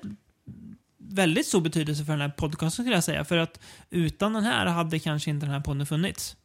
[1.10, 3.26] väldigt stor betydelse för den här podcasten skulle jag säga.
[3.26, 3.60] För att
[3.90, 6.36] utan den här hade kanske inte den här podden funnits.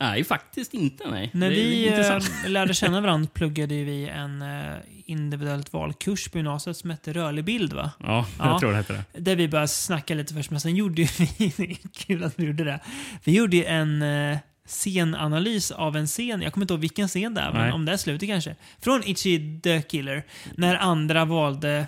[0.00, 1.10] Nej, faktiskt inte.
[1.10, 1.30] Nej.
[1.32, 4.74] När vi eh, lärde känna varandra pluggade vi en eh,
[5.06, 7.72] individuellt valkurs på gymnasiet som hette rörlig bild.
[7.72, 7.90] Va?
[8.00, 8.46] Ja, Ja.
[8.50, 9.20] jag tror det heter det.
[9.20, 11.02] Där vi började snacka lite först, men sen gjorde
[11.38, 12.80] vi, kul att vi gjorde det.
[13.24, 17.40] Vi gjorde en eh, scenanalys av en scen, jag kommer inte ihåg vilken scen det
[17.40, 18.56] är, men om det är slutet kanske.
[18.80, 20.24] Från Itchy the Killer.
[20.56, 21.86] När andra valde,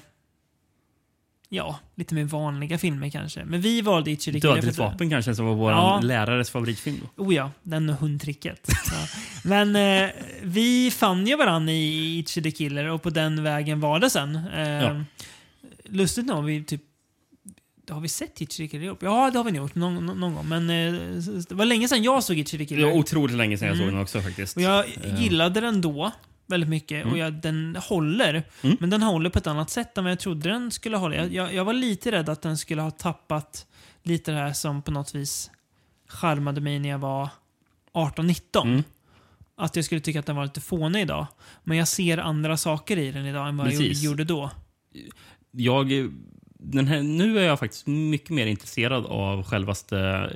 [1.55, 3.45] ja, lite mer vanliga filmer kanske.
[3.45, 4.41] Men vi valde Killer.
[4.41, 6.01] Dödligt vapen kanske, som var vår Ja.
[6.03, 7.01] lärares favoritfilm.
[7.17, 7.25] Då.
[7.25, 8.69] Oh ja, den och hundtricket.
[9.45, 10.11] Men eh,
[10.43, 14.37] vi fann ju varandra i Itchy the Killer och på den vägen var det sen.
[14.55, 15.05] Eh, Ja.
[15.85, 16.81] Lustigt nog, vi typ
[17.91, 19.03] har vi sett Itchy the Killer ihop?
[19.03, 20.49] Ja, det har vi nog gjort någon, någon gång.
[20.49, 20.93] Men eh,
[21.49, 22.85] det var länge sedan jag såg Itchy the Det Killer.
[22.87, 23.95] var otroligt länge sedan jag såg Mm.
[23.95, 24.57] den också faktiskt.
[24.57, 25.23] Och jag Eh.
[25.23, 26.13] gillade den då
[26.47, 28.43] väldigt mycket och jag, den håller.
[28.63, 28.77] Mm.
[28.81, 31.17] Men den håller på ett annat sätt än vad jag trodde den skulle hålla.
[31.17, 33.67] Jag, jag, jag var lite rädd att den skulle ha tappat
[34.03, 35.51] lite det här som på något vis
[36.09, 37.29] charmade mig när jag var
[37.93, 38.63] 18-19.
[38.63, 38.83] Mm.
[39.57, 41.27] Att jag skulle tycka att den var lite fånig idag.
[41.65, 44.03] Men jag ser andra saker i den idag än vad jag Precis.
[44.03, 44.51] gjorde, gjorde då.
[45.51, 45.93] jag,
[46.65, 50.31] den här, nu är jag faktiskt mycket mer intresserad av självaste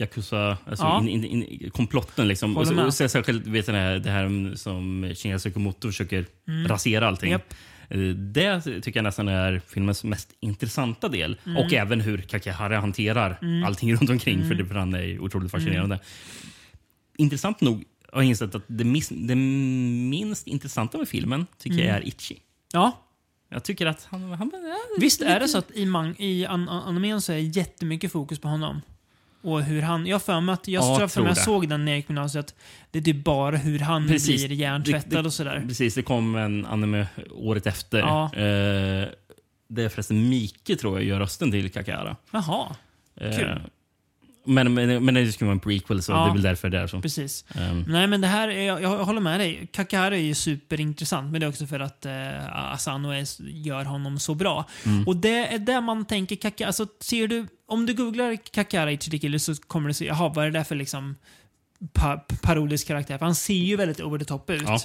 [0.00, 1.00] Yakuza, alltså Ja.
[1.08, 2.28] in, in, in, komplotten.
[2.28, 2.56] Liksom.
[2.56, 6.26] Och, så, och så, särskilt vet du, det, här, det här som Shinya Tsukamoto försöker
[6.66, 7.32] rasera allting.
[7.32, 7.40] Mm.
[7.40, 7.54] Japp.
[7.90, 11.36] Eh, Det tycker jag nästan är filmens mest intressanta del.
[11.46, 11.56] Mm.
[11.56, 14.48] Och även hur Kakihara hanterar allting runt omkring.
[14.48, 15.94] För, det, för han är otroligt fascinerande.
[15.94, 16.06] Mm.
[17.18, 21.86] Intressant nog har jag insett att det, mis, det minst intressanta med filmen tycker Mm.
[21.86, 22.38] jag är Ichi.
[22.72, 23.04] Ja,
[23.48, 24.32] Jag tycker att han...
[24.32, 24.50] han
[24.98, 28.38] visst är det så att i, man, i an, an, animen så är jättemycket fokus
[28.38, 28.82] på honom.
[29.42, 30.06] Och hur han...
[30.06, 32.08] Jag för mig att jag, Ja, tror för mig jag såg den när jag gick
[32.08, 32.44] gymnasiet.
[32.46, 32.54] att
[32.90, 34.46] Det är typ bara hur han Precis.
[34.46, 35.64] blir hjärntvättad Det- det- och sådär.
[35.68, 37.98] Precis, det kom en anime året efter.
[37.98, 38.24] Ja.
[38.24, 39.08] Eh,
[39.68, 42.16] det är förresten Mike, tror jag, gör rösten till Kakihara.
[42.30, 42.76] Jaha,
[43.20, 43.60] Eh, Kul.
[44.48, 46.24] Men, men, men det skulle vara en prequel, så Ja.
[46.24, 47.00] det är väl därför det är så.
[47.00, 47.44] precis.
[47.54, 49.68] Ehm, Nej, men det här, är, jag, jag håller med dig.
[49.72, 54.18] Kakara är ju superintressant, men det är också för att eh, Asano är, gör honom
[54.18, 54.64] så bra.
[54.86, 55.06] Mm.
[55.06, 59.38] Och det är där man tänker Kakara, alltså ser du, om du googlar Kakara Ichirikili
[59.38, 61.16] så kommer du se, jaha, vad är det där för liksom
[61.92, 63.18] pa, parodisk karaktär?
[63.18, 64.62] För han ser ju väldigt over the top ut.
[64.66, 64.80] Ja.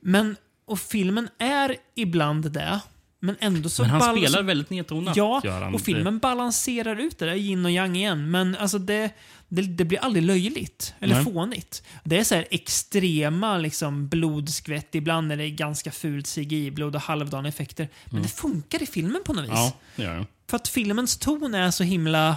[0.00, 0.36] Men,
[0.66, 2.80] och filmen är ibland det,
[3.24, 5.16] men ändå så men han ball- spelar väldigt nedtonat.
[5.16, 5.74] Ja, gör han.
[5.74, 8.30] och filmen balanserar ut det där, yin och yang igen.
[8.30, 9.10] Men alltså det,
[9.48, 11.24] det, det blir aldrig löjligt eller Nej.
[11.24, 11.82] fånigt.
[12.04, 17.48] Det är så här extrema liksom, blodskvätt, ibland är det ganska fult CGI-blod och halvdana
[17.48, 17.88] effekter.
[18.10, 19.50] Men det funkar i filmen på något vis.
[19.50, 19.62] Mm.
[19.64, 20.26] Ja, det gör han.
[20.50, 22.36] För att filmens ton är så himla...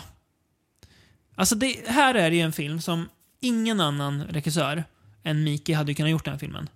[1.35, 3.09] Alltså det, här är det ju en film som
[3.41, 4.83] ingen annan regissör
[5.23, 6.69] än Miki hade kunnat gjort den här filmen.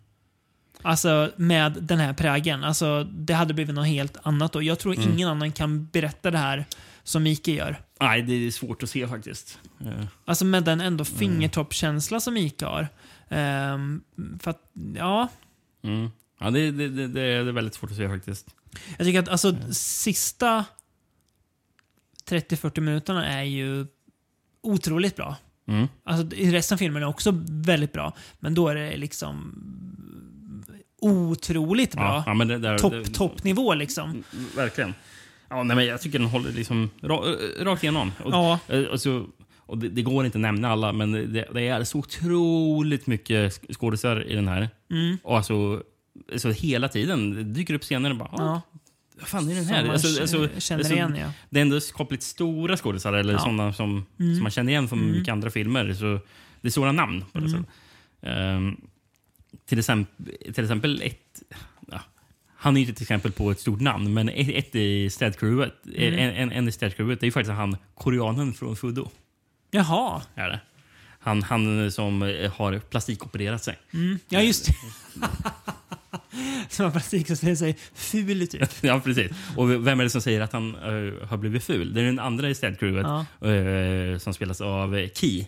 [0.81, 2.63] Alltså med den här prägeln.
[2.63, 4.61] Alltså det hade blivit något helt annat då.
[4.63, 5.09] Jag tror Mm.
[5.13, 6.65] ingen annan kan berätta det här
[7.03, 7.81] som Miki gör.
[7.99, 9.59] Nej, det är svårt att se faktiskt.
[9.81, 11.17] Eh, Alltså med den ändå Mm.
[11.19, 12.87] fingertoppskänsla som Mika har.
[13.29, 14.01] Ehm,
[14.39, 15.27] för att, ja.
[15.83, 16.09] Mm.
[16.39, 18.55] Ja, det, det, det, det är väldigt svårt att se faktiskt.
[18.97, 19.73] Jag tycker att alltså Mm.
[19.73, 20.65] sista
[22.25, 23.87] 30-40 minuterna är ju
[24.61, 25.35] otroligt bra.
[25.67, 25.87] Mm.
[26.03, 28.15] Alltså, i resten av filmen är också väldigt bra.
[28.39, 29.53] Men då är det liksom
[31.01, 32.23] otroligt bra.
[32.25, 34.09] Ja, det, där, Topp, det, toppnivå liksom.
[34.09, 34.23] Mm,
[34.55, 34.93] Verkligen.
[35.49, 37.23] Ja, nej, men jag tycker den håller liksom ra,
[37.59, 38.11] rakt igenom.
[38.23, 38.59] Och, Ja.
[38.67, 39.25] eh, och så,
[39.57, 43.51] och det, det går inte att nämna alla, men det, det är så otroligt mycket
[43.61, 44.69] sk- skådisar i den här.
[44.91, 45.17] Mm.
[45.23, 45.83] Och alltså,
[46.37, 48.37] så hela tiden det dyker upp scener och bara Ja.
[48.37, 48.61] ja.
[49.19, 49.87] vad fan är den här?
[49.89, 51.31] Alltså, alltså, känner alltså, igen ja.
[51.49, 53.39] Det är ändå skapligt stora skådisar, eller Ja.
[53.39, 54.35] sådana som, Mm.
[54.35, 55.93] som man känner igen från mycket andra filmer.
[55.93, 56.19] Så
[56.61, 57.25] det är stora namn.
[57.33, 57.51] På det Mm.
[57.51, 57.75] sättet.
[58.21, 58.77] Ehm,
[59.65, 61.41] till, exempel, till exempel ett...
[61.91, 62.01] Ja,
[62.55, 65.73] han är ju inte ett exempel på ett stort namn, men ett, ett i städcrewet,
[65.95, 66.13] Mm.
[66.13, 69.09] en, en, en i städcrewet, det är ju faktiskt han koreanen från Fudo.
[69.71, 70.21] Jaha.
[70.35, 70.59] Är det.
[71.19, 73.79] Han, han som eh, har plastikopererat sig.
[73.93, 74.19] Mm.
[74.29, 74.73] Ja, just det.
[76.69, 78.69] Som har plastik som säger sig ful typ.
[78.83, 79.31] ja, precis.
[79.57, 81.93] Och vem är det som säger att han eh, har blivit ful?
[81.93, 83.05] Det är den andra i städcrewet
[83.39, 83.47] Ja.
[83.49, 85.45] eh, som spelas av Key.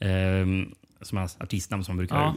[0.00, 2.34] Um, som är hans artistnamn som brukar Ja.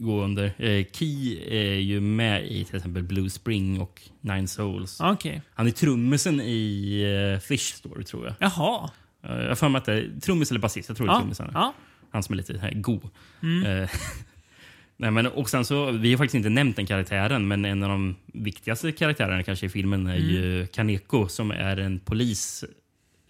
[0.00, 0.44] Eh, gå under.
[0.58, 5.00] Eh, Key är ju med i till exempel Blue Spring och Nine Souls.
[5.00, 5.42] Okej.
[5.54, 7.02] Han är trummisen i
[7.34, 8.34] eh, Fish Story, tror jag.
[8.40, 8.90] Jaha.
[9.24, 10.88] Eh, jag har för mig att det är trummis eller basist.
[10.88, 11.20] Jag tror det är Ja.
[11.20, 11.50] trummisen.
[11.54, 11.74] ja.
[12.10, 13.00] Han som är lite här, go.
[13.42, 13.82] Mm.
[13.82, 13.90] Eh,
[15.00, 17.88] Nej, men, och sen så, vi har faktiskt inte nämnt den karaktären, men en av
[17.88, 20.28] de viktigaste karaktärerna kanske i filmen är Mm.
[20.28, 22.64] ju Kaneko som är en polis,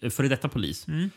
[0.01, 0.87] eh, före detta polis.
[0.87, 1.09] Mm.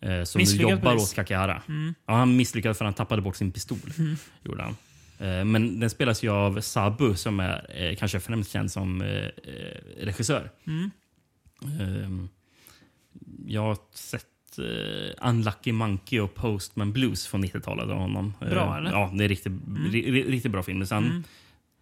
[0.00, 1.02] Eh, som Misslyckad jobbar polis.
[1.10, 1.62] åt Kakihara.
[1.68, 1.94] Mm.
[2.06, 3.78] Ja, han misslyckades för att han tappade bort sin pistol.
[4.44, 4.76] Gjorde han.
[5.18, 9.28] Eh, men den spelas ju av Sabu som är eh, kanske främst känd som eh,
[10.00, 10.50] regissör.
[10.66, 10.90] Mm.
[11.80, 12.28] Ehm,
[13.46, 14.26] jag har sett
[15.20, 18.34] Unlucky Monkey och Postman Blues från 90-talet av honom.
[18.40, 18.90] Bra, eller?
[18.90, 19.52] Ja, det är riktigt,
[19.90, 20.86] ri, ri, riktigt bra film.
[20.86, 21.24] Sen,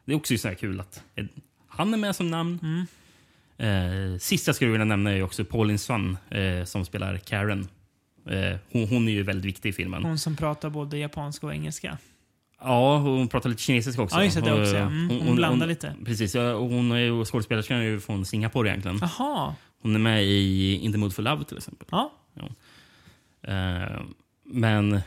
[0.05, 1.03] Det är också så här kul att
[1.69, 2.87] han är med som namn.
[3.59, 5.79] Eh, sist jag skulle vilja nämna är också Pauline
[6.31, 7.69] eh, som spelar Karen.
[8.73, 10.05] Hon, hon är ju väldigt viktig i filmen.
[10.05, 11.99] Hon som pratar både japanska och engelska.
[12.65, 14.17] Ja, hon pratar lite kinesiska också.
[14.17, 14.83] Ja, just det, också, ja.
[14.87, 15.95] Mm, hon blandar lite.
[16.05, 18.99] Precis, ja, och hon är ju skådespelerskan är ju från Singapore egentligen.
[19.19, 19.55] Jaha.
[19.83, 21.89] Hon är med i In the Mood for Love till exempel.
[21.91, 22.13] Ja.
[23.43, 24.01] Eh,
[24.47, 25.01] men,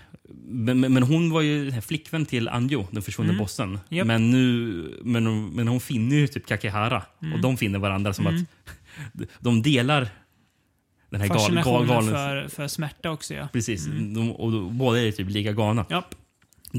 [0.47, 3.39] men, men hon var ju flickvän till Anjo, den försvunne Mm.
[3.39, 3.79] bossen.
[3.89, 4.07] Japp.
[4.07, 7.33] Men, nu, men, hon- men hon finner ju typ Kakehara Mm.
[7.33, 8.33] och de finner varandra som att
[9.39, 10.07] de delar
[11.09, 12.13] den här gal, gal, galen...
[12.13, 13.47] för, för smärta också, ja.
[13.53, 15.85] Precis, de, och då, båda är typ lika galna.
[15.89, 16.15] Japp.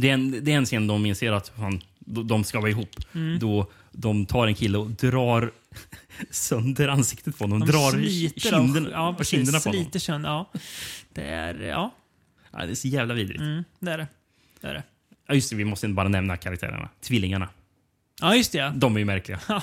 [0.00, 2.70] Det är, en, det är en scen de inser att fan, de, de ska vara
[2.70, 2.96] ihop.
[3.14, 3.38] Mm.
[3.38, 5.50] Då de tar en kille och drar
[6.30, 7.60] sönder ansiktet på honom.
[7.60, 9.90] De drar sliter av- kinden, ja, på kinderna på honom.
[10.00, 10.50] Sönder, ja.
[11.12, 11.94] Det är, ja.
[12.52, 13.40] Ja, det är så jävla vidrigt.
[13.40, 14.06] Mm, det är det.
[14.60, 14.82] Det är det.
[15.26, 16.88] Ja, just det, vi måste bara nämna karaktärerna.
[17.00, 17.48] Tvillingarna.
[18.20, 18.58] Ja, just det.
[18.58, 18.72] Ja.
[18.76, 19.40] De är ju märkliga.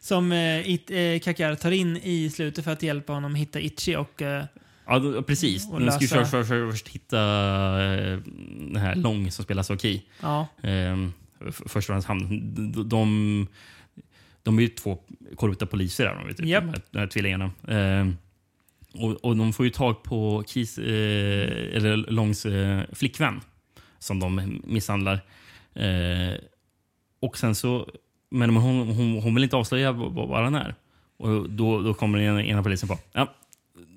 [0.00, 3.96] Som eh, it, eh, Kakar tar in i slutet för att hjälpa honom hitta Ichi
[3.96, 4.22] och...
[4.22, 4.44] Eh,
[4.86, 5.70] Ja, då- precis.
[5.70, 7.18] De ska först, först, först hitta
[7.84, 8.18] eh,
[8.58, 10.02] den här Long som spelar Soki.
[10.22, 10.46] ja.
[10.62, 10.98] Eh,
[11.48, 12.28] f- först och främst han.
[12.72, 13.46] De, de,
[14.42, 14.98] de är ju två
[15.36, 16.64] korrupta poliser, där, de vet, Japp.
[16.90, 17.44] de, här, tvillingarna.
[17.68, 18.08] Eh,
[19.02, 20.84] och, och de får ju tag på Kis, eh,
[21.76, 23.40] eller Longs eh, flickvän
[23.98, 25.20] som de misshandlar.
[25.74, 26.34] Eh,
[27.20, 27.88] och sen så...
[28.30, 30.74] Men hon, hon, hon vill inte avslöja vad han är.
[31.16, 32.98] Och då, då kommer den ena polisen på.
[33.12, 33.34] Ja,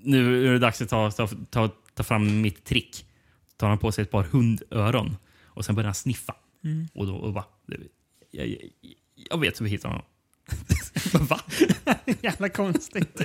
[0.03, 3.05] nu är det dags att ta, ta, ta, ta fram mitt trick.
[3.57, 6.35] Tar han på sig ett par hundöron och sen börjar han sniffa.
[6.63, 6.87] Mm.
[6.93, 7.45] Och då och bara...
[8.31, 8.57] Jag, jag,
[9.31, 10.05] jag vet hur vi hittar honom.
[11.29, 11.39] Va?
[12.21, 13.21] Jävla konstigt.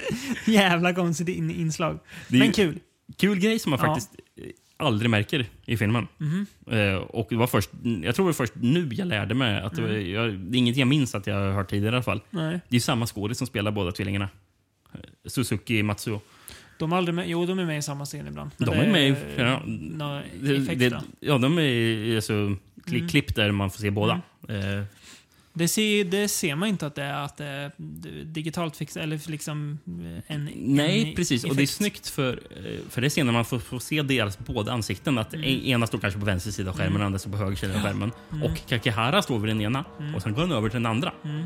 [0.46, 1.98] Jävla konstigt in, inslag.
[2.28, 2.78] Men kul.
[3.18, 3.86] Kul grej som man Ja.
[3.86, 4.44] faktiskt eh,
[4.76, 6.08] aldrig märker i filmen.
[6.18, 6.46] Mhm.
[6.70, 7.70] Eh, och det var först,
[8.02, 9.60] jag tror det var först nu jag lärde mig.
[9.62, 10.10] Att det, var, Mm.
[10.10, 12.20] jag, det är inget jag minns att jag har hört tidigare i alla fall.
[12.30, 12.60] Nej.
[12.68, 14.28] Det är samma skådis som spelar båda tvillingarna.
[14.94, 16.20] Eh, Suzuki Matsuo.
[16.82, 18.50] De är aldrig med, jo, de är med i samma scen ibland.
[18.56, 21.00] Men De det är med i eh, flera- nå- Det, effekt det, då.
[21.20, 22.56] ja, de är i- alltså,
[22.86, 23.08] kli, Mm.
[23.08, 24.20] klipp där man får se båda.
[24.48, 24.84] Eh,
[25.54, 27.70] Det ser, det ser man inte att det är att det är
[28.24, 31.44] digitalt fixat, eller liksom eh, en Nej, en precis.
[31.44, 31.72] Och det är effekt.
[31.76, 35.18] snyggt för, eh, för det är när man får, får se deras båda ansikten.
[35.18, 35.44] Att Mm.
[35.48, 37.74] en- ena står kanske på vänster sida av skärmen och andra står på höger sida
[37.74, 38.12] av skärmen.
[38.42, 39.84] Och Kakehara står vid den ena
[40.16, 41.12] och sen går han över till den andra.
[41.24, 41.42] Mm.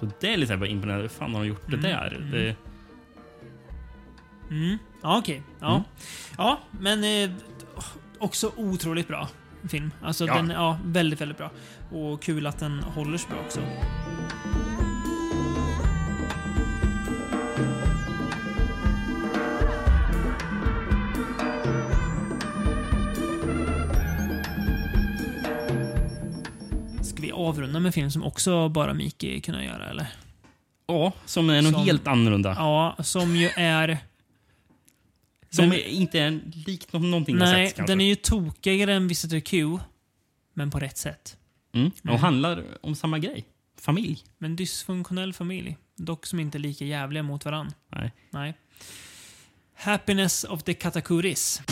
[0.00, 1.02] Så det är lite så här bara imponerande.
[1.02, 2.28] Hur fan har de gjort det där?
[2.32, 2.56] Det,
[4.50, 4.78] Mm.
[5.02, 5.42] Ja, okej.
[5.60, 5.70] Ja.
[5.70, 5.82] Mm.
[6.38, 7.30] ja, men eh,
[8.18, 9.28] också otroligt bra
[9.70, 9.90] film.
[10.02, 10.34] Alltså, Ja.
[10.34, 11.50] Den, ja, väldigt, väldigt bra.
[11.92, 13.60] Och kul att den håller så bra också.
[27.02, 30.06] Ska vi avrunda med film som också bara Miki kunde göra, eller?
[30.86, 32.54] ja, som är något Som- helt annorlunda.
[32.58, 33.98] Ja, som ju är...
[35.50, 37.92] Som den- är, inte är likt nå- någonting jag Nej, sett kanske.
[37.92, 39.78] den är ju tokigare än Visitor Q.
[40.54, 41.36] Men på rätt sätt.
[41.74, 41.90] mm.
[42.02, 42.20] Och Mm.
[42.20, 43.44] handlar om samma grej.
[43.80, 44.24] Familj.
[44.38, 45.76] Men dysfunktionell familj.
[45.96, 47.72] Dock som inte är lika jävliga mot varann.
[47.88, 48.12] Nej.
[48.30, 48.54] Nej.
[49.74, 51.62] Happiness of the Katakuris.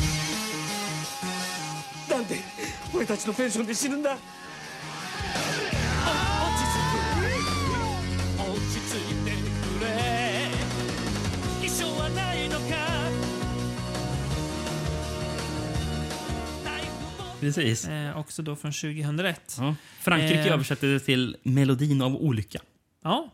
[17.41, 17.89] Precis.
[17.89, 19.57] Eh, också då från 2001.
[19.61, 19.75] Ja.
[20.01, 20.53] Frankrike Eh.
[20.53, 22.59] översätter det till Melodin av olycka.
[23.03, 23.31] Ja.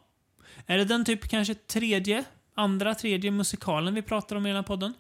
[0.66, 2.24] Är det den typ kanske tredje,
[2.54, 4.94] andra, tredje musikalen vi pratar om i den här podden?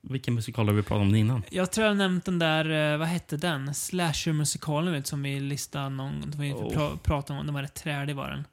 [0.00, 1.42] Vilken musikal har vi pratat om innan?
[1.50, 3.74] Jag tror jag har nämnt den där, eh, vad hette den?
[3.74, 6.72] Slasher-musikalen som vi listade någon, som vi Oh.
[6.74, 7.46] pra, pratade om.
[7.46, 8.44] Den var rätt trälig var den.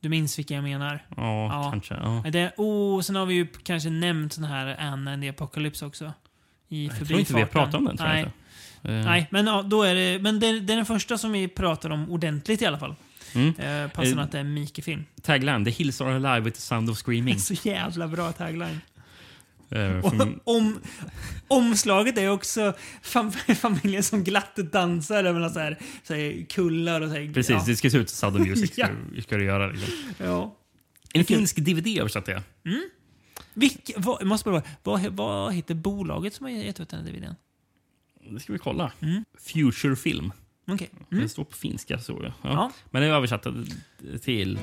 [0.00, 1.06] Du minns vilken jag menar?
[1.16, 1.70] Ja, Ja.
[1.70, 1.94] kanske.
[1.94, 2.24] Ja.
[2.32, 6.12] Det, oh, sen har vi ju kanske nämnt den här Anna and the Apocalypse också.
[6.68, 7.96] I Jag tror inte vi har pratat om den.
[8.00, 8.22] Nej.
[8.22, 8.30] Eh,
[8.90, 10.18] Nej, men ja, då är det...
[10.22, 12.94] Men det, det är den första som vi pratar om ordentligt i alla fall.
[13.34, 13.48] Mm.
[13.48, 15.04] Eh, passande Eh, att det är en Mike-film.
[15.22, 17.38] Tagline, The hills are alive with the sound of screaming.
[17.38, 18.80] Så jävla bra tagline.
[19.70, 20.78] Eh, Och från- om,
[21.48, 22.72] omslaget är också
[23.02, 27.50] fam familjen som glatt dansar över så här, så här kullar och så här, Precis,
[27.50, 27.62] ja.
[27.66, 28.72] det ska se ut som Sound of Music.
[28.78, 28.86] Ja.
[29.12, 29.66] ska, ska det göra.
[29.66, 29.94] Liksom.
[30.18, 30.56] ja.
[31.14, 32.42] En finsk DVD översatte jag.
[33.56, 37.12] Vilk, vad, jag måste bara, vad, vad heter bolaget som har gett ut den här
[37.12, 37.34] videon?
[38.30, 38.92] Det ska vi kolla.
[39.00, 39.24] Mm.
[39.38, 40.32] Future Film.
[40.66, 41.28] Det Mm.
[41.28, 41.98] står på finska.
[41.98, 42.32] Så, ja.
[42.42, 42.72] Ja.
[42.90, 43.46] Men det är översatt
[44.22, 44.58] till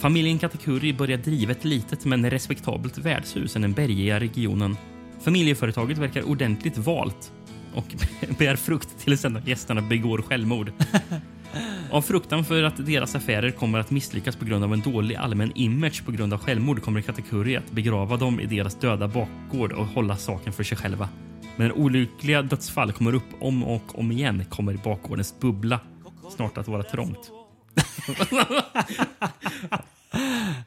[0.00, 4.76] Familjen Katakuri börjar driva ett litet men respektabelt värdshus i den bergiga regionen.
[5.20, 7.32] Familjeföretaget verkar ordentligt valt
[7.74, 7.94] och
[8.38, 10.72] bär frukt tills en av gästerna begår självmord.
[11.90, 15.52] Av fruktan för att deras affärer kommer att misslyckas på grund av en dålig allmän
[15.54, 19.86] image på grund av självmord kommer Katakuri att begrava dem i deras döda bakgård och
[19.86, 21.08] hålla saken för sig själva.
[21.56, 25.80] Men olyckliga dödsfall kommer upp om och om igen kommer bakgårdens bubbla
[26.36, 27.30] snart att vara trångt.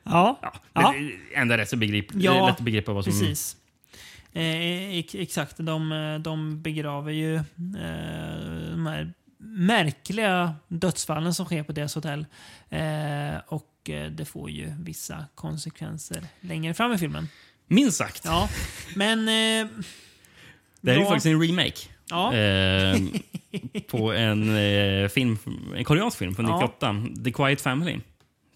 [0.03, 0.93] Ja, Ja, Ja.
[1.35, 3.13] ändå rätt så begrip, Ja, lätt att begripa vad som...
[3.13, 3.55] precis.
[4.33, 7.41] Eh, ex- exakt, de, de begraver ju eh,
[8.71, 12.25] de här märkliga dödsfallen som sker på deras hotell.
[12.69, 12.79] Eh,
[13.47, 17.27] och eh, det får ju vissa konsekvenser längre fram i filmen.
[17.67, 18.21] Minst sagt.
[18.25, 18.49] Ja,
[18.95, 19.19] men...
[19.19, 19.67] Eh,
[20.81, 21.77] Det här är ju faktiskt en remake.
[22.09, 22.97] Ja, Eh,
[23.87, 25.37] på en eh, film,
[25.75, 26.55] en koreansk film från Ja.
[26.61, 26.95] 98.
[27.23, 27.97] The Quiet Family.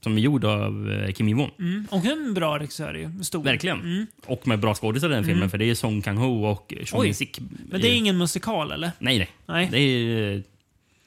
[0.01, 1.49] Som är gjord av eh, Kim Ji-won.
[1.59, 3.23] mm, och en bra regissör ju.
[3.23, 3.43] Stor.
[3.43, 3.79] Verkligen.
[3.79, 4.07] Mm.
[4.25, 5.49] Och med bra skådisar i den filmen.
[5.49, 7.03] För det är Song Kang-ho och Chong.
[7.03, 7.39] Min-sik.
[7.69, 8.91] Men det är ingen musikal, eller?
[8.99, 9.29] Nej, nej.
[9.45, 9.67] Nej.
[9.71, 10.43] Det är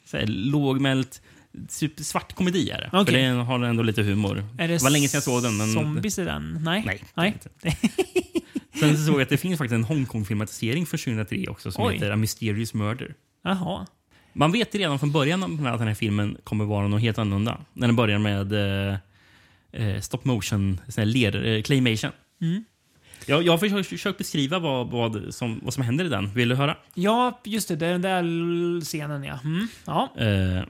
[0.07, 1.23] så här, lågmält
[1.69, 2.71] super svart komedi.
[2.71, 2.91] Är det.
[2.93, 3.15] Okej.
[3.15, 4.45] För den har ändå lite humor.
[4.59, 5.57] Är det var länge sedan jag såg den.
[5.57, 6.59] Men zombies i den?
[6.63, 6.83] Nej.
[6.87, 7.03] Nej.
[7.15, 7.37] Nej.
[8.81, 11.95] Sen så såg jag att det finns faktiskt en Hongkong-filmatisering från 2003 också som Oj.
[11.95, 13.15] heter A Mysterious Murder.
[13.45, 13.87] Jaha.
[14.33, 17.61] Man vet redan från början att den här filmen kommer vara något helt annorlunda.
[17.73, 18.99] När den börjar med eh,
[19.73, 22.11] eh, stop motion, sån här ler, eh, claymation.
[22.41, 22.65] Mm.
[23.27, 26.31] Jag, jag har försökt, beskriva vad, vad, som, vad som händer i den.
[26.35, 26.77] Vill du höra?
[26.95, 27.77] Ja, just det.
[27.77, 29.39] Den där scenen, ja.
[29.45, 29.69] Mm.
[29.85, 30.13] Ja.
[30.19, 30.65] Eh,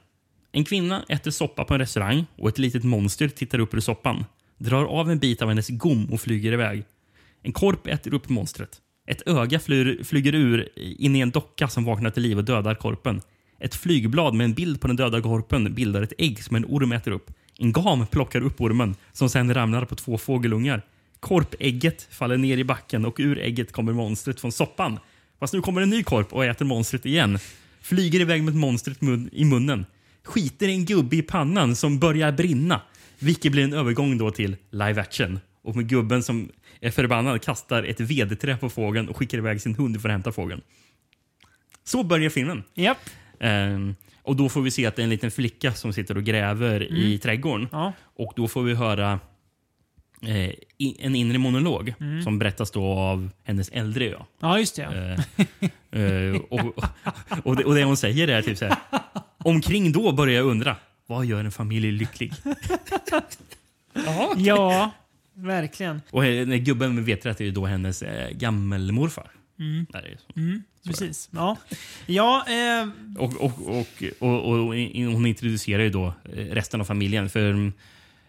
[0.53, 4.25] en kvinna äter soppa på en restaurang och ett litet monster tittar upp ur soppan.
[4.59, 6.85] Drar av en bit av hennes gom och flyger iväg.
[7.43, 8.81] En korp äter upp monstret.
[9.07, 12.75] Ett öga flyr, flyger ur in i en docka som vaknar till liv och dödar
[12.75, 13.21] korpen.
[13.59, 16.93] Ett flygblad med en bild på den döda korpen bildar ett ägg som en orm
[16.93, 17.31] äter upp.
[17.59, 20.83] En gam plockar upp ormen som sen ramlar på två fågelungar.
[21.21, 24.99] Korpägget faller ner i backen och ur ägget kommer monstret från soppan.
[25.41, 27.39] Fast nu kommer en ny korp och äter monstret igen.
[27.81, 29.87] Flyger iväg med monstret mun i munnen.
[30.25, 32.81] Skiter en gubbe i pannan som börjar brinna.
[33.19, 35.41] Vilket blir en övergång då till live action.
[35.63, 36.49] Och med gubben som
[36.81, 40.33] är förbannad kastar ett vedträ på fågeln och skickar iväg sin hund för att hämta
[40.33, 40.61] fågeln.
[41.85, 42.63] Så börjar filmen.
[42.75, 42.99] Japp.
[43.41, 46.25] Ehm, och då får vi se att det är en liten flicka som sitter och
[46.25, 47.69] gräver i trädgården.
[47.73, 47.93] Ja.
[48.17, 49.21] Och då får vi höra
[50.23, 51.95] eh, i, en inre monolog
[52.25, 54.27] som berättas då av hennes äldre jag.
[54.41, 54.83] Ja, just det.
[54.83, 55.25] Ja.
[55.91, 56.79] Eh, eh, och,
[57.45, 58.77] och, det, och det hon säger är typ så här.
[59.39, 60.77] Omkring då börjar jag undra.
[61.07, 62.33] Vad gör en familj lycklig?
[64.37, 64.91] ja,
[65.35, 66.03] verkligen.
[66.11, 69.31] Och eh, när gubben med veträtt är ju då hennes eh, gammelmorfar.
[69.89, 70.33] Där är det så.
[70.89, 71.29] Precis.
[71.33, 71.57] Ja,
[72.07, 72.89] ja eh,
[73.19, 73.53] Och, och,
[74.19, 74.59] och, och,
[74.95, 77.31] hon introducerar ju då eh, resten av familjen.
[77.31, 77.73] För mm,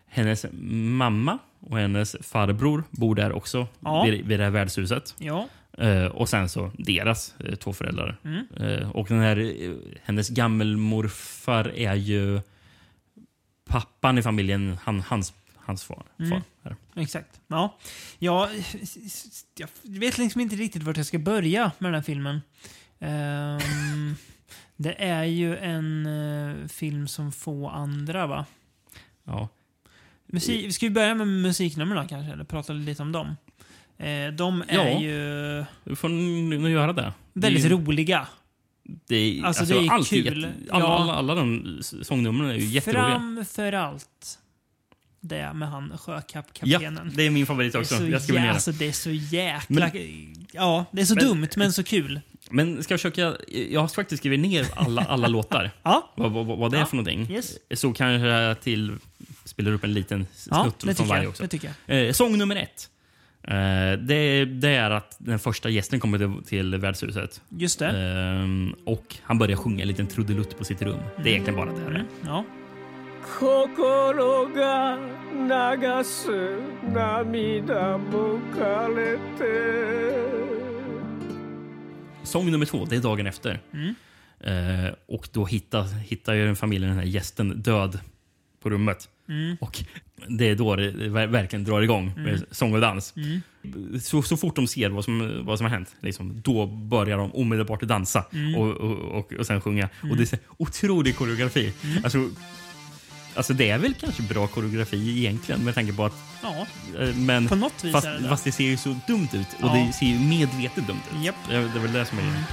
[0.08, 3.68] hennes mamma och hennes farbror bor där också.
[3.80, 4.04] Ja.
[4.04, 5.16] Vid, vid det här värdshuset.
[5.18, 5.48] ja.
[5.78, 8.18] Eh, och sen så deras eh, två föräldrar.
[8.24, 8.48] Mm.
[8.60, 12.42] Eh, och den här, eh, hennes gammelmorfar är ju
[13.66, 16.04] pappan i familjen, han, hans, hans far.
[16.20, 16.42] Mm.
[16.64, 16.76] far.
[16.96, 17.40] Exakt.
[17.48, 17.78] Ja.
[18.20, 18.50] ja,
[19.56, 22.42] jag vet liksom inte riktigt vart jag ska börja med den här filmen.
[23.00, 24.16] Ehm,
[24.76, 28.46] det är ju en eh, film som få andra, va?
[29.24, 29.50] Ja.
[30.28, 32.34] Musik, ska vi börja med musiknumren kanske?
[32.34, 33.28] Eller prata lite om dem?
[33.98, 35.00] Eh, de är Ja.
[35.02, 37.14] ju Du får nog göra det.
[37.34, 38.28] väldigt det, är- roliga.
[39.08, 40.26] det är, Alltså, det är allt kul.
[40.26, 40.98] Jätte, alla, Ja.
[41.00, 43.20] alla, alla de sångnumren är ju jätteroliga.
[43.36, 44.40] Framför allt
[45.20, 47.12] det med han Ja, sjökaptenen.
[47.16, 47.98] det är min favorit Det är också.
[47.98, 48.54] så Jag skriver ner det.
[48.54, 49.92] alltså, det är så jäkla...
[50.52, 52.22] ja, det är så Men- dumt men så kul.
[52.50, 53.36] Men ska jag försöka...
[53.70, 55.72] Jag har faktiskt skrivit ner alla, alla låtar.
[55.84, 57.32] Ja, Vad, vad, vad det är Ja, för någonting.
[57.32, 57.54] yes.
[57.74, 58.96] Så kanske till
[59.47, 61.43] spelar upp en liten ja snutt det, från tycker varje jag, också.
[61.43, 62.07] det tycker jag.
[62.07, 62.89] Eh, sång nummer ett.
[63.43, 67.41] Eh, det, det är att den första gästen kommer till, till värdshuset.
[67.49, 67.89] Just det.
[67.89, 71.01] Ehm, och han börjar sjunga en liten trudelutt på sitt rum.
[71.17, 71.81] Det är egentligen bara det.
[71.81, 72.45] Mm, ja.
[73.25, 74.99] 心が
[75.33, 76.29] 流す
[76.93, 80.23] 涙も枯れて
[82.25, 83.61] Sång nummer två, det är dagen efter.
[83.73, 83.95] Mm.
[84.41, 87.99] Eh, och då hittar, hittar ju familjen den här gästen död
[88.63, 89.09] på rummet.
[89.30, 89.58] Mm.
[89.62, 89.84] Och
[90.28, 93.14] det är då det ver- verkligen drar igång med sång och dans.
[93.16, 93.42] Mm.
[94.02, 97.32] Så, så fort de ser vad som, vad som har hänt, liksom, då börjar de
[97.36, 98.56] omedelbart dansa Mm.
[98.56, 99.90] och, och, och, och sen sjunga.
[100.12, 101.74] Och det är otrolig koreografi.
[101.84, 102.04] Mm.
[102.04, 102.30] Alltså,
[103.36, 106.14] alltså det är väl kanske bra koreografi egentligen med tanke på att...
[106.44, 106.68] ja,
[107.00, 108.30] eh, Men på något vis fast, är det det.
[108.30, 109.74] fast det ser ju så dumt ut och Ja.
[109.88, 111.26] det ser ju medvetet dumt ut.
[111.26, 111.36] Japp.
[111.50, 112.44] Det, är- det är väl det som är grejen.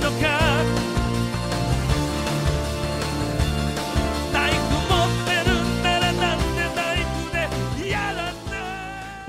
[0.00, 0.49] 落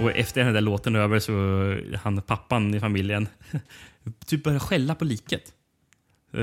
[0.02, 3.28] Och efter den där låten över så han pappan i familjen
[4.26, 5.54] typ börjar skälla på liket.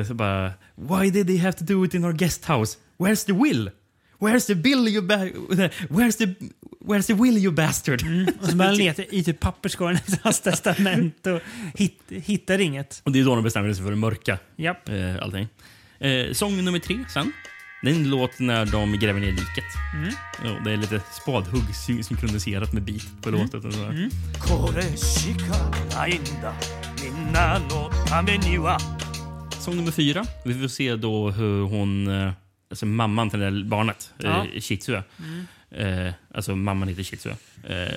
[0.07, 2.79] Så bara, Why did they have to do it in our guest house?
[2.99, 3.71] Where's the will?
[4.19, 5.03] Where's the bill you
[5.89, 6.35] Where's the,
[6.81, 8.03] where's the will you bastard?
[8.41, 11.41] Och så börjar han leta i typ papperskorgen efter hans testament och
[11.75, 13.01] hit, hittar inget.
[13.05, 14.89] Och det är då de bestämmer sig för att mörka Japp.
[14.89, 15.49] eh, allting.
[15.99, 17.33] Eh, sång nummer tre sen.
[17.83, 19.65] Det är en låt när de gräver ner liket.
[19.95, 20.15] Mm.
[20.45, 21.75] Jo, det är lite spadhugg
[22.05, 23.41] synkroniserat med beat på mm.
[23.41, 23.61] låten.
[23.67, 23.91] Och.
[23.91, 24.11] Mm.
[29.61, 30.25] Sång nummer fyra.
[30.45, 32.33] Vi får se då hur hon, eh,
[32.71, 34.61] alltså mamman till det där barnet, eh, ja.
[34.61, 35.03] Shitsue.
[35.19, 36.07] Mm.
[36.07, 37.37] Eh, alltså mamman heter Shitsue.
[37.69, 37.95] Eh,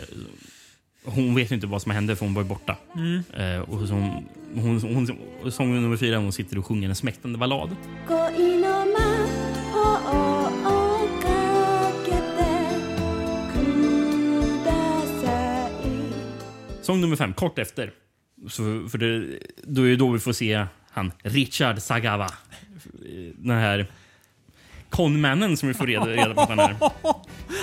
[1.03, 2.77] hon vet inte vad som hände för hon var borta.
[2.95, 3.23] Mm.
[3.33, 4.25] Eh, och så hon,
[4.55, 5.07] hon,
[5.41, 7.75] hon, sång nummer fyra, hon sitter och sjunger en smäktande ballad.
[8.07, 9.40] Gå in och.
[16.81, 17.91] Sång nummer fem, kort efter.
[18.49, 22.31] Så, för det, då är det då vi får se han Richard Sagawa.
[23.35, 23.87] Den här
[24.89, 26.75] conmannen som vi får reda, reda på att han är.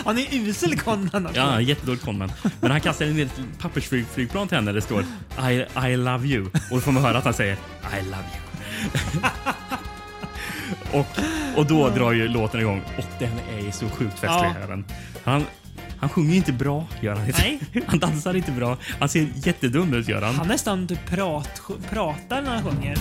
[0.05, 1.41] Han är usel Conman också.
[1.41, 2.33] Ja, jättedålig conman.
[2.61, 5.05] Men han kastar ner ett pappersflygplan till henne där det står
[5.51, 6.45] I, I love you.
[6.45, 7.53] Och då får man höra att han säger
[7.99, 9.23] I love you.
[11.01, 11.07] och,
[11.59, 12.83] och då drar ju låten igång.
[12.99, 14.31] Och den är ju så sjukt festlig.
[14.31, 14.55] Ja.
[14.69, 14.85] här.
[15.25, 15.45] Han,
[16.01, 17.41] han sjunger inte bra, gör han inte.
[17.43, 17.61] Nej.
[17.87, 18.77] Han dansar inte bra.
[19.01, 20.35] Han ser jättedum ut, gör han.
[20.35, 22.97] Han nästan typ prat, pratar när han sjunger.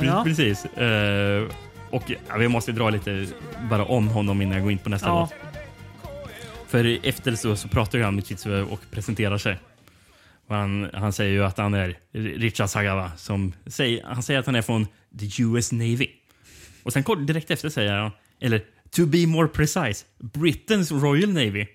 [0.00, 0.24] Ja.
[0.24, 0.66] Precis.
[0.80, 1.48] Uh,
[1.90, 3.26] och ja, vi måste dra lite
[3.70, 5.20] bara om honom innan jag går in på nästa ja.
[5.20, 5.47] låt.
[6.68, 9.58] För efter så, så pratar ju han med Kitsue och presenterar sig.
[10.46, 13.12] Och han, han säger ju att han är Richard Sagawa.
[13.16, 14.86] Som säger, han säger att han är från
[15.18, 16.08] the US Navy.
[16.82, 21.66] Och sen kort direkt efter säger han, eller to be more precise, Britain's Royal Navy.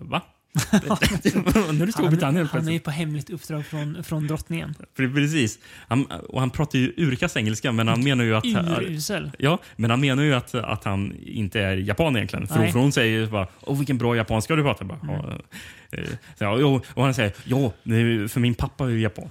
[0.00, 0.22] Va?
[1.72, 4.74] nu är Storbritannien Han, han är ju på hemligt uppdrag från, från drottningen.
[4.96, 5.58] Precis.
[5.88, 8.44] Han, och han pratar ju urkast engelska, men han menar ju att...
[8.44, 9.30] Urusel.
[9.38, 12.46] Ja, men han menar ju att, att han inte är japan egentligen.
[12.46, 12.72] För, Nej.
[12.72, 14.84] för hon säger ju bara Åh, vilken bra japanska du pratar.
[14.84, 15.38] Bara,
[15.90, 16.04] eh,
[16.38, 17.72] så, ja, jo, och han säger ja,
[18.28, 19.30] för min pappa är ju japan.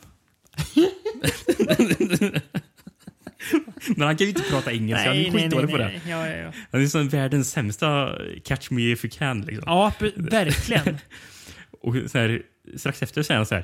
[3.95, 5.07] men han kan ju inte prata engelska.
[5.07, 6.01] han är skitdålig på det.
[6.07, 6.51] Ja, ja, ja.
[6.71, 9.41] Han är som världens sämsta catch me if you can.
[9.41, 9.63] Liksom.
[9.65, 10.97] ja verkligen.
[11.81, 12.41] Och så här,
[12.75, 13.63] strax efter säger han så här,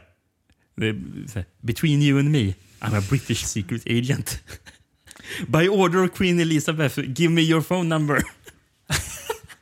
[1.27, 1.45] så här.
[1.61, 4.43] Between you and me, I'm a British secret agent.
[5.47, 8.23] By order of Queen Elizabeth, give me your phone number.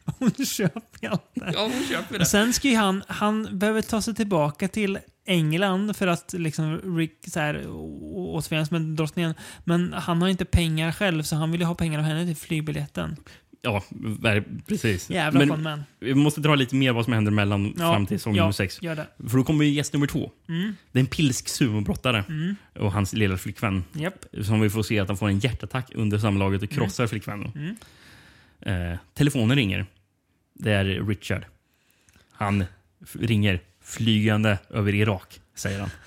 [0.19, 1.51] Hon köper ju allt det.
[1.53, 5.95] Ja, hon köper Och sen ska ju han, han behöver ta sig tillbaka till England
[5.95, 9.33] för att liksom Rick så här, å- återförenas med drottningen.
[9.63, 12.35] Men han har inte pengar själv så han vill ju ha pengar av henne till
[12.35, 13.15] flygbiljetten.
[13.63, 13.83] Ja,
[14.67, 15.09] precis.
[15.09, 15.83] Jävla Men conman.
[15.99, 18.51] vi måste dra lite mer vad som händer mellan Ja, fram till säsong ja, nummer
[18.53, 18.81] sex.
[18.81, 19.07] Gör det.
[19.29, 20.31] För då kommer ju gäst nummer två.
[20.49, 20.75] Mm.
[20.91, 22.23] Det är en pilsk sumobrottare
[22.79, 23.83] och hans lilla flickvän.
[23.93, 24.25] Japp.
[24.43, 27.51] Som vi får se att han får en hjärtattack under samlaget och krossar flickvännen.
[27.55, 27.75] Mm.
[28.61, 29.85] Eh, telefonen ringer.
[30.53, 31.45] Det är Richard.
[32.31, 32.63] Han
[33.13, 35.89] ringer flygande över Irak, säger han.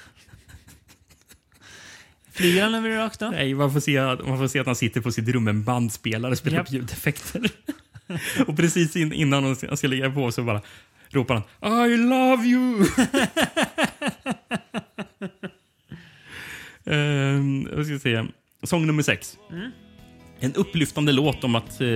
[2.32, 3.28] Flyger han över Irak då?
[3.30, 5.50] Nej, man får se, att- man får se att han sitter på sitt rum med
[5.54, 6.66] en bandspelare och spelar Japp.
[6.68, 7.50] upp ljudeffekter.
[8.46, 10.60] och precis in, innan han ska- lägga på så bara
[11.08, 12.86] ropar han I love you!
[16.84, 18.24] um, jag ska se.
[18.62, 19.38] Sång nummer sex
[20.44, 21.86] en upplyftande låt om att eh,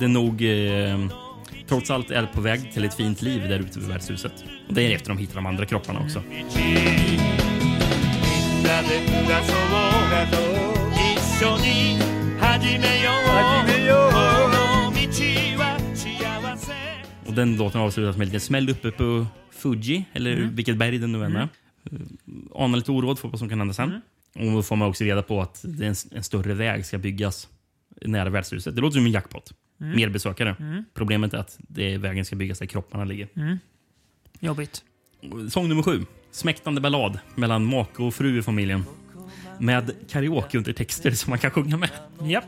[0.00, 1.06] det nog eh,
[1.68, 4.44] trots allt är på väg till ett fint liv där ute vid värdshuset.
[4.68, 6.22] Och det är efter de hittar de andra kropparna också.
[17.26, 20.54] Och den låten avslutas med en liten smäll uppe på Fuji, eller mm.
[20.54, 21.36] vilket berg den nu än är.
[21.36, 21.48] Mm.
[21.92, 23.88] Eh, Ana lite oråd för vad som kan hända sen.
[23.88, 24.00] Mm.
[24.38, 26.98] Och då får man också reda på att det är en, en större väg ska
[26.98, 27.48] byggas
[28.02, 28.74] nära värdshuset.
[28.74, 29.52] Det låter som en jackpot.
[29.78, 30.84] Mer besökare.
[30.94, 33.28] Problemet är att det är vägen ska byggas där kropparna ligger.
[34.40, 34.82] Jobbigt.
[35.50, 36.04] Sång nummer sju.
[36.30, 38.84] Smäktande ballad mellan make och fru i familjen.
[39.58, 41.90] Med karaoke under texter som man kan sjunga med.
[42.22, 42.44] Japp.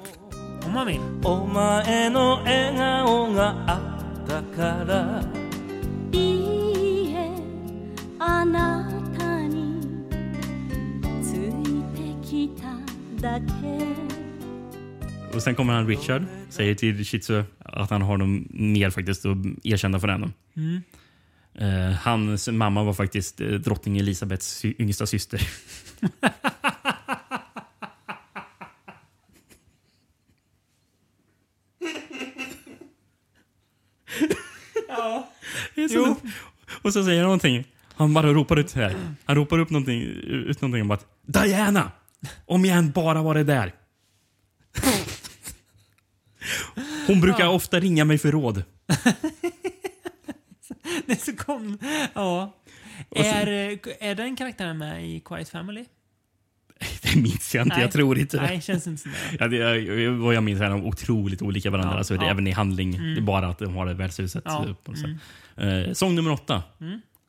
[0.66, 1.00] Om man vill.
[15.34, 19.36] Och sen kommer han Richard, säger till Shitsu att han har något mer faktiskt att
[19.64, 20.30] erkänna för henne.
[21.54, 25.40] Eh, hans mamma var faktiskt eh, drottning Elisabeths sy- yngsta syster.
[35.88, 36.16] Så- Jo.
[36.82, 37.64] Och så säger han någonting.
[37.94, 38.96] Han bara ropar ut här.
[39.24, 40.02] Han ropar upp någonting,
[40.48, 41.90] ut någonting om att Diana!
[42.46, 43.74] Om jag än bara var det där.
[47.06, 48.62] Hon brukar ofta ringa mig för råd.
[51.06, 51.78] Det är så kom...
[52.14, 52.54] Ja.
[53.16, 55.84] Så- Är, är den karaktären med i Quiet Family?
[57.02, 57.76] Det minns jag inte.
[57.76, 57.82] Nej.
[57.84, 58.42] Jag tror inte det.
[58.42, 59.36] Nej, känns inte som det.
[59.40, 61.92] Ja, det vad jag minns är de otroligt olika varandra.
[61.92, 62.30] Ja, alltså, det ja.
[62.30, 62.92] även i handling.
[63.14, 64.42] Det är bara att de har det värdshuset.
[64.46, 65.10] Ja, något sätt.
[65.56, 66.62] Eh, sång nummer åtta.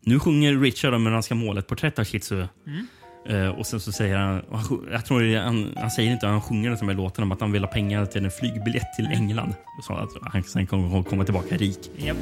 [0.01, 2.45] Nu sjunger Richard om hur han ska måla ett porträtt av Shitsu.
[3.25, 4.41] Eh, och sen så säger han,
[4.91, 7.63] jag tror han, han säger inte, han sjunger den med låten om att han vill
[7.63, 9.53] ha pengar till en flygbiljett till England.
[9.87, 11.91] Så att han sen kommer komma tillbaka rik.
[11.97, 12.17] Yep.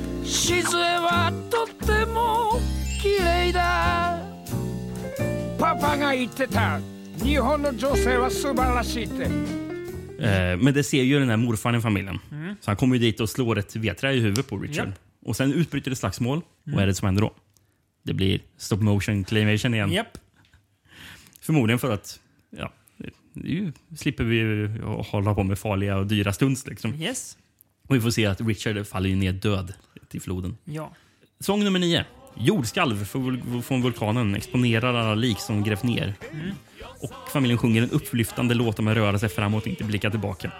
[10.19, 12.19] Eh, men det ser ju den här morfaren i familjen.
[12.31, 12.55] Mm.
[12.61, 14.87] Så han kommer ju dit och slår ett vedträ i huvudet på Richard.
[14.87, 14.99] Yep.
[15.25, 16.37] Och sen utbryter det slagsmål.
[16.37, 16.75] Mm.
[16.75, 17.33] Vad är det som händer då?
[18.03, 19.91] Det blir stop motion claymation igen.
[19.91, 20.07] Yep.
[21.47, 22.19] Förmodligen för att
[22.49, 22.71] ja,
[23.33, 26.67] ju, slipper vi ju att hålla på med farliga och dyra stunts.
[26.67, 27.01] Liksom.
[27.01, 27.37] Yes.
[27.87, 29.73] Och vi får se att Richard faller ner död
[30.09, 30.57] till floden.
[30.63, 30.91] Ja.
[31.39, 32.05] Sång nummer nio.
[32.37, 33.05] Jordskalv
[33.61, 36.13] från vulkanen exponerar alla lik som grävt ner.
[36.81, 40.51] Och familjen sjunger en upplyftande låt om att röra sig framåt och inte blicka tillbaka.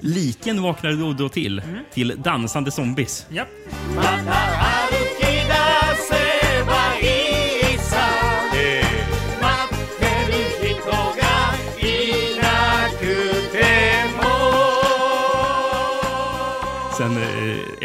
[0.00, 1.62] Liken vaknar då och då till,
[1.92, 3.26] till dansande zombies.
[3.30, 3.48] Japp.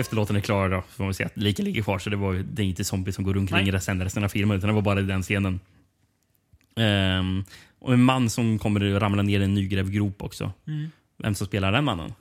[0.04, 2.00] Efter låten är klar då, får man se att liken ligger kvar.
[2.00, 3.68] Så det, var, det är inte zombies som går omkring Nej.
[3.68, 5.60] i resten, resten av filmen, utan det var bara den scenen.
[6.76, 7.44] Ehm,
[7.80, 10.52] och en man som kommer att ramla ner i en nygrävd grop också.
[11.18, 12.14] Vem som spelar den mannen?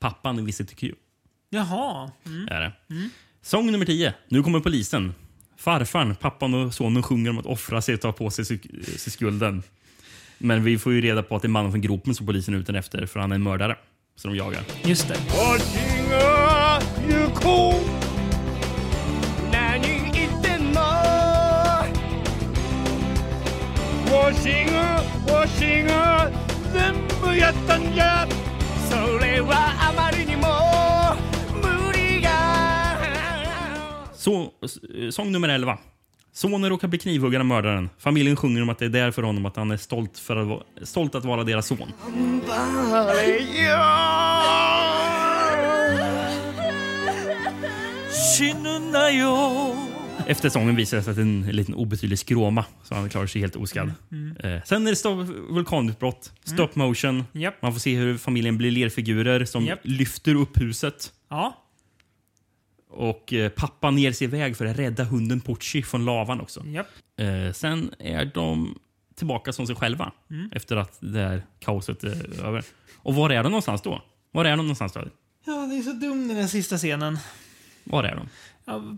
[0.00, 0.94] Pappan i Visit Q.
[1.50, 2.10] Jaha.
[2.26, 2.48] Mm.
[2.48, 2.72] Är det.
[3.42, 4.14] Sång nummer 10.
[4.28, 5.14] Nu kommer polisen.
[5.56, 9.12] Farfarn, pappan och sonen sjunger om att offra sig och ta på sig, sig, sig
[9.12, 9.62] skulden.
[10.38, 12.58] Men vi får ju reda på att det är mannen från gropen som polisen är
[12.58, 13.76] ute efter för han är en mördare.
[14.16, 14.62] Så de jagar.
[14.84, 15.16] Just det.
[17.31, 19.81] わしが行こう何
[20.11, 21.85] 言ってんのわ
[24.33, 26.31] しがわしが
[26.73, 28.27] 全部やったんじゃ
[28.89, 30.47] それはあまりにも
[31.61, 32.97] 無理が
[34.15, 35.77] Så, eh, sång nummer 11.
[36.33, 37.89] Sonen råkar bli knivhuggen av mördaren.
[37.97, 40.47] Familjen sjunger om att det är där för honom att han är stolt, för att,
[40.47, 41.93] vara- stolt att vara deras son.
[50.26, 53.26] Efter sången visar det sig att det är en liten obetydlig skråma, så han klarar
[53.26, 53.92] sig helt oskadd.
[54.38, 55.14] Eh, sen är det stop,
[55.50, 57.24] vulkanutbrott, stop motion.
[57.32, 57.62] Japp.
[57.62, 59.80] Man får se hur familjen blir lerfigurer som Japp.
[59.82, 61.12] lyfter upp huset.
[61.28, 61.64] Ja.
[62.90, 66.64] Och eh, pappan ger sig iväg för att rädda hunden Pucci från lavan också.
[66.66, 66.86] Japp.
[67.18, 68.78] Eh, sen är de
[69.14, 70.12] tillbaka som sig själva
[70.52, 72.64] efter att det här kaoset är över.
[72.96, 74.02] Och var är de någonstans då?
[74.30, 75.00] Var är de någonstans då?
[75.46, 77.18] Ja, det är så dum den där sista scenen.
[77.84, 78.28] Var är de?
[78.64, 78.96] Ja,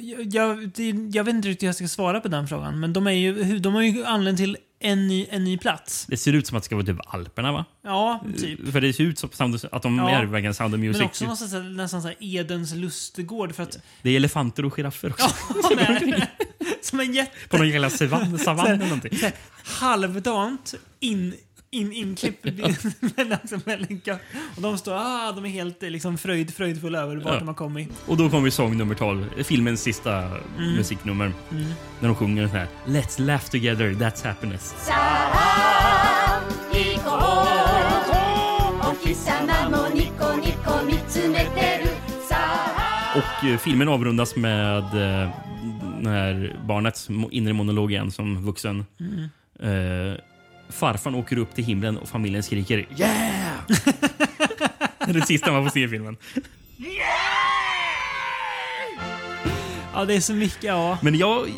[0.00, 0.72] jag, jag,
[1.12, 3.58] jag vet inte riktigt hur jag ska svara på den frågan, men de, är ju,
[3.58, 6.06] de har ju anlänt till en ny, en ny plats.
[6.08, 7.64] Det ser ut som att det ska vara typ Alperna va?
[7.82, 8.72] Ja, typ.
[8.72, 9.30] För det ser ut som
[9.72, 10.10] att de Ja.
[10.10, 10.98] är verkligen Sound of Music.
[10.98, 13.78] Men också någonstans, nästan så här Edens lustegård för att...
[14.02, 15.30] Det är elefanter och giraffer också.
[15.76, 16.28] nej,
[16.82, 17.48] som en jätte...
[17.48, 19.18] På någon jävla savann, savann eller någonting.
[19.64, 21.34] halvdant in,
[21.74, 22.44] in, inklipp
[23.16, 24.08] men alltså väldigt.
[24.56, 27.38] Och de står ah, de är helt eh, liksom fröjd, fröjdfulla över vart Ja.
[27.38, 27.88] de har kommit.
[28.06, 30.76] Och då kommer ju sång nummer 12, filmens sista mm.
[30.76, 31.32] musiknummer.
[31.50, 31.64] Mm.
[32.00, 34.74] När de sjunger den här Let's laugh together, that's happiness.
[43.14, 45.30] Och eh, filmen avrundas med eh,
[46.02, 48.84] den här barnets inre monolog igen som vuxen.
[49.00, 49.28] Mm.
[49.60, 50.18] Eh,
[50.74, 53.60] farfar åker upp till himlen och familjen skriker Yeah!
[54.98, 56.16] det är det sista man får se i filmen.
[59.94, 60.98] Ja, det är så mycket, ja.
[61.02, 61.48] Men jag,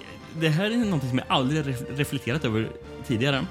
[0.41, 2.69] det här är något som jag aldrig ref- reflekterat över
[3.07, 3.47] tidigare.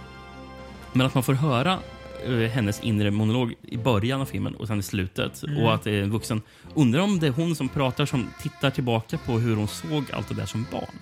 [0.94, 1.80] Men att man får höra
[2.26, 5.44] eh, hennes inre monolog i början av filmen och sen i slutet.
[5.60, 6.42] Och att det är en vuxen.
[6.74, 10.30] Undrar om det är hon som pratar som tittar tillbaka på hur hon såg allt
[10.30, 10.96] det där som barn.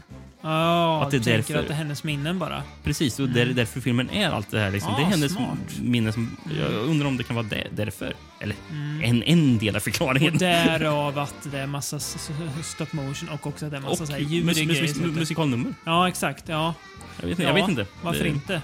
[0.46, 2.64] Ja, Att det är tänker därför- att det är hennes minnen bara.
[2.84, 4.72] Precis, och det är därför filmen är allt det här.
[4.72, 4.94] Liksom.
[4.94, 5.58] Ah, det är hennes smart.
[5.82, 6.38] minne som...
[6.60, 8.14] Jag undrar om det kan vara där, därför.
[8.40, 8.56] Eller
[9.04, 10.34] en, en del av förklaringen.
[10.34, 14.08] Och därav att det är massa stop motion och också att det är massa Och
[14.08, 15.74] så här ljud mus, mus, mus, musikalnummer.
[15.86, 16.44] Ja, exakt.
[16.50, 16.74] Ja.
[17.20, 17.86] Jag vet, inte- ja, jag vet inte.
[18.02, 18.62] Varför Det- inte?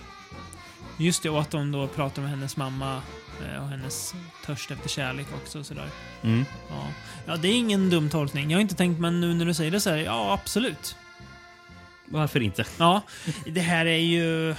[0.98, 3.02] Just det, och att de då pratar med hennes mamma
[3.46, 4.14] eh, och hennes
[4.46, 5.60] törst efter kärlek också.
[5.60, 5.88] och Sådär.
[6.24, 6.46] Mm.
[6.70, 6.88] Ja.
[7.26, 8.52] ja, det är ingen dum tolkning.
[8.52, 10.96] Jag har inte tänkt, men nu när du säger det så här, ja absolut.
[12.10, 12.66] Varför inte?
[12.80, 13.02] Ja,
[13.46, 14.56] det här är ju...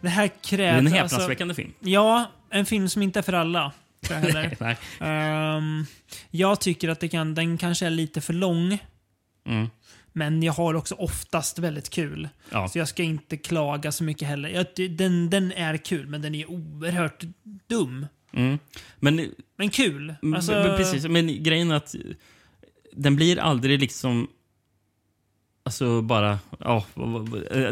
[0.00, 0.78] Det här Det är krävs...
[0.78, 1.72] en alltså, häpnadsväckande film.
[1.80, 3.72] ja, en film som inte är för alla.
[4.10, 4.56] heller.
[4.60, 4.76] Nej.
[5.00, 5.86] Ehm,
[6.30, 8.78] jag tycker att det kan, den kanske är lite för lång,
[9.46, 9.68] Mm.
[10.12, 12.28] men jag har också oftast väldigt kul.
[12.50, 12.68] Ja.
[12.68, 14.48] Så jag ska inte klaga så mycket heller.
[14.48, 17.22] Jag, den, den är kul, men den är oerhört
[17.68, 18.06] dum.
[18.32, 18.58] Mm.
[18.96, 20.14] Men, Men kul.
[20.34, 21.94] Alltså, men, precis, men grejen är att
[22.92, 24.28] den blir aldrig liksom...
[25.62, 26.38] Alltså bara...
[26.58, 26.84] Ja,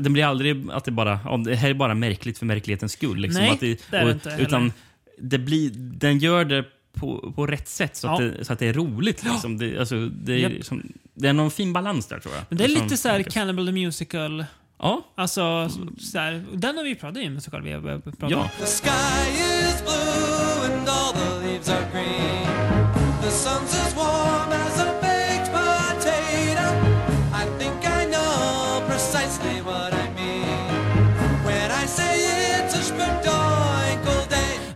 [0.00, 1.20] den blir aldrig att det bara...
[1.24, 3.18] Ja, det här är bara märkligt för märklighetens skull.
[3.18, 4.42] Liksom, Nej, att det, det är det inte heller.
[4.44, 4.72] Utan
[5.18, 8.24] det blir, den gör det på, på rätt sätt så, att Ja.
[8.26, 9.24] det, så att det är roligt.
[9.24, 9.58] Liksom.
[9.58, 10.52] Det, alltså, det, är, Japp.
[10.52, 12.44] liksom, det är någon fin balans där tror jag.
[12.48, 13.30] men det är Som lite så här funkar.
[13.30, 14.44] Cannibal the Musical.
[14.80, 18.30] Ja, Alltså, så här, den har vi pratat om musikal vi har pratat om.
[18.30, 18.50] ja.
[18.58, 19.30] The sky
[19.68, 22.46] is blue and all the leaves are green.
[23.22, 23.87] The sun's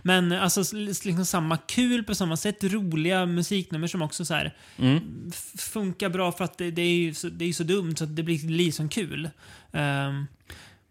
[0.05, 2.63] Men alltså liksom samma kul på samma sätt.
[2.63, 5.31] Roliga musiknummer som också så här Mm.
[5.57, 8.15] funkar bra för att det, det, är ju så, det är så dumt så att
[8.15, 9.29] det blir, blir som kul.
[9.71, 10.27] Ehm,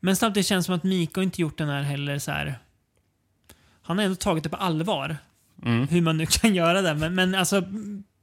[0.00, 2.58] men samtidigt känns det som att Mika inte gjort den här heller så här.
[3.82, 5.16] Han har ändå tagit det på allvar.
[5.62, 5.88] Mm.
[5.88, 6.94] Hur man nu kan göra det.
[6.94, 7.64] Men, men alltså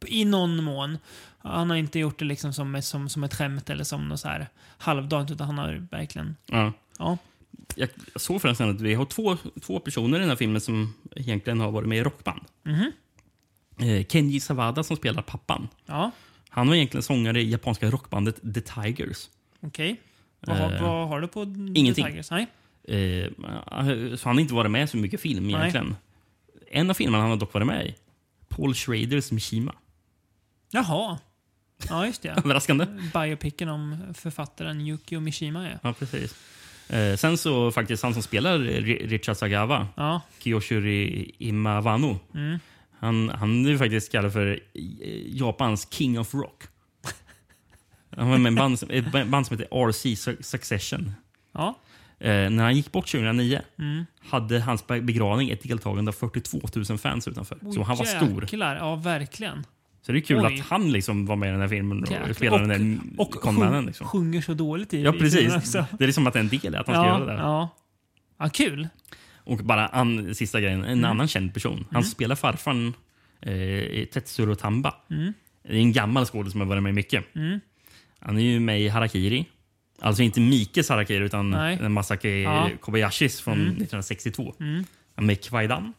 [0.05, 0.97] i någon mån.
[1.41, 4.27] Han har inte gjort det liksom som, som, som ett skämt eller som något så
[4.27, 4.47] här
[4.77, 6.35] halvdant utan han har verkligen...
[6.45, 6.73] ja.
[6.99, 7.17] Ja.
[7.75, 11.59] Jag såg förresten att vi har två, två personer i den här filmen som egentligen
[11.59, 12.41] har varit med i rockband.
[13.79, 15.67] Eh, Kenji Sawada som spelar pappan.
[15.85, 16.11] Ja,
[16.49, 19.29] Han var egentligen sångare i japanska rockbandet The Tigers.
[19.61, 20.01] okej.
[20.39, 22.05] Vad, har- Eh, vad har du på The ingenting.
[22.05, 22.31] Tigers?
[22.31, 22.47] Nej.
[22.83, 23.27] Eh,
[24.15, 25.55] så han har inte varit med så mycket film Nej.
[25.55, 25.95] egentligen.
[26.71, 27.95] En av filmerna han har dock varit med i.
[28.47, 29.75] Paul Schraders Mishima.
[30.71, 31.19] Jaha.
[31.89, 32.29] Ja, just det.
[32.45, 32.85] Överraskande.
[33.13, 35.79] Biopicen om författaren Yukio Mishima är.
[35.83, 36.35] Ja, precis.
[36.89, 40.21] Eh, sen så faktiskt han som spelar Ri- Richard Sagawa, Ja.
[40.39, 42.19] Kiyoshiri Imawano.
[42.35, 42.59] Mm.
[42.99, 46.63] Han, han är faktiskt kallad för eh, Japans King of Rock.
[48.17, 51.11] Han var med i en band, som- ett band som heter RC Su- Succession.
[51.53, 51.75] Ja.
[52.19, 54.05] Eh, när han gick bort 2009 Mm.
[54.29, 56.59] hade hans be- begravning ett deltagande av 42
[56.89, 57.57] 000 fans utanför.
[57.75, 58.41] så han var stor.
[58.43, 58.75] Jäklar.
[58.75, 59.65] Ja, verkligen.
[60.09, 60.59] Så det är kul Oj.
[60.59, 62.33] att han liksom var med i den här filmen och Jäklar.
[62.33, 64.07] spelade den där Och sjung, Liksom.
[64.07, 65.71] sjunger så dåligt i Ja, precis.
[65.71, 67.41] Det är liksom att det är en del att han ska Ja, göra det.
[67.41, 67.69] ja.
[68.39, 68.87] ja, kul.
[69.35, 71.11] Och bara an, sista grejen, en Mm.
[71.11, 71.85] annan känd person.
[71.91, 72.93] Han spelar farfarn
[73.41, 74.95] eh, Tetsuro Tamba.
[75.11, 75.33] Mm.
[75.63, 77.25] Det är en gammal skådespelare som har varit med mycket.
[78.19, 79.45] Han är ju med i Harakiri.
[80.01, 81.77] Alltså inte Mikes Harakiri utan Nej.
[81.81, 82.69] en Masaki Ja.
[82.79, 84.55] Kobayashis från 1962.
[84.59, 84.83] Mm.
[85.15, 85.93] Han är med i Kwaidan.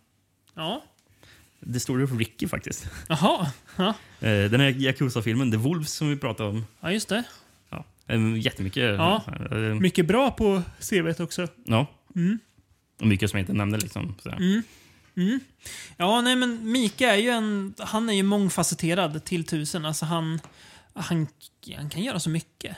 [0.55, 0.83] Ja.
[1.73, 2.87] The Story of Ricky faktiskt.
[3.09, 3.53] Jaha.
[3.77, 3.89] Ja.
[4.21, 6.67] Eh, den här Yakuza-filmen The Wolves som vi pratade om.
[6.81, 7.25] ja, just det.
[7.71, 7.85] Ja,
[8.37, 8.83] jättemycket.
[8.97, 9.25] Ja.
[9.51, 11.49] Eh, Mycket bra på CVt också.
[11.65, 11.87] ja.
[12.17, 12.39] Mm.
[13.01, 13.79] Och mycket som jag inte nämnde.
[13.79, 14.35] Liksom, så.
[15.97, 17.75] Ja, nej men Mika är ju en...
[17.79, 19.85] Han är ju mångfacetterad till tusen.
[19.85, 20.41] Alltså han...
[20.95, 21.27] Han,
[21.77, 22.77] han kan göra så mycket.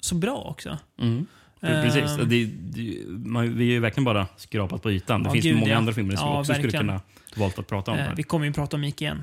[0.00, 0.78] Så bra också.
[0.98, 1.26] Mm.
[1.60, 2.18] Pre- Precis.
[2.18, 2.28] Ehm.
[2.28, 5.22] Det, det, man, vi har ju verkligen bara skrapat på ytan.
[5.22, 5.76] Det Ja, finns gud, många ja.
[5.76, 6.70] andra filmer som Ja, vi också verkligen.
[6.70, 7.00] skulle kunna
[7.36, 7.98] valt att prata om.
[7.98, 9.22] Eh, vi kommer ju prata om Mika igen.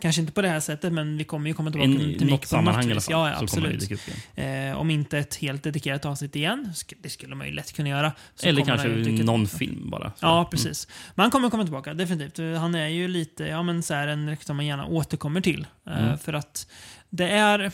[0.00, 2.40] Kanske inte på det här sättet, men vi kommer ju komma tillbaka In, till något
[2.40, 3.10] på sammanhang alla vis.
[3.10, 3.90] Ja, absolut.
[4.34, 6.72] Eh, om inte ett helt dedikerat avsnitt igen,
[7.02, 8.12] det skulle man ju lätt kunna göra.
[8.42, 8.88] Eller kanske
[9.24, 10.10] någon film bara.
[10.10, 10.26] Så.
[10.26, 10.88] Ja, precis.
[11.14, 12.58] Men han kommer komma tillbaka, definitivt.
[12.58, 15.66] Han är ju lite, ja men så här en som man gärna återkommer till.
[15.86, 16.18] Eh, Mm.
[16.18, 16.66] För att
[17.10, 17.72] det är,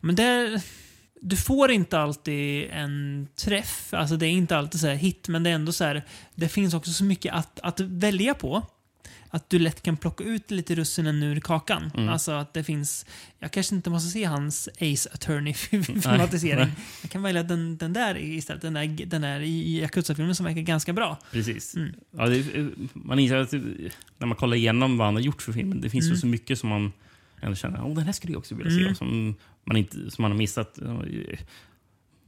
[0.00, 0.60] men det är,
[1.24, 5.50] du får inte alltid en träff, alltså det är inte alltid så hit, men det
[5.50, 6.04] är ändå så här,
[6.34, 8.62] det finns också så mycket att, att välja på.
[9.34, 11.90] Att du lätt kan plocka ut lite russinen ur kakan.
[11.94, 12.08] Mm.
[12.08, 13.06] Alltså att det finns,
[13.38, 16.56] jag kanske inte måste se hans Ace Attorney-filmatisering.
[16.64, 16.72] Nej.
[17.02, 20.92] Jag kan välja den, den där istället, den där, den där Yakuza-filmen som verkar ganska
[20.92, 21.18] bra.
[21.30, 21.74] Precis.
[21.76, 21.94] Mm.
[22.16, 22.44] Ja, det,
[22.92, 23.52] man inser att
[24.18, 26.16] när man kollar igenom vad han har gjort för filmen, det finns Mm.
[26.18, 26.92] så mycket som man
[27.40, 28.88] ändå känner oh, den här skulle jag också vilja Mm.
[28.88, 28.98] se.
[28.98, 30.78] Som man, inte, som man har missat.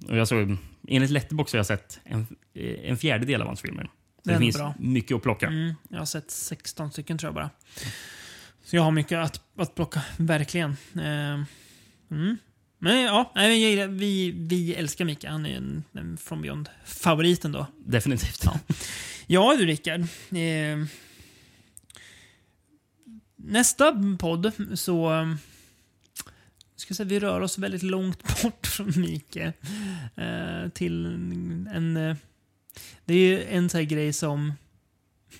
[0.08, 0.56] Och jag såg,
[0.88, 2.26] enligt Letterboxd har jag sett en,
[2.84, 3.90] en fjärdedel av hans filmer.
[4.24, 4.74] Så Det finns bra.
[4.78, 5.46] mycket att plocka.
[5.46, 7.50] Mm, jag har sett 16 stycken tror jag bara.
[8.64, 10.70] Så jag har mycket att, att plocka, verkligen.
[10.94, 11.42] Eh,
[12.10, 12.36] mm.
[12.78, 15.30] Men ja, nej, vi, vi älskar Mika.
[15.30, 17.66] Han är en, en From Beyond-favoriten då.
[17.86, 18.44] Definitivt.
[19.26, 20.00] Ja du Rickard.
[20.00, 20.86] Eh,
[23.36, 25.28] nästa podd så...
[26.76, 29.52] Ska säga, vi rör oss väldigt långt bort från Mike.
[30.16, 31.06] Eh, till
[31.74, 31.96] en...
[31.96, 32.16] Eh,
[33.04, 34.52] det är ju en sån här grej som...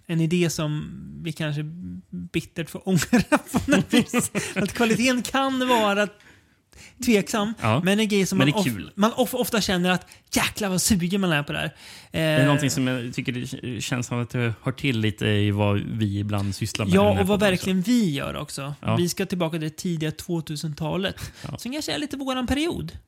[0.06, 0.90] En idé som
[1.22, 1.62] vi kanske
[2.10, 4.30] bittert får ångra på något vis.
[4.54, 6.08] Att kvaliteten kan vara
[7.04, 7.80] tveksam, Ja.
[7.84, 10.82] men en grej som man, det är of, man of, ofta känner att jäklar vad
[10.82, 11.74] sugen man är på det här.
[12.12, 15.26] Det är Eh, någonting som jag tycker det känns som att det hör till lite
[15.26, 16.94] i vad vi ibland sysslar med.
[16.94, 18.74] Ja, och vad verkligen vi gör också.
[18.80, 18.96] Ja.
[18.96, 21.32] Vi ska tillbaka till det tidiga 2000-talet.
[21.50, 21.58] Ja.
[21.58, 22.84] Som kanske är lite våran period.
[22.84, 22.98] också.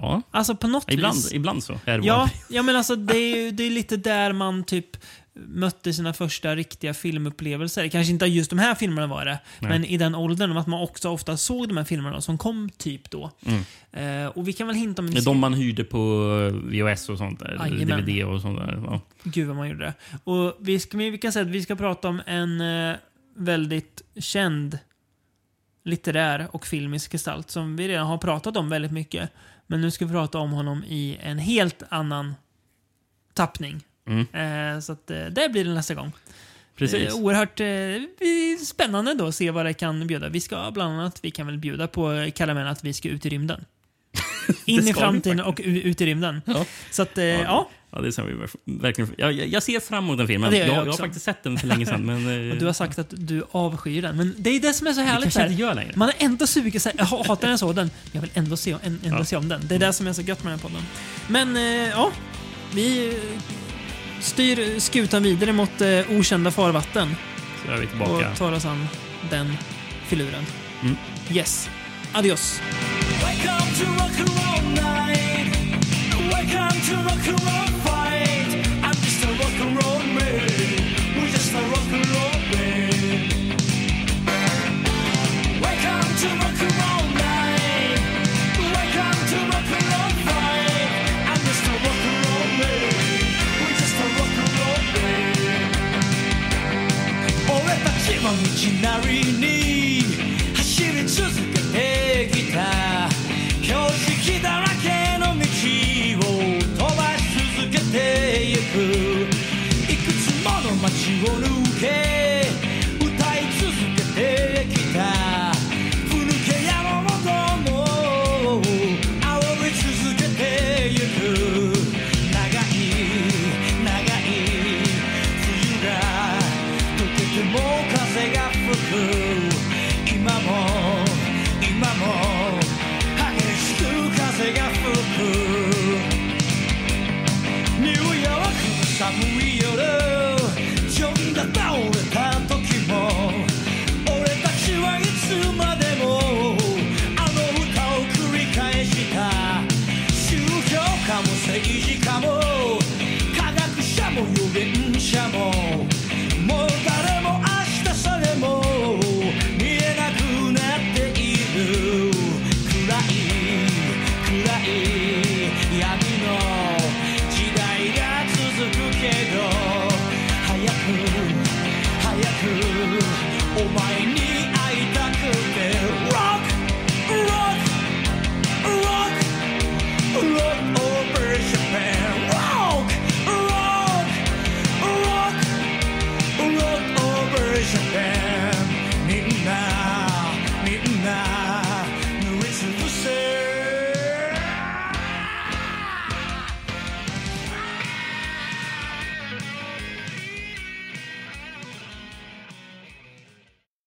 [0.00, 1.32] Ja, Alltså på något ibland, vis.
[1.32, 1.72] ibland så.
[1.84, 4.86] Är det Ja, ja men alltså det är, det är lite där man typ
[5.34, 7.88] mötte sina första riktiga filmupplevelser.
[7.88, 9.70] Kanske inte just de här filmerna var det, Nej.
[9.70, 13.10] men i den åldern att man också ofta såg de här filmerna som kom typ
[13.10, 13.30] då.
[13.46, 13.62] Mm.
[13.92, 16.26] Eh, och vi kan väl hinta om Det är de man hyrde på
[16.64, 17.40] VHS och sånt.
[17.40, 18.06] Där, Jajamän.
[18.06, 18.82] DVD och sånt där.
[18.86, 19.00] Ja.
[19.22, 19.94] Gud vad man gjorde det.
[20.24, 22.96] Och vi, ska, vi kan säga att vi ska prata om en eh,
[23.36, 24.78] väldigt känd
[25.84, 29.30] litterär och filmisk gestalt som vi redan har pratat om väldigt mycket.
[29.66, 32.34] Men nu ska vi prata om honom i en helt annan
[33.34, 33.80] tappning.
[34.08, 34.74] Mm.
[34.74, 36.12] Eh, så att, eh, det blir det nästa gång.
[36.76, 37.08] Precis.
[37.08, 40.28] Eh, oerhört eh, spännande då att se vad det kan bjuda.
[40.28, 43.28] Vi ska bland annat, vi kan väl bjuda på karamellen att vi ska ut i
[43.28, 43.64] rymden.
[44.64, 46.42] In i framtiden och ut i rymden.
[46.44, 46.64] Ja.
[46.90, 47.68] Så att, eh, ja.
[47.94, 49.10] Ja, det ser vi ver- verkligen.
[49.18, 50.52] Jag, jag ser fram emot den filmen.
[50.52, 52.06] Ja, det jag, jag jag, har faktiskt sett den för länge sedan.
[52.06, 54.16] Men, eh, Och du har sagt att du avskyr den.
[54.16, 55.36] Men det är det som är så det härligt.
[55.36, 55.92] inte gör längre.
[55.96, 56.80] Man är ändå sugen.
[56.80, 57.90] Så här, jag hatar den så, den.
[58.12, 59.24] Jag vill ändå se, ändå Ja.
[59.24, 59.60] se om den.
[59.68, 60.82] Det är det som är så gött med den här podden.
[61.28, 62.12] Men eh, ja,
[62.74, 63.14] vi eh,
[64.22, 67.16] styr skutan vidare mot eh, okända farvatten
[67.66, 68.30] Så är vi tillbaka.
[68.30, 68.88] och tar oss an
[69.30, 69.56] den
[70.06, 70.46] filuren.
[70.82, 70.96] Mm.
[71.30, 71.68] Yes.
[72.12, 72.60] Adios.
[76.32, 78.66] Welcome to rock and roll fight.
[78.82, 80.61] I'm just a rock and roll man.
[98.61, 99.60] ちは道なりに